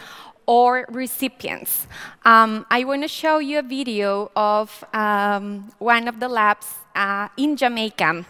or 0.51 0.85
recipients. 0.89 1.87
Um, 2.25 2.65
I 2.69 2.83
want 2.83 3.03
to 3.03 3.07
show 3.07 3.39
you 3.39 3.59
a 3.59 3.63
video 3.63 4.29
of 4.35 4.83
um, 4.93 5.71
one 5.79 6.09
of 6.09 6.19
the 6.19 6.27
labs 6.27 6.67
uh, 6.93 7.29
in 7.37 7.55
Jamaica 7.55 8.25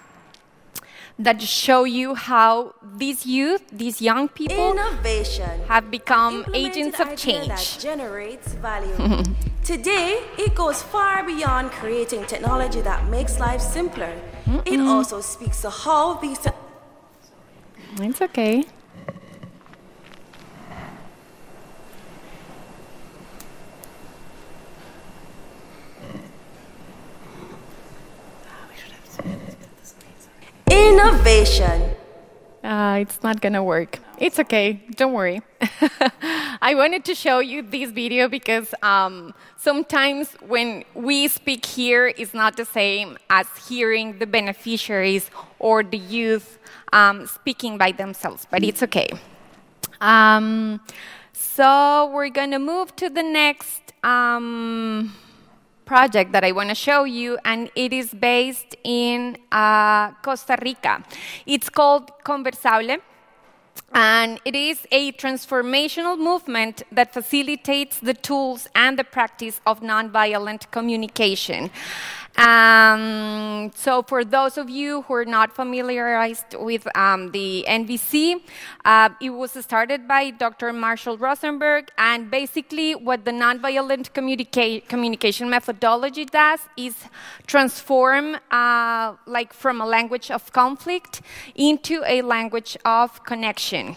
that 1.18 1.42
show 1.42 1.84
you 1.84 2.14
how 2.14 2.76
these 2.84 3.26
youth, 3.26 3.64
these 3.72 4.04
young 4.04 4.30
people, 4.30 4.72
Innovation 4.72 5.62
have 5.68 5.90
become 5.90 6.46
agents 6.54 7.00
of 7.00 7.16
change. 7.16 7.48
That 7.48 7.78
generates 7.80 8.54
value. 8.54 9.24
Today, 9.64 10.22
it 10.38 10.54
goes 10.54 10.84
far 10.84 11.24
beyond 11.24 11.72
creating 11.72 12.26
technology 12.26 12.82
that 12.82 13.10
makes 13.10 13.40
life 13.40 13.62
simpler. 13.62 14.14
It 14.66 14.80
also 14.80 15.22
speaks 15.22 15.62
to 15.62 15.72
how 15.72 16.22
these. 16.22 16.40
It's 18.00 18.22
okay. 18.22 18.64
Innovation. 31.32 31.96
Uh, 32.62 32.98
it's 33.00 33.24
not 33.24 33.40
gonna 33.40 33.64
work. 33.64 34.00
It's 34.18 34.38
okay. 34.38 34.84
Don't 34.98 35.14
worry. 35.14 35.42
I 36.62 36.74
wanted 36.76 37.06
to 37.06 37.16
show 37.16 37.40
you 37.40 37.62
this 37.62 37.90
video 37.92 38.28
because 38.28 38.74
um, 38.84 39.34
sometimes 39.56 40.34
when 40.46 40.84
we 40.94 41.30
speak 41.30 41.66
here, 41.66 42.10
it's 42.18 42.34
not 42.34 42.58
the 42.58 42.66
same 42.66 43.18
as 43.30 43.48
hearing 43.66 44.20
the 44.20 44.28
beneficiaries 44.28 45.32
or 45.58 45.84
the 45.84 45.98
youth 45.98 46.60
um, 46.92 47.26
speaking 47.28 47.78
by 47.78 47.94
themselves, 47.94 48.46
but 48.52 48.62
it's 48.62 48.84
okay. 48.84 49.08
Um, 50.02 50.82
so 51.32 52.12
we're 52.14 52.28
gonna 52.28 52.60
move 52.60 52.94
to 52.98 53.10
the 53.10 53.24
next. 53.24 53.94
Project 55.92 56.32
that 56.32 56.46
I 56.46 56.54
want 56.54 56.70
to 56.70 56.76
show 56.76 57.04
you, 57.04 57.38
and 57.44 57.70
it 57.76 57.92
is 57.92 58.14
based 58.14 58.78
in 58.86 59.36
uh, 59.52 60.12
Costa 60.24 60.56
Rica. 60.62 61.04
It's 61.46 61.68
called 61.68 62.12
Conversable. 62.24 62.96
And 63.94 64.40
it 64.46 64.56
is 64.56 64.88
a 64.92 65.12
transformational 65.12 66.18
movement 66.18 66.84
that 66.94 67.14
facilitates 67.14 68.00
the 68.00 68.14
tools 68.14 68.70
and 68.74 68.98
the 68.98 69.04
practice 69.04 69.60
of 69.66 69.82
nonviolent 69.82 70.72
communication. 70.72 71.70
Um, 72.38 73.72
so, 73.76 74.02
for 74.04 74.24
those 74.24 74.58
of 74.58 74.70
you 74.70 75.02
who 75.04 75.14
are 75.14 75.26
not 75.26 75.54
familiarized 75.54 76.56
with 76.58 76.88
um, 76.98 77.32
the 77.32 77.66
NVC, 77.68 78.42
uh, 78.86 79.10
it 79.22 79.30
was 79.30 79.52
started 79.52 80.08
by 80.08 80.32
Dr. 80.32 80.72
Marshall 80.74 81.18
Rosenberg, 81.18 81.90
and 81.98 82.32
basically, 82.32 82.96
what 82.96 83.26
the 83.26 83.32
nonviolent 83.32 84.12
communica- 84.14 84.88
communication 84.88 85.50
methodology 85.50 86.26
does 86.26 86.62
is 86.78 86.96
transform, 87.48 88.38
uh, 88.50 89.14
like, 89.26 89.54
from 89.54 89.82
a 89.82 89.86
language 89.86 90.32
of 90.32 90.52
conflict 90.54 91.22
into 91.56 92.02
a 92.06 92.22
language 92.22 92.78
of 92.86 93.24
connection. 93.26 93.96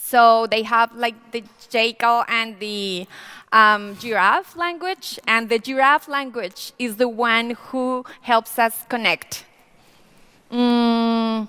So 0.00 0.46
they 0.46 0.62
have 0.62 0.94
like 0.94 1.32
the 1.32 1.44
jackal 1.70 2.24
and 2.28 2.58
the 2.58 3.06
um, 3.52 3.96
giraffe 3.98 4.56
language, 4.56 5.18
and 5.26 5.48
the 5.48 5.58
giraffe 5.58 6.08
language 6.08 6.72
is 6.78 6.96
the 6.96 7.08
one 7.08 7.50
who 7.50 8.04
helps 8.22 8.58
us 8.58 8.84
connect. 8.88 9.44
Mm, 10.50 11.48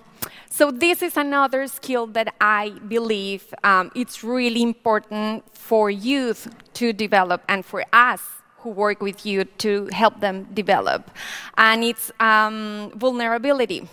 so 0.50 0.72
this 0.72 1.02
is 1.02 1.16
another 1.16 1.68
skill 1.68 2.08
that 2.08 2.34
I 2.42 2.72
believe 2.88 3.54
um, 3.64 3.92
it's 3.96 4.24
really 4.24 4.62
important 4.62 5.44
for 5.56 5.90
youth 5.90 6.48
to 6.74 6.92
develop 6.92 7.44
and 7.48 7.66
for 7.66 7.86
us 7.94 8.22
who 8.58 8.70
work 8.72 9.02
with 9.02 9.26
youth 9.26 9.48
to 9.60 9.88
help 9.94 10.20
them 10.20 10.48
develop, 10.54 11.12
and 11.58 11.84
it's 11.84 12.12
um, 12.20 12.92
vulnerability. 12.96 13.88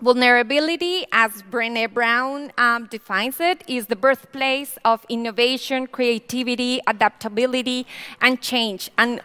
Vulnerability, 0.00 1.06
as 1.10 1.42
Brene 1.50 1.92
Brown 1.92 2.52
um, 2.56 2.86
defines 2.86 3.40
it, 3.40 3.64
is 3.66 3.86
the 3.86 3.96
birthplace 3.96 4.78
of 4.84 5.04
innovation, 5.08 5.88
creativity, 5.88 6.80
adaptability, 6.86 7.84
and 8.20 8.40
change. 8.40 8.90
And 8.96 9.20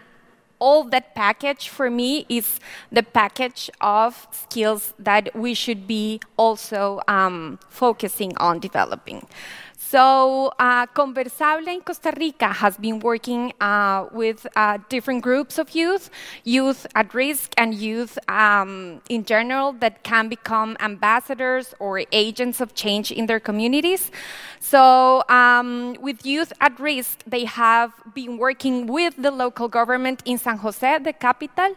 all 0.58 0.82
that 0.84 1.14
package 1.14 1.68
for 1.68 1.90
me 1.90 2.26
is 2.28 2.58
the 2.90 3.02
package 3.02 3.70
of 3.80 4.26
skills 4.32 4.94
that 4.98 5.34
we 5.36 5.54
should 5.54 5.86
be 5.86 6.20
also 6.36 7.00
um, 7.06 7.58
focusing 7.68 8.36
on 8.38 8.58
developing. 8.58 9.26
So, 9.90 10.50
uh, 10.58 10.86
Conversable 10.86 11.68
in 11.68 11.82
Costa 11.82 12.12
Rica 12.16 12.48
has 12.48 12.76
been 12.78 13.00
working 13.00 13.52
uh, 13.60 14.06
with 14.12 14.46
uh, 14.56 14.78
different 14.88 15.22
groups 15.22 15.58
of 15.58 15.74
youth, 15.74 16.10
youth 16.42 16.86
at 16.94 17.12
risk, 17.12 17.52
and 17.58 17.74
youth 17.74 18.18
um, 18.28 19.02
in 19.10 19.24
general 19.24 19.72
that 19.74 20.02
can 20.02 20.28
become 20.28 20.76
ambassadors 20.80 21.74
or 21.78 22.02
agents 22.12 22.60
of 22.60 22.74
change 22.74 23.12
in 23.12 23.26
their 23.26 23.38
communities. 23.38 24.10
So, 24.58 25.22
um, 25.28 25.96
with 26.00 26.24
youth 26.24 26.52
at 26.60 26.80
risk, 26.80 27.22
they 27.26 27.44
have 27.44 27.92
been 28.14 28.38
working 28.38 28.86
with 28.86 29.14
the 29.18 29.30
local 29.30 29.68
government 29.68 30.22
in 30.24 30.38
San 30.38 30.56
Jose, 30.58 30.98
the 31.00 31.12
capital. 31.12 31.76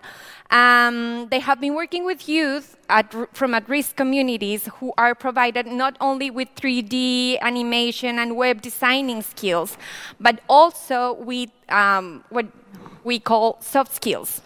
Um, 0.49 1.27
they 1.29 1.39
have 1.39 1.59
been 1.59 1.75
working 1.75 2.05
with 2.05 2.29
youth 2.29 2.77
at, 2.89 3.13
from 3.35 3.53
at 3.53 3.67
risk 3.67 3.95
communities 3.95 4.69
who 4.79 4.93
are 4.97 5.13
provided 5.13 5.67
not 5.67 5.97
only 5.99 6.29
with 6.29 6.49
3D 6.55 7.39
animation 7.41 8.17
and 8.17 8.37
web 8.37 8.61
designing 8.61 9.21
skills, 9.21 9.77
but 10.19 10.39
also 10.47 11.13
with 11.13 11.49
um, 11.69 12.23
what 12.29 12.47
we 13.03 13.19
call 13.19 13.57
soft 13.61 13.93
skills. 13.93 14.41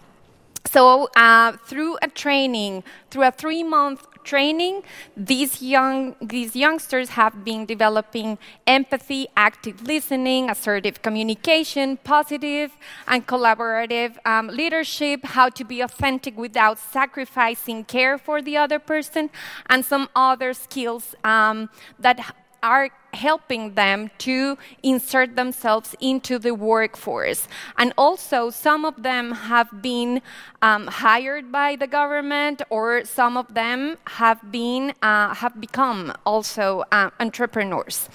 So, 0.65 1.09
uh, 1.15 1.53
through 1.65 1.97
a 2.01 2.07
training, 2.07 2.83
through 3.09 3.23
a 3.23 3.31
three 3.31 3.63
month 3.63 4.05
training, 4.23 4.83
these, 5.15 5.61
young, 5.61 6.15
these 6.21 6.55
youngsters 6.55 7.09
have 7.09 7.43
been 7.43 7.65
developing 7.65 8.37
empathy, 8.67 9.27
active 9.35 9.81
listening, 9.83 10.49
assertive 10.49 11.01
communication, 11.01 11.97
positive 11.97 12.71
and 13.07 13.27
collaborative 13.27 14.17
um, 14.25 14.47
leadership, 14.47 15.23
how 15.23 15.49
to 15.49 15.63
be 15.63 15.81
authentic 15.81 16.37
without 16.37 16.77
sacrificing 16.77 17.83
care 17.83 18.17
for 18.17 18.41
the 18.41 18.57
other 18.57 18.79
person, 18.79 19.29
and 19.69 19.85
some 19.85 20.09
other 20.15 20.53
skills 20.53 21.15
um, 21.23 21.69
that 21.99 22.35
are 22.63 22.89
helping 23.13 23.73
them 23.75 24.09
to 24.19 24.57
insert 24.83 25.35
themselves 25.35 25.95
into 25.99 26.39
the 26.39 26.53
workforce. 26.53 27.47
And 27.77 27.93
also, 27.97 28.49
some 28.49 28.85
of 28.85 29.03
them 29.03 29.31
have 29.31 29.81
been 29.81 30.21
um, 30.61 30.87
hired 30.87 31.51
by 31.51 31.75
the 31.75 31.87
government, 31.87 32.61
or 32.69 33.05
some 33.05 33.37
of 33.37 33.53
them 33.53 33.97
have 34.07 34.39
been 34.51 34.93
uh, 35.01 35.33
have 35.35 35.59
become 35.59 36.13
also 36.25 36.83
uh, 36.91 37.09
entrepreneurs. 37.19 38.09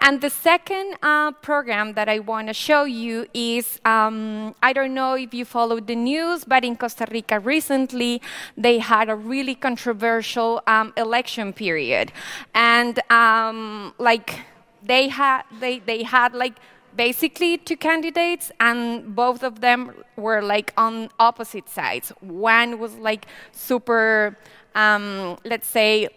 And 0.00 0.20
the 0.20 0.30
second 0.30 0.96
uh, 1.02 1.32
program 1.32 1.94
that 1.94 2.08
I 2.08 2.20
want 2.20 2.48
to 2.48 2.54
show 2.54 2.84
you 2.84 3.26
is 3.34 3.80
um, 3.84 4.54
I 4.62 4.72
don't 4.72 4.94
know 4.94 5.14
if 5.14 5.34
you 5.34 5.44
followed 5.44 5.86
the 5.86 5.96
news, 5.96 6.44
but 6.44 6.64
in 6.64 6.76
Costa 6.76 7.06
Rica 7.10 7.40
recently, 7.40 8.22
they 8.56 8.78
had 8.78 9.08
a 9.08 9.16
really 9.16 9.54
controversial 9.54 10.62
um, 10.66 10.92
election 10.96 11.52
period. 11.52 12.12
And 12.54 13.00
um, 13.10 13.92
like 13.98 14.40
they 14.82 15.08
had, 15.08 15.42
they, 15.60 15.80
they 15.80 16.04
had 16.04 16.32
like 16.32 16.54
basically 16.96 17.58
two 17.58 17.76
candidates 17.76 18.50
and 18.60 19.14
both 19.14 19.42
of 19.42 19.60
them 19.60 19.92
were 20.16 20.42
like 20.42 20.72
on 20.76 21.08
opposite 21.20 21.68
sides 21.68 22.10
one 22.20 22.78
was 22.80 22.94
like 22.96 23.26
super 23.52 24.36
um, 24.74 25.36
let's 25.44 25.68
say 25.68 26.08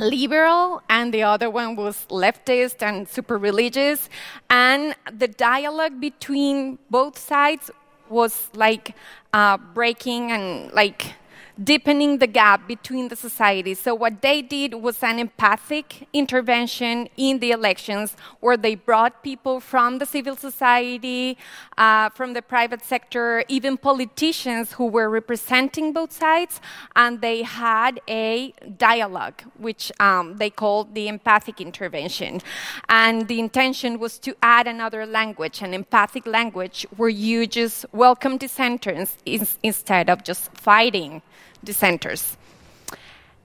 liberal 0.00 0.82
and 0.88 1.12
the 1.12 1.22
other 1.22 1.50
one 1.50 1.76
was 1.76 2.06
leftist 2.10 2.82
and 2.82 3.08
super 3.08 3.38
religious. 3.38 4.08
And 4.50 4.94
the 5.12 5.28
dialogue 5.28 6.00
between 6.00 6.78
both 6.90 7.18
sides 7.18 7.70
was 8.08 8.48
like 8.54 8.94
uh, 9.32 9.56
breaking 9.56 10.32
and 10.32 10.72
like 10.72 11.14
deepening 11.62 12.18
the 12.18 12.26
gap 12.26 12.68
between 12.68 13.08
the 13.08 13.16
societies. 13.16 13.80
So, 13.80 13.94
what 13.94 14.20
they 14.20 14.42
did 14.42 14.74
was 14.74 15.02
an 15.02 15.18
empathic 15.18 16.06
intervention 16.12 17.08
in 17.16 17.38
the 17.38 17.50
elections 17.50 18.16
where 18.40 18.56
they 18.56 18.74
brought 18.74 19.22
people 19.22 19.60
from 19.60 19.98
the 19.98 20.06
civil 20.06 20.36
society, 20.36 21.38
uh, 21.78 22.10
from 22.10 22.34
the 22.34 22.42
private 22.42 22.84
sector, 22.84 23.44
even 23.48 23.76
politicians 23.76 24.72
who 24.72 24.86
were 24.86 25.08
representing 25.08 25.92
both 25.92 26.12
sides, 26.12 26.60
and 26.94 27.20
they 27.20 27.42
had 27.42 28.00
a 28.08 28.52
dialogue, 28.76 29.42
which 29.58 29.90
um, 30.00 30.36
they 30.36 30.50
called 30.50 30.94
the 30.94 31.08
empathic 31.08 31.60
intervention. 31.60 32.40
And 32.88 33.28
the 33.28 33.40
intention 33.40 33.98
was 33.98 34.18
to 34.20 34.36
add 34.42 34.66
another 34.66 35.06
language, 35.06 35.62
an 35.62 35.72
empathic 35.72 36.26
language, 36.26 36.86
where 36.96 37.08
you 37.08 37.46
just 37.46 37.86
welcome 37.92 38.36
dissenters 38.36 39.16
instead 39.62 40.10
of 40.10 40.22
just 40.22 40.52
fighting 40.52 41.22
dissenters. 41.66 42.36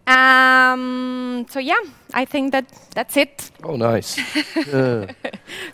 Um, 0.07 1.45
so 1.49 1.59
yeah, 1.59 1.81
I 2.13 2.25
think 2.25 2.51
that 2.53 2.65
that's 2.95 3.17
it. 3.17 3.51
Oh, 3.63 3.75
nice. 3.75 4.17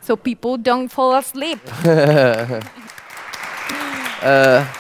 So 0.02 0.16
people 0.16 0.58
don't 0.58 0.90
fall 0.90 1.16
asleep. 1.16 1.60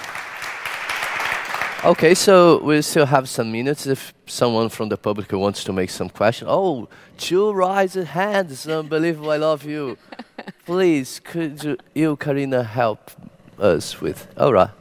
Okay, 1.85 2.15
so 2.15 2.59
we 2.63 2.81
still 2.81 3.05
have 3.05 3.29
some 3.29 3.51
minutes 3.51 3.85
if 3.85 4.11
someone 4.25 4.67
from 4.67 4.89
the 4.89 4.97
public 4.97 5.31
wants 5.31 5.63
to 5.63 5.71
make 5.71 5.91
some 5.91 6.09
question. 6.09 6.47
Oh, 6.49 6.89
two 7.17 7.53
raised 7.53 7.95
hands. 7.95 8.67
Unbelievable. 8.67 9.29
I 9.29 9.37
love 9.37 9.63
you. 9.63 9.95
Please, 10.65 11.21
could 11.23 11.63
you, 11.63 11.77
you, 11.93 12.17
Karina, 12.17 12.63
help 12.63 13.11
us 13.59 14.01
with? 14.01 14.27
All 14.37 14.53
right. 14.53 14.71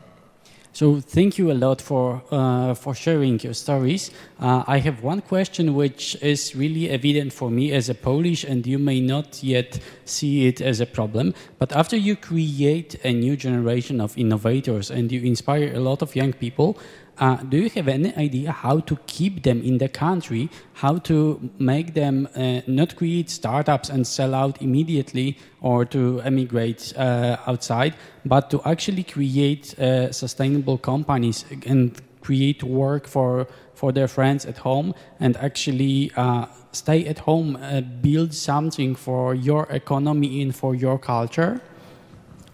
So 0.76 1.00
thank 1.00 1.38
you 1.38 1.50
a 1.50 1.54
lot 1.54 1.80
for 1.80 2.22
uh, 2.30 2.74
for 2.74 2.94
sharing 2.94 3.40
your 3.40 3.54
stories. 3.54 4.10
Uh, 4.38 4.62
I 4.66 4.78
have 4.80 5.02
one 5.02 5.22
question 5.22 5.74
which 5.74 6.16
is 6.20 6.54
really 6.54 6.90
evident 6.90 7.32
for 7.32 7.50
me 7.50 7.72
as 7.72 7.88
a 7.88 7.94
Polish, 7.94 8.44
and 8.44 8.66
you 8.66 8.78
may 8.78 9.00
not 9.00 9.42
yet 9.42 9.80
see 10.04 10.46
it 10.46 10.60
as 10.60 10.80
a 10.80 10.84
problem. 10.84 11.32
But 11.58 11.72
after 11.72 11.96
you 11.96 12.14
create 12.14 13.02
a 13.04 13.12
new 13.14 13.38
generation 13.38 14.02
of 14.02 14.18
innovators 14.18 14.90
and 14.90 15.10
you 15.10 15.22
inspire 15.22 15.72
a 15.74 15.80
lot 15.80 16.02
of 16.02 16.14
young 16.14 16.34
people, 16.34 16.76
uh, 17.18 17.36
do 17.36 17.56
you 17.56 17.70
have 17.70 17.88
any 17.88 18.14
idea 18.16 18.52
how 18.52 18.80
to 18.80 18.96
keep 19.06 19.42
them 19.42 19.62
in 19.62 19.78
the 19.78 19.88
country? 19.88 20.50
How 20.74 20.98
to 20.98 21.50
make 21.58 21.94
them 21.94 22.28
uh, 22.34 22.60
not 22.66 22.96
create 22.96 23.30
startups 23.30 23.88
and 23.88 24.06
sell 24.06 24.34
out 24.34 24.60
immediately 24.60 25.38
or 25.60 25.84
to 25.86 26.20
emigrate 26.20 26.92
uh, 26.96 27.36
outside, 27.46 27.94
but 28.24 28.50
to 28.50 28.60
actually 28.64 29.02
create 29.04 29.78
uh, 29.78 30.12
sustainable 30.12 30.78
companies 30.78 31.44
and 31.66 32.00
create 32.20 32.62
work 32.62 33.06
for 33.06 33.46
for 33.74 33.92
their 33.92 34.08
friends 34.08 34.46
at 34.46 34.58
home 34.58 34.94
and 35.20 35.36
actually 35.36 36.10
uh, 36.16 36.46
stay 36.72 37.06
at 37.06 37.18
home, 37.18 37.56
uh, 37.56 37.80
build 37.80 38.32
something 38.32 38.94
for 38.94 39.34
your 39.34 39.66
economy 39.70 40.42
and 40.42 40.54
for 40.54 40.74
your 40.74 40.98
culture? 40.98 41.60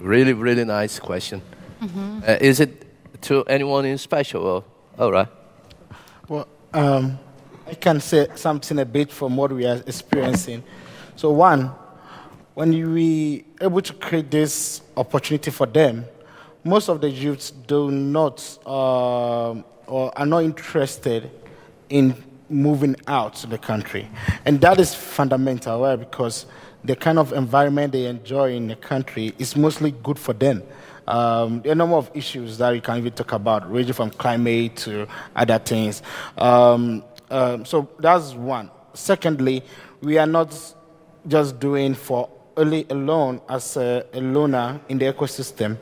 Really, 0.00 0.32
really 0.32 0.64
nice 0.64 0.98
question. 0.98 1.40
Uh, 2.26 2.36
is 2.40 2.60
it 2.60 2.91
to 3.22 3.44
anyone 3.44 3.84
in 3.84 3.98
special? 3.98 4.46
Or, 4.46 4.64
all 4.98 5.12
right. 5.12 5.28
Well, 6.28 6.46
um, 6.72 7.18
I 7.66 7.74
can 7.74 8.00
say 8.00 8.28
something 8.34 8.78
a 8.78 8.84
bit 8.84 9.10
from 9.10 9.36
what 9.36 9.52
we 9.52 9.66
are 9.66 9.82
experiencing. 9.86 10.62
So, 11.16 11.30
one, 11.30 11.72
when 12.54 12.70
we 12.92 13.44
able 13.60 13.80
to 13.80 13.92
create 13.94 14.30
this 14.30 14.82
opportunity 14.96 15.50
for 15.50 15.66
them, 15.66 16.04
most 16.64 16.88
of 16.88 17.00
the 17.00 17.10
youths 17.10 17.50
do 17.50 17.90
not 17.90 18.40
um, 18.66 19.64
or 19.86 20.16
are 20.16 20.26
not 20.26 20.44
interested 20.44 21.30
in 21.88 22.14
moving 22.48 22.94
out 23.06 23.34
to 23.34 23.46
the 23.46 23.58
country, 23.58 24.08
and 24.44 24.60
that 24.60 24.78
is 24.78 24.94
fundamental. 24.94 25.80
Why? 25.80 25.96
Because 25.96 26.46
the 26.84 26.96
kind 26.96 27.18
of 27.18 27.32
environment 27.32 27.92
they 27.92 28.06
enjoy 28.06 28.54
in 28.54 28.68
the 28.68 28.76
country 28.76 29.32
is 29.38 29.56
mostly 29.56 29.92
good 29.92 30.18
for 30.18 30.32
them. 30.32 30.62
Um, 31.06 31.62
a 31.64 31.74
number 31.74 31.96
of 31.96 32.10
issues 32.14 32.58
that 32.58 32.72
we 32.72 32.80
can 32.80 32.98
even 32.98 33.12
talk 33.12 33.32
about, 33.32 33.70
ranging 33.70 33.94
from 33.94 34.10
climate 34.10 34.76
to 34.76 35.06
other 35.34 35.58
things. 35.58 36.02
Um, 36.38 37.04
um, 37.30 37.64
so 37.64 37.88
that's 37.98 38.34
one. 38.34 38.70
Secondly, 38.94 39.62
we 40.00 40.18
are 40.18 40.26
not 40.26 40.54
just 41.26 41.58
doing 41.58 41.94
for 41.94 42.28
only 42.56 42.86
alone 42.90 43.40
as 43.48 43.76
a, 43.76 44.04
a 44.12 44.18
in 44.18 44.98
the 44.98 45.12
ecosystem. 45.12 45.76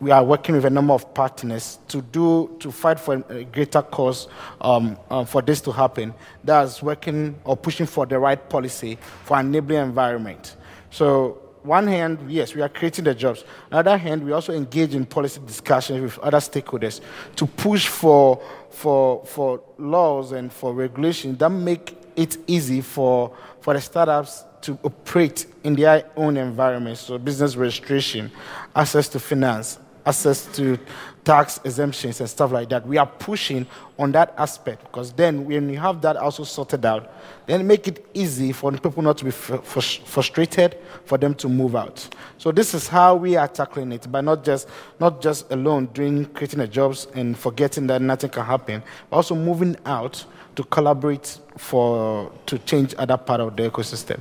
We 0.00 0.10
are 0.10 0.24
working 0.24 0.56
with 0.56 0.64
a 0.64 0.70
number 0.70 0.92
of 0.92 1.14
partners 1.14 1.78
to 1.88 2.02
do 2.02 2.56
to 2.58 2.72
fight 2.72 2.98
for 2.98 3.24
a 3.28 3.44
greater 3.44 3.82
cause 3.82 4.26
um, 4.60 4.98
uh, 5.08 5.24
for 5.24 5.42
this 5.42 5.60
to 5.62 5.72
happen. 5.72 6.12
That's 6.42 6.82
working 6.82 7.36
or 7.44 7.56
pushing 7.56 7.86
for 7.86 8.04
the 8.04 8.18
right 8.18 8.48
policy 8.50 8.98
for 9.24 9.38
enabling 9.38 9.80
environment. 9.80 10.56
So 10.90 11.41
one 11.62 11.86
hand, 11.86 12.30
yes, 12.30 12.54
we 12.54 12.62
are 12.62 12.68
creating 12.68 13.04
the 13.04 13.14
jobs. 13.14 13.42
On 13.42 13.70
the 13.70 13.76
other 13.78 13.96
hand, 13.96 14.24
we 14.24 14.32
also 14.32 14.52
engage 14.52 14.94
in 14.94 15.06
policy 15.06 15.40
discussions 15.46 16.00
with 16.00 16.18
other 16.18 16.38
stakeholders 16.38 17.00
to 17.36 17.46
push 17.46 17.86
for, 17.86 18.42
for, 18.70 19.24
for 19.26 19.62
laws 19.78 20.32
and 20.32 20.52
for 20.52 20.72
regulations 20.72 21.38
that 21.38 21.50
make 21.50 21.96
it 22.16 22.36
easy 22.46 22.80
for, 22.80 23.36
for 23.60 23.74
the 23.74 23.80
startups 23.80 24.44
to 24.62 24.78
operate 24.82 25.46
in 25.64 25.74
their 25.74 26.04
own 26.16 26.36
environment. 26.36 26.98
So 26.98 27.18
business 27.18 27.56
registration, 27.56 28.30
access 28.74 29.08
to 29.10 29.20
finance, 29.20 29.78
access 30.04 30.46
to 30.56 30.78
tax 31.24 31.60
exemptions 31.64 32.20
and 32.20 32.28
stuff 32.28 32.50
like 32.50 32.68
that. 32.70 32.86
We 32.86 32.98
are 32.98 33.06
pushing 33.06 33.66
on 33.98 34.12
that 34.12 34.34
aspect 34.36 34.82
because 34.82 35.12
then 35.12 35.44
when 35.44 35.68
you 35.68 35.78
have 35.78 36.00
that 36.02 36.16
also 36.16 36.42
sorted 36.42 36.84
out, 36.84 37.12
then 37.46 37.66
make 37.66 37.86
it 37.86 38.04
easy 38.14 38.52
for 38.52 38.72
people 38.72 39.02
not 39.02 39.18
to 39.18 39.24
be 39.24 39.30
fr- 39.30 39.56
fr- 39.56 39.80
frustrated, 39.80 40.76
for 41.04 41.18
them 41.18 41.34
to 41.36 41.48
move 41.48 41.76
out. 41.76 42.08
So 42.38 42.50
this 42.50 42.74
is 42.74 42.88
how 42.88 43.14
we 43.16 43.36
are 43.36 43.48
tackling 43.48 43.92
it, 43.92 44.10
but 44.10 44.22
not 44.22 44.44
just 44.44 44.68
not 44.98 45.22
just 45.22 45.50
alone 45.52 45.86
doing 45.86 46.26
creating 46.26 46.58
the 46.58 46.68
jobs 46.68 47.06
and 47.14 47.38
forgetting 47.38 47.86
that 47.86 48.02
nothing 48.02 48.30
can 48.30 48.44
happen, 48.44 48.82
but 49.08 49.16
also 49.16 49.34
moving 49.34 49.76
out 49.86 50.24
to 50.56 50.64
collaborate 50.64 51.38
for 51.56 52.32
to 52.46 52.58
change 52.58 52.94
other 52.98 53.16
part 53.16 53.40
of 53.40 53.56
the 53.56 53.70
ecosystem. 53.70 54.20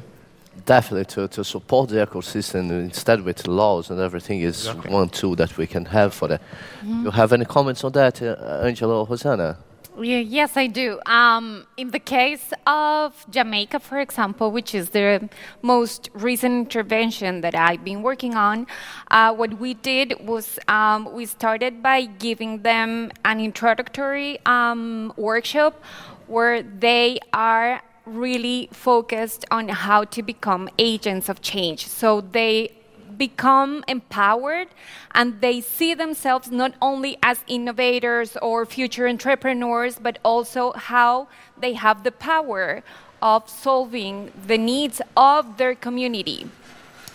Definitely, 0.65 1.05
to, 1.05 1.27
to 1.29 1.43
support 1.43 1.89
the 1.89 2.05
ecosystem 2.05 2.69
instead 2.71 3.21
with 3.21 3.47
laws 3.47 3.89
and 3.89 3.99
everything 3.99 4.41
is 4.41 4.67
one 4.87 5.09
tool 5.09 5.35
that 5.35 5.57
we 5.57 5.65
can 5.65 5.85
have 5.85 6.13
for 6.13 6.27
that. 6.27 6.41
You 6.85 7.11
have 7.11 7.33
any 7.33 7.45
comments 7.45 7.83
on 7.83 7.91
that, 7.93 8.21
uh, 8.21 8.61
Angela 8.63 8.99
or 8.99 9.07
Rosanna? 9.07 9.57
Yeah, 9.99 10.19
yes, 10.19 10.55
I 10.55 10.67
do. 10.67 10.99
Um, 11.05 11.67
in 11.75 11.91
the 11.91 11.99
case 11.99 12.53
of 12.65 13.25
Jamaica, 13.29 13.79
for 13.81 13.99
example, 13.99 14.49
which 14.49 14.73
is 14.73 14.91
the 14.91 15.29
most 15.61 16.09
recent 16.13 16.53
intervention 16.53 17.41
that 17.41 17.55
I've 17.55 17.83
been 17.83 18.01
working 18.01 18.35
on, 18.35 18.67
uh, 19.09 19.33
what 19.33 19.59
we 19.59 19.73
did 19.73 20.15
was 20.25 20.57
um, 20.69 21.11
we 21.13 21.25
started 21.25 21.83
by 21.83 22.05
giving 22.05 22.61
them 22.61 23.11
an 23.25 23.41
introductory 23.41 24.39
um, 24.45 25.11
workshop 25.17 25.83
where 26.27 26.63
they 26.63 27.19
are 27.33 27.81
really 28.05 28.69
focused 28.71 29.45
on 29.51 29.69
how 29.69 30.03
to 30.05 30.21
become 30.23 30.69
agents 30.77 31.29
of 31.29 31.41
change. 31.41 31.87
So 31.87 32.21
they 32.21 32.71
become 33.17 33.83
empowered 33.87 34.67
and 35.13 35.41
they 35.41 35.61
see 35.61 35.93
themselves 35.93 36.49
not 36.49 36.73
only 36.81 37.17
as 37.21 37.43
innovators 37.47 38.37
or 38.41 38.65
future 38.65 39.07
entrepreneurs, 39.07 39.99
but 39.99 40.17
also 40.23 40.71
how 40.73 41.27
they 41.57 41.73
have 41.73 42.03
the 42.03 42.11
power 42.11 42.83
of 43.21 43.47
solving 43.47 44.31
the 44.47 44.57
needs 44.57 45.01
of 45.15 45.57
their 45.57 45.75
community. 45.75 46.47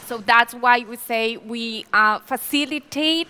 So 0.07 0.19
that's 0.19 0.55
why 0.55 0.81
we 0.89 0.97
say 0.97 1.37
we 1.37 1.85
uh, 1.93 2.19
facilitate 2.21 3.29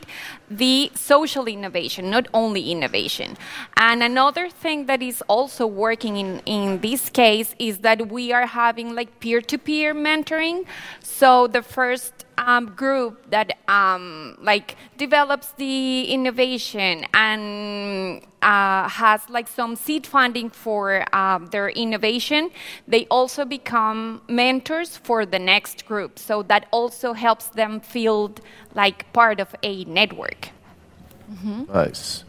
the 0.50 0.90
social 0.94 1.46
innovation, 1.46 2.10
not 2.10 2.28
only 2.32 2.70
innovation. 2.70 3.36
And 3.76 4.02
another 4.02 4.48
thing 4.48 4.86
that 4.86 5.02
is 5.02 5.22
also 5.28 5.66
working 5.66 6.16
in, 6.16 6.40
in 6.46 6.80
this 6.80 7.10
case 7.10 7.54
is 7.58 7.78
that 7.78 8.08
we 8.08 8.32
are 8.32 8.46
having 8.46 8.94
like 8.94 9.20
peer 9.20 9.40
to 9.40 9.58
peer 9.58 9.94
mentoring. 9.94 10.64
So 11.00 11.46
the 11.46 11.62
first 11.62 12.15
um, 12.38 12.66
group 12.74 13.30
that 13.30 13.58
um, 13.68 14.36
like 14.40 14.76
develops 14.98 15.52
the 15.52 16.04
innovation 16.04 17.04
and 17.14 18.22
uh, 18.42 18.88
has 18.88 19.28
like 19.28 19.48
some 19.48 19.74
seed 19.76 20.06
funding 20.06 20.50
for 20.50 21.04
um, 21.14 21.46
their 21.46 21.68
innovation, 21.70 22.50
they 22.86 23.06
also 23.06 23.44
become 23.44 24.20
mentors 24.28 24.96
for 24.96 25.26
the 25.26 25.38
next 25.38 25.86
group. 25.86 26.18
So 26.18 26.42
that 26.44 26.66
also 26.70 27.12
helps 27.12 27.48
them 27.48 27.80
feel 27.80 28.34
like 28.74 29.10
part 29.12 29.40
of 29.40 29.54
a 29.62 29.84
network. 29.84 30.50
Nice. 31.72 32.24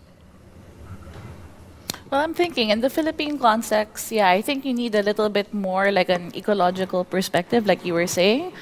Well, 2.10 2.22
I'm 2.22 2.34
thinking 2.34 2.70
in 2.70 2.80
the 2.80 2.90
Philippine 2.90 3.38
context, 3.38 4.12
yeah, 4.12 4.30
I 4.30 4.42
think 4.42 4.64
you 4.64 4.74
need 4.74 4.96
a 4.96 5.04
little 5.04 5.28
bit 5.28 5.54
more 5.54 5.92
like 5.92 6.08
an 6.08 6.32
ecological 6.36 7.04
perspective, 7.04 7.68
like 7.68 7.84
you 7.84 7.94
were 7.94 8.08
saying. 8.08 8.54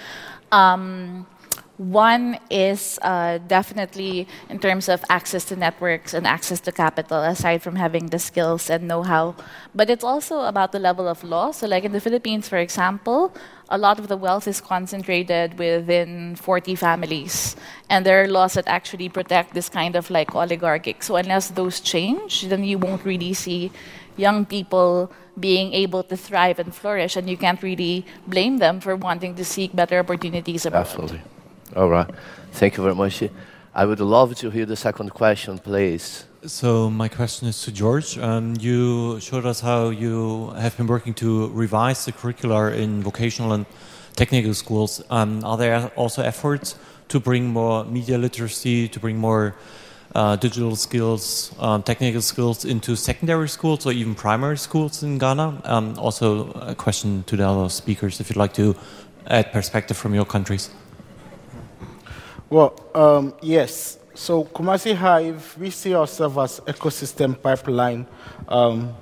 Um, 0.52 1.28
one 1.78 2.40
is 2.50 2.98
uh, 3.02 3.38
definitely 3.40 4.28
in 4.50 4.60
terms 4.60 4.88
of 4.88 5.04
access 5.10 5.44
to 5.46 5.56
networks 5.58 6.14
and 6.14 6.26
access 6.26 6.62
to 6.62 6.72
capital, 6.72 7.22
aside 7.22 7.62
from 7.62 7.76
having 7.76 8.08
the 8.08 8.20
skills 8.20 8.70
and 8.70 8.88
know 8.88 9.04
how. 9.04 9.36
But 9.74 9.90
it's 9.90 10.04
also 10.04 10.42
about 10.42 10.72
the 10.72 10.80
level 10.80 11.08
of 11.08 11.24
law. 11.24 11.52
So, 11.52 11.68
like 11.68 11.84
in 11.84 11.92
the 11.92 12.00
Philippines, 12.00 12.48
for 12.48 12.58
example, 12.58 13.34
a 13.70 13.78
lot 13.78 14.00
of 14.00 14.08
the 14.08 14.16
wealth 14.16 14.48
is 14.48 14.62
concentrated 14.62 15.60
within 15.60 16.36
40 16.38 16.76
families. 16.76 17.58
And 17.90 18.06
there 18.06 18.24
are 18.24 18.28
laws 18.28 18.54
that 18.54 18.68
actually 18.68 19.10
protect 19.10 19.54
this 19.54 19.68
kind 19.68 19.98
of 19.98 20.10
like 20.10 20.34
oligarchic. 20.34 21.04
So, 21.04 21.18
unless 21.18 21.50
those 21.50 21.82
change, 21.82 22.44
then 22.44 22.64
you 22.64 22.78
won't 22.78 23.04
really 23.04 23.34
see 23.34 23.70
young 24.16 24.46
people 24.46 25.12
being 25.38 25.74
able 25.74 26.04
to 26.04 26.16
thrive 26.16 26.58
and 26.58 26.74
flourish. 26.74 27.18
And 27.18 27.30
you 27.30 27.36
can't 27.36 27.62
really 27.62 28.06
blame 28.28 28.60
them 28.60 28.80
for 28.80 28.96
wanting 28.96 29.36
to 29.36 29.44
seek 29.44 29.76
better 29.76 30.00
opportunities 30.00 30.66
abroad. 30.66 30.88
Absolutely. 30.88 31.22
All 31.76 31.90
right. 31.90 32.10
Thank 32.54 32.78
you 32.78 32.84
very 32.84 32.96
much. 32.96 33.22
I 33.74 33.86
would 33.86 34.00
love 34.00 34.34
to 34.36 34.50
hear 34.50 34.66
the 34.66 34.78
second 34.78 35.10
question, 35.10 35.60
please. 35.60 36.26
So 36.46 36.90
my 36.90 37.10
question 37.10 37.50
is 37.50 37.62
to 37.64 37.72
George. 37.72 38.18
Um, 38.18 38.56
you 38.62 39.20
showed 39.20 39.46
us 39.46 39.60
how 39.60 39.90
you 39.90 40.52
have 40.52 40.78
been 40.78 40.88
working 40.88 41.14
to 41.16 41.50
revise 41.50 42.06
the 42.06 42.14
curricula 42.14 42.72
in 42.72 43.04
vocational 43.04 43.52
and 43.52 43.66
technical 44.16 44.54
schools. 44.54 45.04
Um, 45.10 45.44
are 45.44 45.58
there 45.58 45.92
also 45.98 46.22
efforts 46.22 46.76
to 47.10 47.20
bring 47.20 47.48
more 47.48 47.84
media 47.84 48.18
literacy, 48.18 48.88
to 48.88 49.00
bring 49.00 49.18
more 49.18 49.56
uh, 50.14 50.38
digital 50.38 50.78
skills, 50.78 51.54
um, 51.60 51.84
technical 51.84 52.22
skills 52.22 52.64
into 52.64 52.96
secondary 52.96 53.50
schools 53.50 53.86
or 53.86 53.92
even 53.92 54.16
primary 54.16 54.58
schools 54.58 55.04
in 55.04 55.18
Ghana? 55.18 55.62
Um, 55.66 56.00
also, 56.00 56.52
a 56.54 56.74
question 56.74 57.24
to 57.24 57.36
the 57.36 57.46
other 57.46 57.68
speakers, 57.68 58.22
if 58.22 58.30
you'd 58.30 58.38
like 58.38 58.54
to 58.54 58.78
add 59.28 59.52
perspective 59.52 59.98
from 59.98 60.16
your 60.16 60.26
countries. 60.26 60.70
Well, 62.56 62.74
um, 62.96 63.34
yes. 63.42 64.00
So 64.14 64.46
Kumasi 64.46 64.96
Hive, 64.96 65.58
we 65.58 65.70
see 65.72 65.94
ourselves 65.94 66.38
as 66.38 66.74
ecosystem 66.74 67.36
pipeline, 67.42 68.08
um, 68.48 68.96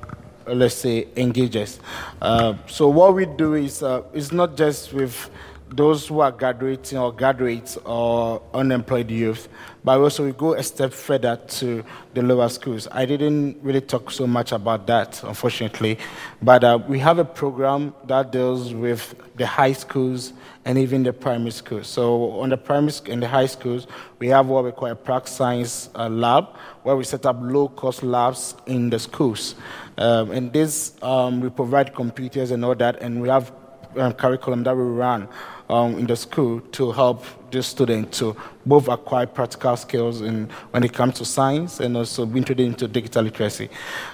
let's 0.47 0.73
say, 0.73 1.07
engages. 1.15 1.79
Uh, 2.19 2.55
so 2.65 2.87
what 2.87 3.13
we 3.13 3.27
do 3.27 3.53
is, 3.53 3.83
uh, 3.83 4.01
it's 4.11 4.31
not 4.31 4.57
just 4.57 4.91
with 4.91 5.29
those 5.69 6.07
who 6.07 6.21
are 6.21 6.31
graduating 6.31 6.97
or 6.97 7.11
graduates 7.13 7.77
or 7.85 8.41
unemployed 8.55 9.11
youth, 9.11 9.47
but 9.83 9.99
also 9.99 10.25
we 10.25 10.31
go 10.31 10.55
a 10.55 10.63
step 10.63 10.91
further 10.91 11.35
to 11.49 11.83
the 12.15 12.23
lower 12.23 12.49
schools. 12.49 12.87
I 12.91 13.05
didn't 13.05 13.59
really 13.61 13.81
talk 13.81 14.09
so 14.09 14.25
much 14.25 14.51
about 14.51 14.87
that, 14.87 15.21
unfortunately, 15.23 15.99
but 16.41 16.63
uh, 16.63 16.79
we 16.87 16.97
have 16.97 17.19
a 17.19 17.25
program 17.25 17.93
that 18.05 18.31
deals 18.31 18.73
with 18.73 19.13
the 19.35 19.45
high 19.45 19.73
schools 19.73 20.33
and 20.65 20.77
even 20.77 21.03
the 21.03 21.13
primary 21.13 21.51
schools. 21.51 21.87
So 21.87 22.31
on 22.39 22.49
the 22.49 22.57
primary 22.57 22.93
in 23.07 23.19
the 23.19 23.27
high 23.27 23.47
schools, 23.47 23.87
we 24.19 24.27
have 24.29 24.47
what 24.47 24.63
we 24.63 24.71
call 24.71 24.89
a 24.89 24.95
prac 24.95 25.27
science 25.27 25.89
uh, 25.95 26.09
lab, 26.09 26.55
where 26.83 26.95
we 26.95 27.03
set 27.03 27.25
up 27.25 27.37
low-cost 27.41 28.03
labs 28.03 28.55
in 28.65 28.89
the 28.89 28.99
schools. 28.99 29.55
Um, 29.97 30.31
and 30.31 30.53
this, 30.53 30.93
um, 31.01 31.41
we 31.41 31.49
provide 31.49 31.93
computers 31.93 32.51
and 32.51 32.63
all 32.63 32.75
that, 32.75 33.01
and 33.01 33.21
we 33.21 33.29
have 33.29 33.51
um, 33.97 34.13
curriculum 34.13 34.63
that 34.63 34.75
we 34.75 34.83
run 34.83 35.27
um, 35.69 35.97
in 35.97 36.07
the 36.07 36.15
school 36.15 36.61
to 36.71 36.91
help 36.91 37.25
the 37.51 37.61
students 37.61 38.17
to 38.19 38.35
both 38.65 38.87
acquire 38.87 39.27
practical 39.27 39.77
skills 39.77 40.21
in, 40.21 40.49
when 40.71 40.83
it 40.83 40.93
comes 40.93 41.15
to 41.15 41.25
science 41.25 41.79
and 41.79 41.95
also 41.95 42.25
be 42.25 42.39
introduced 42.39 42.67
into 42.67 42.87
digital 42.87 43.23
literacy. 43.23 43.69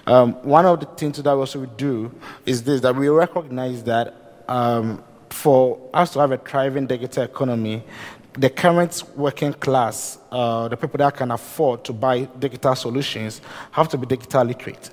Um, 0.05 0.33
one 0.43 0.65
of 0.65 0.81
the 0.81 0.85
things 0.85 1.21
that 1.21 1.33
we 1.33 1.39
also 1.39 1.65
do 1.65 2.13
is 2.45 2.63
this, 2.63 2.81
that 2.81 2.95
we 2.95 3.07
recognize 3.07 3.83
that 3.83 4.43
um, 4.47 5.01
for 5.29 5.79
us 5.93 6.13
to 6.13 6.19
have 6.19 6.31
a 6.31 6.37
thriving 6.37 6.87
digital 6.87 7.23
economy, 7.23 7.83
the 8.33 8.49
current 8.49 9.03
working 9.15 9.53
class, 9.53 10.17
uh, 10.31 10.67
the 10.67 10.77
people 10.77 10.97
that 10.97 11.15
can 11.15 11.31
afford 11.31 11.83
to 11.85 11.93
buy 11.93 12.25
digital 12.39 12.75
solutions, 12.75 13.41
have 13.71 13.89
to 13.89 13.97
be 13.97 14.05
digital 14.05 14.43
literate. 14.43 14.91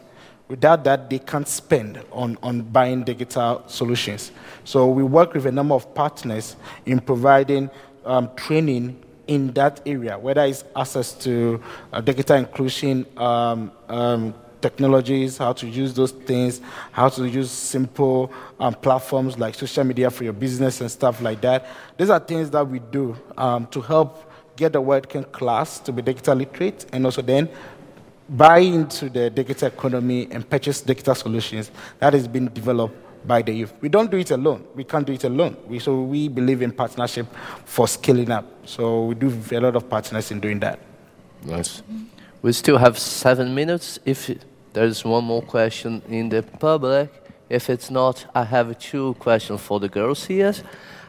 Without 0.48 0.84
that, 0.84 1.10
they 1.10 1.18
can't 1.18 1.48
spend 1.48 2.00
on, 2.12 2.38
on 2.42 2.62
buying 2.62 3.02
digital 3.02 3.64
solutions. 3.66 4.30
So 4.64 4.86
we 4.88 5.02
work 5.02 5.34
with 5.34 5.46
a 5.46 5.52
number 5.52 5.74
of 5.74 5.92
partners 5.94 6.56
in 6.86 7.00
providing 7.00 7.68
um, 8.04 8.30
training 8.36 9.02
in 9.26 9.52
that 9.54 9.80
area, 9.86 10.16
whether 10.16 10.44
it's 10.44 10.64
access 10.76 11.12
to 11.14 11.60
uh, 11.92 12.00
digital 12.00 12.36
inclusion 12.36 13.04
um, 13.16 13.72
um, 13.88 14.34
technologies, 14.60 15.38
how 15.38 15.52
to 15.52 15.66
use 15.66 15.94
those 15.94 16.12
things, 16.12 16.60
how 16.92 17.08
to 17.08 17.28
use 17.28 17.50
simple 17.50 18.32
um, 18.58 18.74
platforms 18.74 19.38
like 19.38 19.54
social 19.54 19.84
media 19.84 20.10
for 20.10 20.24
your 20.24 20.32
business 20.32 20.80
and 20.80 20.90
stuff 20.90 21.20
like 21.20 21.40
that. 21.40 21.66
These 21.96 22.10
are 22.10 22.20
things 22.20 22.50
that 22.50 22.66
we 22.66 22.78
do 22.78 23.16
um, 23.36 23.66
to 23.68 23.80
help 23.80 24.32
get 24.56 24.72
the 24.72 24.80
working 24.80 25.24
class 25.24 25.78
to 25.80 25.92
be 25.92 26.02
digital 26.02 26.36
literate 26.36 26.86
and 26.92 27.04
also 27.04 27.22
then 27.22 27.48
buy 28.28 28.58
into 28.58 29.08
the 29.08 29.30
digital 29.30 29.68
economy 29.68 30.28
and 30.30 30.48
purchase 30.48 30.80
digital 30.80 31.14
solutions 31.14 31.70
that 31.98 32.12
has 32.12 32.26
been 32.26 32.52
developed 32.52 32.96
by 33.26 33.42
the 33.42 33.52
youth. 33.52 33.72
We 33.80 33.88
don't 33.88 34.10
do 34.10 34.16
it 34.16 34.30
alone. 34.30 34.64
We 34.74 34.84
can't 34.84 35.06
do 35.06 35.12
it 35.12 35.24
alone. 35.24 35.56
We, 35.66 35.78
so 35.78 36.02
we 36.02 36.28
believe 36.28 36.62
in 36.62 36.72
partnership 36.72 37.26
for 37.64 37.88
scaling 37.88 38.30
up. 38.30 38.46
So 38.64 39.06
we 39.06 39.14
do 39.14 39.32
a 39.52 39.60
lot 39.60 39.76
of 39.76 39.88
partners 39.88 40.30
in 40.30 40.40
doing 40.40 40.60
that. 40.60 40.78
Nice. 41.44 41.82
We 42.46 42.52
still 42.52 42.78
have 42.78 42.96
seven 42.96 43.56
minutes. 43.56 43.98
If 44.04 44.30
there's 44.72 45.04
one 45.04 45.24
more 45.24 45.42
question 45.42 46.00
in 46.08 46.28
the 46.28 46.44
public, 46.44 47.10
if 47.50 47.68
it's 47.68 47.90
not, 47.90 48.24
I 48.36 48.44
have 48.44 48.78
two 48.78 49.14
questions 49.14 49.60
for 49.60 49.80
the 49.80 49.88
girls 49.88 50.26
here. 50.26 50.54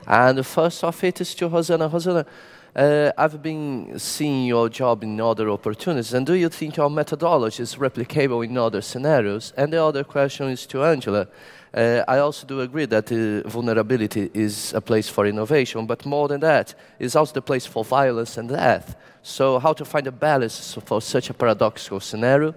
And 0.08 0.40
the 0.40 0.44
first 0.44 0.84
of 0.84 1.04
it 1.04 1.22
is 1.22 1.36
to 1.36 1.48
Rosanna. 1.48 1.90
Rosanna, 1.90 2.26
uh, 2.76 3.12
I've 3.16 3.40
been 3.44 4.00
seeing 4.00 4.48
your 4.48 4.68
job 4.68 5.04
in 5.04 5.22
other 5.22 5.52
opportunities, 5.52 6.12
and 6.16 6.26
do 6.26 6.34
you 6.34 6.50
think 6.50 6.76
your 6.76 6.90
methodology 6.90 7.62
is 7.62 7.76
replicable 7.76 8.44
in 8.44 8.58
other 8.58 8.82
scenarios? 8.82 9.54
And 9.56 9.72
the 9.72 9.84
other 9.84 10.04
question 10.04 10.48
is 10.50 10.66
to 10.66 10.84
Angela. 10.84 11.28
Uh, 11.72 12.02
I 12.08 12.18
also 12.18 12.48
do 12.48 12.62
agree 12.62 12.88
that 12.88 13.12
uh, 13.12 13.48
vulnerability 13.48 14.32
is 14.34 14.74
a 14.74 14.82
place 14.82 15.08
for 15.08 15.28
innovation, 15.28 15.86
but 15.86 16.04
more 16.04 16.28
than 16.28 16.40
that, 16.40 16.74
it's 16.98 17.16
also 17.16 17.34
the 17.34 17.44
place 17.44 17.68
for 17.68 17.86
violence 17.86 18.40
and 18.40 18.50
death. 18.50 18.96
So, 19.28 19.60
how 19.60 19.74
to 19.74 19.84
find 19.84 20.08
a 20.08 20.12
balance 20.12 20.78
for 20.86 21.02
such 21.02 21.30
a 21.30 21.34
paradoxical 21.34 22.00
scenario? 22.00 22.56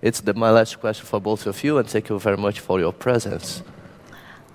It's 0.00 0.22
the, 0.22 0.32
my 0.32 0.50
last 0.50 0.80
question 0.80 1.04
for 1.04 1.20
both 1.20 1.46
of 1.46 1.62
you, 1.62 1.76
and 1.76 1.86
thank 1.86 2.08
you 2.08 2.18
very 2.18 2.38
much 2.38 2.58
for 2.58 2.80
your 2.80 2.94
presence. 2.94 3.62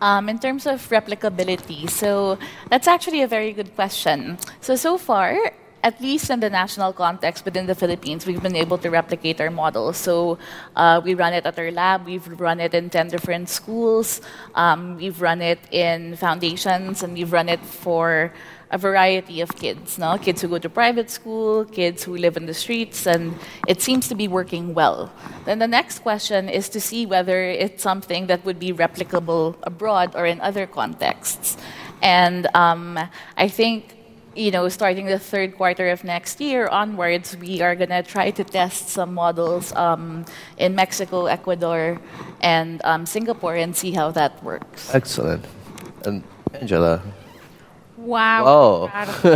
Um, 0.01 0.27
in 0.27 0.39
terms 0.39 0.65
of 0.65 0.81
replicability, 0.89 1.87
so 1.87 2.39
that's 2.71 2.87
actually 2.87 3.21
a 3.21 3.27
very 3.27 3.53
good 3.53 3.75
question. 3.75 4.39
So, 4.59 4.75
so 4.75 4.97
far, 4.97 5.37
at 5.83 6.01
least 6.01 6.31
in 6.31 6.39
the 6.39 6.49
national 6.49 6.93
context 6.93 7.45
within 7.45 7.67
the 7.67 7.75
Philippines, 7.75 8.25
we've 8.25 8.41
been 8.41 8.55
able 8.55 8.79
to 8.79 8.89
replicate 8.89 9.39
our 9.39 9.51
model. 9.51 9.93
So 9.93 10.39
uh, 10.75 10.99
we 11.03 11.13
run 11.13 11.33
it 11.33 11.45
at 11.45 11.57
our 11.59 11.71
lab, 11.71 12.05
we've 12.05 12.27
run 12.39 12.59
it 12.59 12.73
in 12.73 12.89
10 12.89 13.09
different 13.09 13.49
schools, 13.49 14.21
um, 14.55 14.97
we've 14.97 15.21
run 15.21 15.41
it 15.41 15.59
in 15.71 16.15
foundations, 16.15 17.03
and 17.03 17.13
we've 17.13 17.31
run 17.31 17.49
it 17.49 17.63
for 17.63 18.33
a 18.71 18.77
variety 18.77 19.41
of 19.41 19.55
kids, 19.55 19.97
no? 19.97 20.17
Kids 20.17 20.41
who 20.41 20.47
go 20.47 20.57
to 20.57 20.69
private 20.69 21.09
school, 21.09 21.65
kids 21.65 22.03
who 22.03 22.15
live 22.17 22.37
in 22.37 22.45
the 22.45 22.53
streets, 22.53 23.05
and 23.05 23.35
it 23.67 23.81
seems 23.81 24.07
to 24.07 24.15
be 24.15 24.27
working 24.27 24.73
well. 24.73 25.11
Then 25.45 25.59
the 25.59 25.67
next 25.67 25.99
question 25.99 26.49
is 26.49 26.69
to 26.69 26.79
see 26.79 27.05
whether 27.05 27.43
it's 27.43 27.83
something 27.83 28.27
that 28.27 28.43
would 28.45 28.59
be 28.59 28.71
replicable 28.71 29.55
abroad 29.63 30.15
or 30.15 30.25
in 30.25 30.39
other 30.41 30.65
contexts. 30.65 31.57
And 32.01 32.47
um, 32.55 32.97
I 33.37 33.47
think 33.47 33.97
you 34.35 34.51
know, 34.51 34.69
starting 34.69 35.07
the 35.07 35.19
third 35.19 35.57
quarter 35.57 35.89
of 35.89 36.03
next 36.03 36.39
year 36.39 36.67
onwards, 36.67 37.35
we 37.35 37.61
are 37.61 37.75
going 37.75 37.89
to 37.89 38.01
try 38.01 38.31
to 38.31 38.43
test 38.43 38.87
some 38.87 39.13
models 39.13 39.73
um, 39.73 40.25
in 40.57 40.73
Mexico, 40.73 41.25
Ecuador, 41.25 41.99
and 42.39 42.81
um, 42.85 43.05
Singapore 43.05 43.55
and 43.55 43.75
see 43.75 43.91
how 43.91 44.09
that 44.11 44.41
works. 44.41 44.93
Excellent. 44.95 45.45
And 46.05 46.23
Angela, 46.53 47.01
Wow. 48.01 48.45
Oh. 48.47 48.91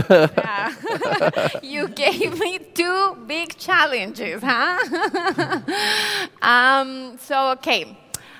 Yeah. 0.10 0.74
you 1.64 1.88
gave 1.90 2.40
me 2.40 2.60
two 2.74 3.18
big 3.28 3.58
challenges, 3.58 4.42
huh? 4.44 4.80
um, 6.42 7.18
so, 7.20 7.52
okay. 7.52 7.98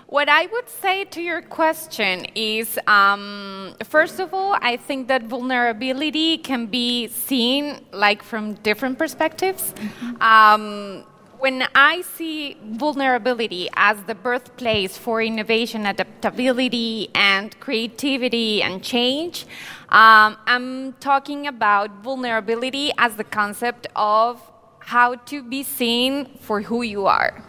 What 0.08 0.30
I 0.30 0.46
would 0.46 0.70
say 0.70 1.04
to 1.06 1.22
your 1.22 1.42
question 1.42 2.26
is 2.36 2.80
um, 2.88 3.76
first 3.84 4.20
of 4.20 4.34
all, 4.34 4.56
I 4.62 4.78
think 4.78 5.08
that 5.08 5.24
vulnerability 5.24 6.38
can 6.38 6.68
be 6.68 7.08
seen 7.08 7.80
like 7.92 8.22
from 8.24 8.54
different 8.56 8.98
perspectives. 8.98 9.74
Um, 10.22 11.04
when 11.40 11.68
I 11.76 12.02
see 12.02 12.58
vulnerability 12.64 13.68
as 13.76 14.02
the 14.04 14.16
birthplace 14.16 14.98
for 14.98 15.22
innovation, 15.22 15.86
adaptability, 15.86 17.10
and 17.14 17.60
creativity 17.60 18.64
and 18.64 18.82
change, 18.82 19.46
um, 19.90 20.38
I'm 20.48 20.94
talking 20.94 21.48
about 21.48 22.04
vulnerability 22.04 22.92
as 22.98 23.16
the 23.16 23.24
concept 23.24 23.88
of 23.96 24.42
how 24.80 25.16
to 25.16 25.44
be 25.44 25.64
seen 25.64 26.38
for 26.40 26.62
who 26.62 26.82
you 26.82 27.06
are. 27.06 27.44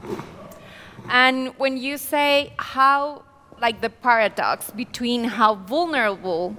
And 1.08 1.54
when 1.58 1.76
you 1.76 1.98
say 1.98 2.52
how, 2.58 3.22
like 3.60 3.80
the 3.80 3.90
paradox 3.90 4.70
between 4.70 5.24
how 5.24 5.54
vulnerable 5.54 6.56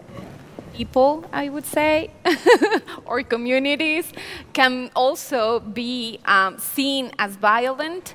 people, 0.73 1.25
I 1.33 1.49
would 1.49 1.65
say, 1.65 2.11
or 3.05 3.23
communities 3.23 4.11
can 4.53 4.91
also 4.95 5.59
be 5.59 6.19
um, 6.25 6.59
seen 6.59 7.11
as 7.17 7.35
violent, 7.35 8.13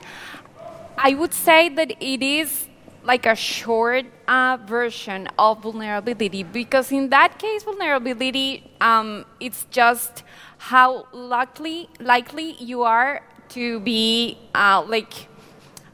I 0.97 1.15
would 1.15 1.35
say 1.35 1.69
that 1.69 1.91
it 2.01 2.23
is 2.23 2.69
like 3.05 3.27
a 3.27 3.35
short 3.35 4.07
uh, 4.29 4.59
version 4.67 5.29
of 5.39 5.63
vulnerability 5.63 6.43
because 6.43 6.93
in 6.93 7.09
that 7.11 7.39
case 7.39 7.65
vulnerability 7.65 8.71
um, 8.81 9.25
it's 9.41 9.67
just 9.71 10.23
how 10.59 11.07
likely 11.13 11.89
likely 12.01 12.53
you 12.53 12.83
are 12.83 13.23
to 13.49 13.81
be 13.81 14.39
uh, 14.55 14.83
like 14.87 15.29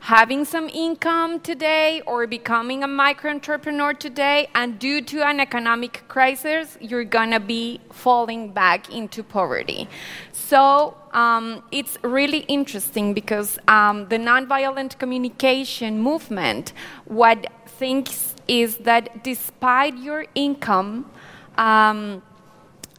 having 0.01 0.45
some 0.45 0.69
income 0.69 1.41
today 1.41 2.01
or 2.07 2.27
becoming 2.27 2.83
a 2.83 2.87
micro 2.87 3.31
entrepreneur 3.31 3.93
today, 3.93 4.49
and 4.55 4.79
due 4.79 5.01
to 5.03 5.27
an 5.27 5.41
economic 5.41 6.03
crisis, 6.09 6.79
you're 6.81 7.05
gonna 7.05 7.41
be 7.41 7.81
falling 7.91 8.53
back 8.53 8.91
into 8.91 9.23
poverty. 9.23 9.89
So 10.33 10.97
um, 11.13 11.63
it's 11.73 11.99
really 12.03 12.41
interesting 12.49 13.15
because 13.15 13.59
um, 13.69 14.09
the 14.09 14.19
nonviolent 14.19 14.99
communication 14.99 16.01
movement, 16.01 16.73
what 17.05 17.47
thinks 17.67 18.35
is 18.47 18.79
that 18.79 19.23
despite 19.25 19.97
your 19.99 20.27
income, 20.35 21.11
um, 21.57 22.23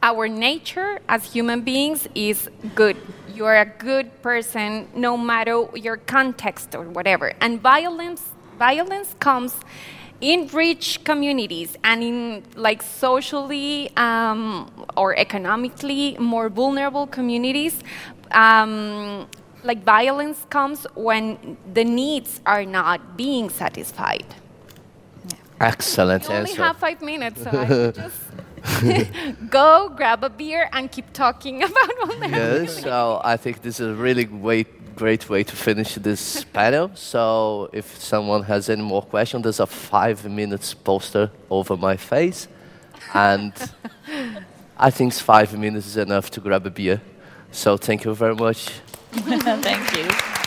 our 0.02 0.28
nature 0.28 1.00
as 1.08 1.32
human 1.32 1.60
beings 1.60 2.08
is 2.14 2.48
good. 2.74 2.96
You 3.34 3.46
are 3.46 3.58
a 3.60 3.66
good 3.66 4.22
person 4.22 4.88
no 4.94 5.16
matter 5.16 5.66
your 5.74 5.96
context 5.96 6.74
or 6.74 6.84
whatever. 6.84 7.32
And 7.40 7.60
violence, 7.60 8.22
violence 8.58 9.14
comes 9.20 9.54
in 10.20 10.48
rich 10.48 11.02
communities 11.04 11.76
and 11.82 12.02
in 12.02 12.42
like 12.54 12.82
socially 12.82 13.90
um, 13.96 14.70
or 14.96 15.16
economically 15.16 16.16
more 16.18 16.48
vulnerable 16.48 17.06
communities. 17.06 17.82
Um, 18.32 19.28
like 19.64 19.82
violence 19.84 20.46
comes 20.50 20.86
when 20.94 21.56
the 21.72 21.84
needs 21.84 22.40
are 22.46 22.64
not 22.64 23.16
being 23.16 23.50
satisfied. 23.50 24.26
Excellent 25.60 26.26
We 26.28 26.34
only 26.34 26.50
answer. 26.50 26.62
have 26.62 26.76
five 26.78 27.02
minutes, 27.02 27.42
so 27.42 27.50
I 27.50 27.90
just 27.94 28.16
go 29.50 29.88
grab 29.96 30.24
a 30.24 30.30
beer 30.30 30.68
and 30.72 30.90
keep 30.90 31.12
talking 31.12 31.62
about 31.68 31.90
vulnerability. 32.06 32.72
Yes, 32.72 32.82
so 32.82 33.20
I 33.24 33.36
think 33.36 33.62
this 33.62 33.80
is 33.80 33.88
a 33.88 33.94
really 33.94 34.24
great, 34.24 34.96
great 34.96 35.28
way 35.28 35.44
to 35.44 35.56
finish 35.56 35.94
this 35.94 36.44
panel. 36.52 36.90
So 36.94 37.70
if 37.72 37.98
someone 37.98 38.42
has 38.44 38.68
any 38.68 38.82
more 38.82 39.02
questions, 39.02 39.42
there's 39.42 39.60
a 39.60 39.66
five 39.66 40.24
minutes 40.28 40.74
poster 40.74 41.30
over 41.50 41.76
my 41.76 41.96
face. 41.96 42.48
And 43.14 43.52
I 44.76 44.90
think 44.90 45.12
five 45.14 45.56
minutes 45.58 45.86
is 45.86 45.96
enough 45.96 46.30
to 46.32 46.40
grab 46.40 46.66
a 46.66 46.70
beer. 46.70 47.00
So 47.52 47.76
thank 47.76 48.04
you 48.04 48.14
very 48.14 48.34
much. 48.34 48.68
Thank 49.12 49.96
you. 49.96 50.39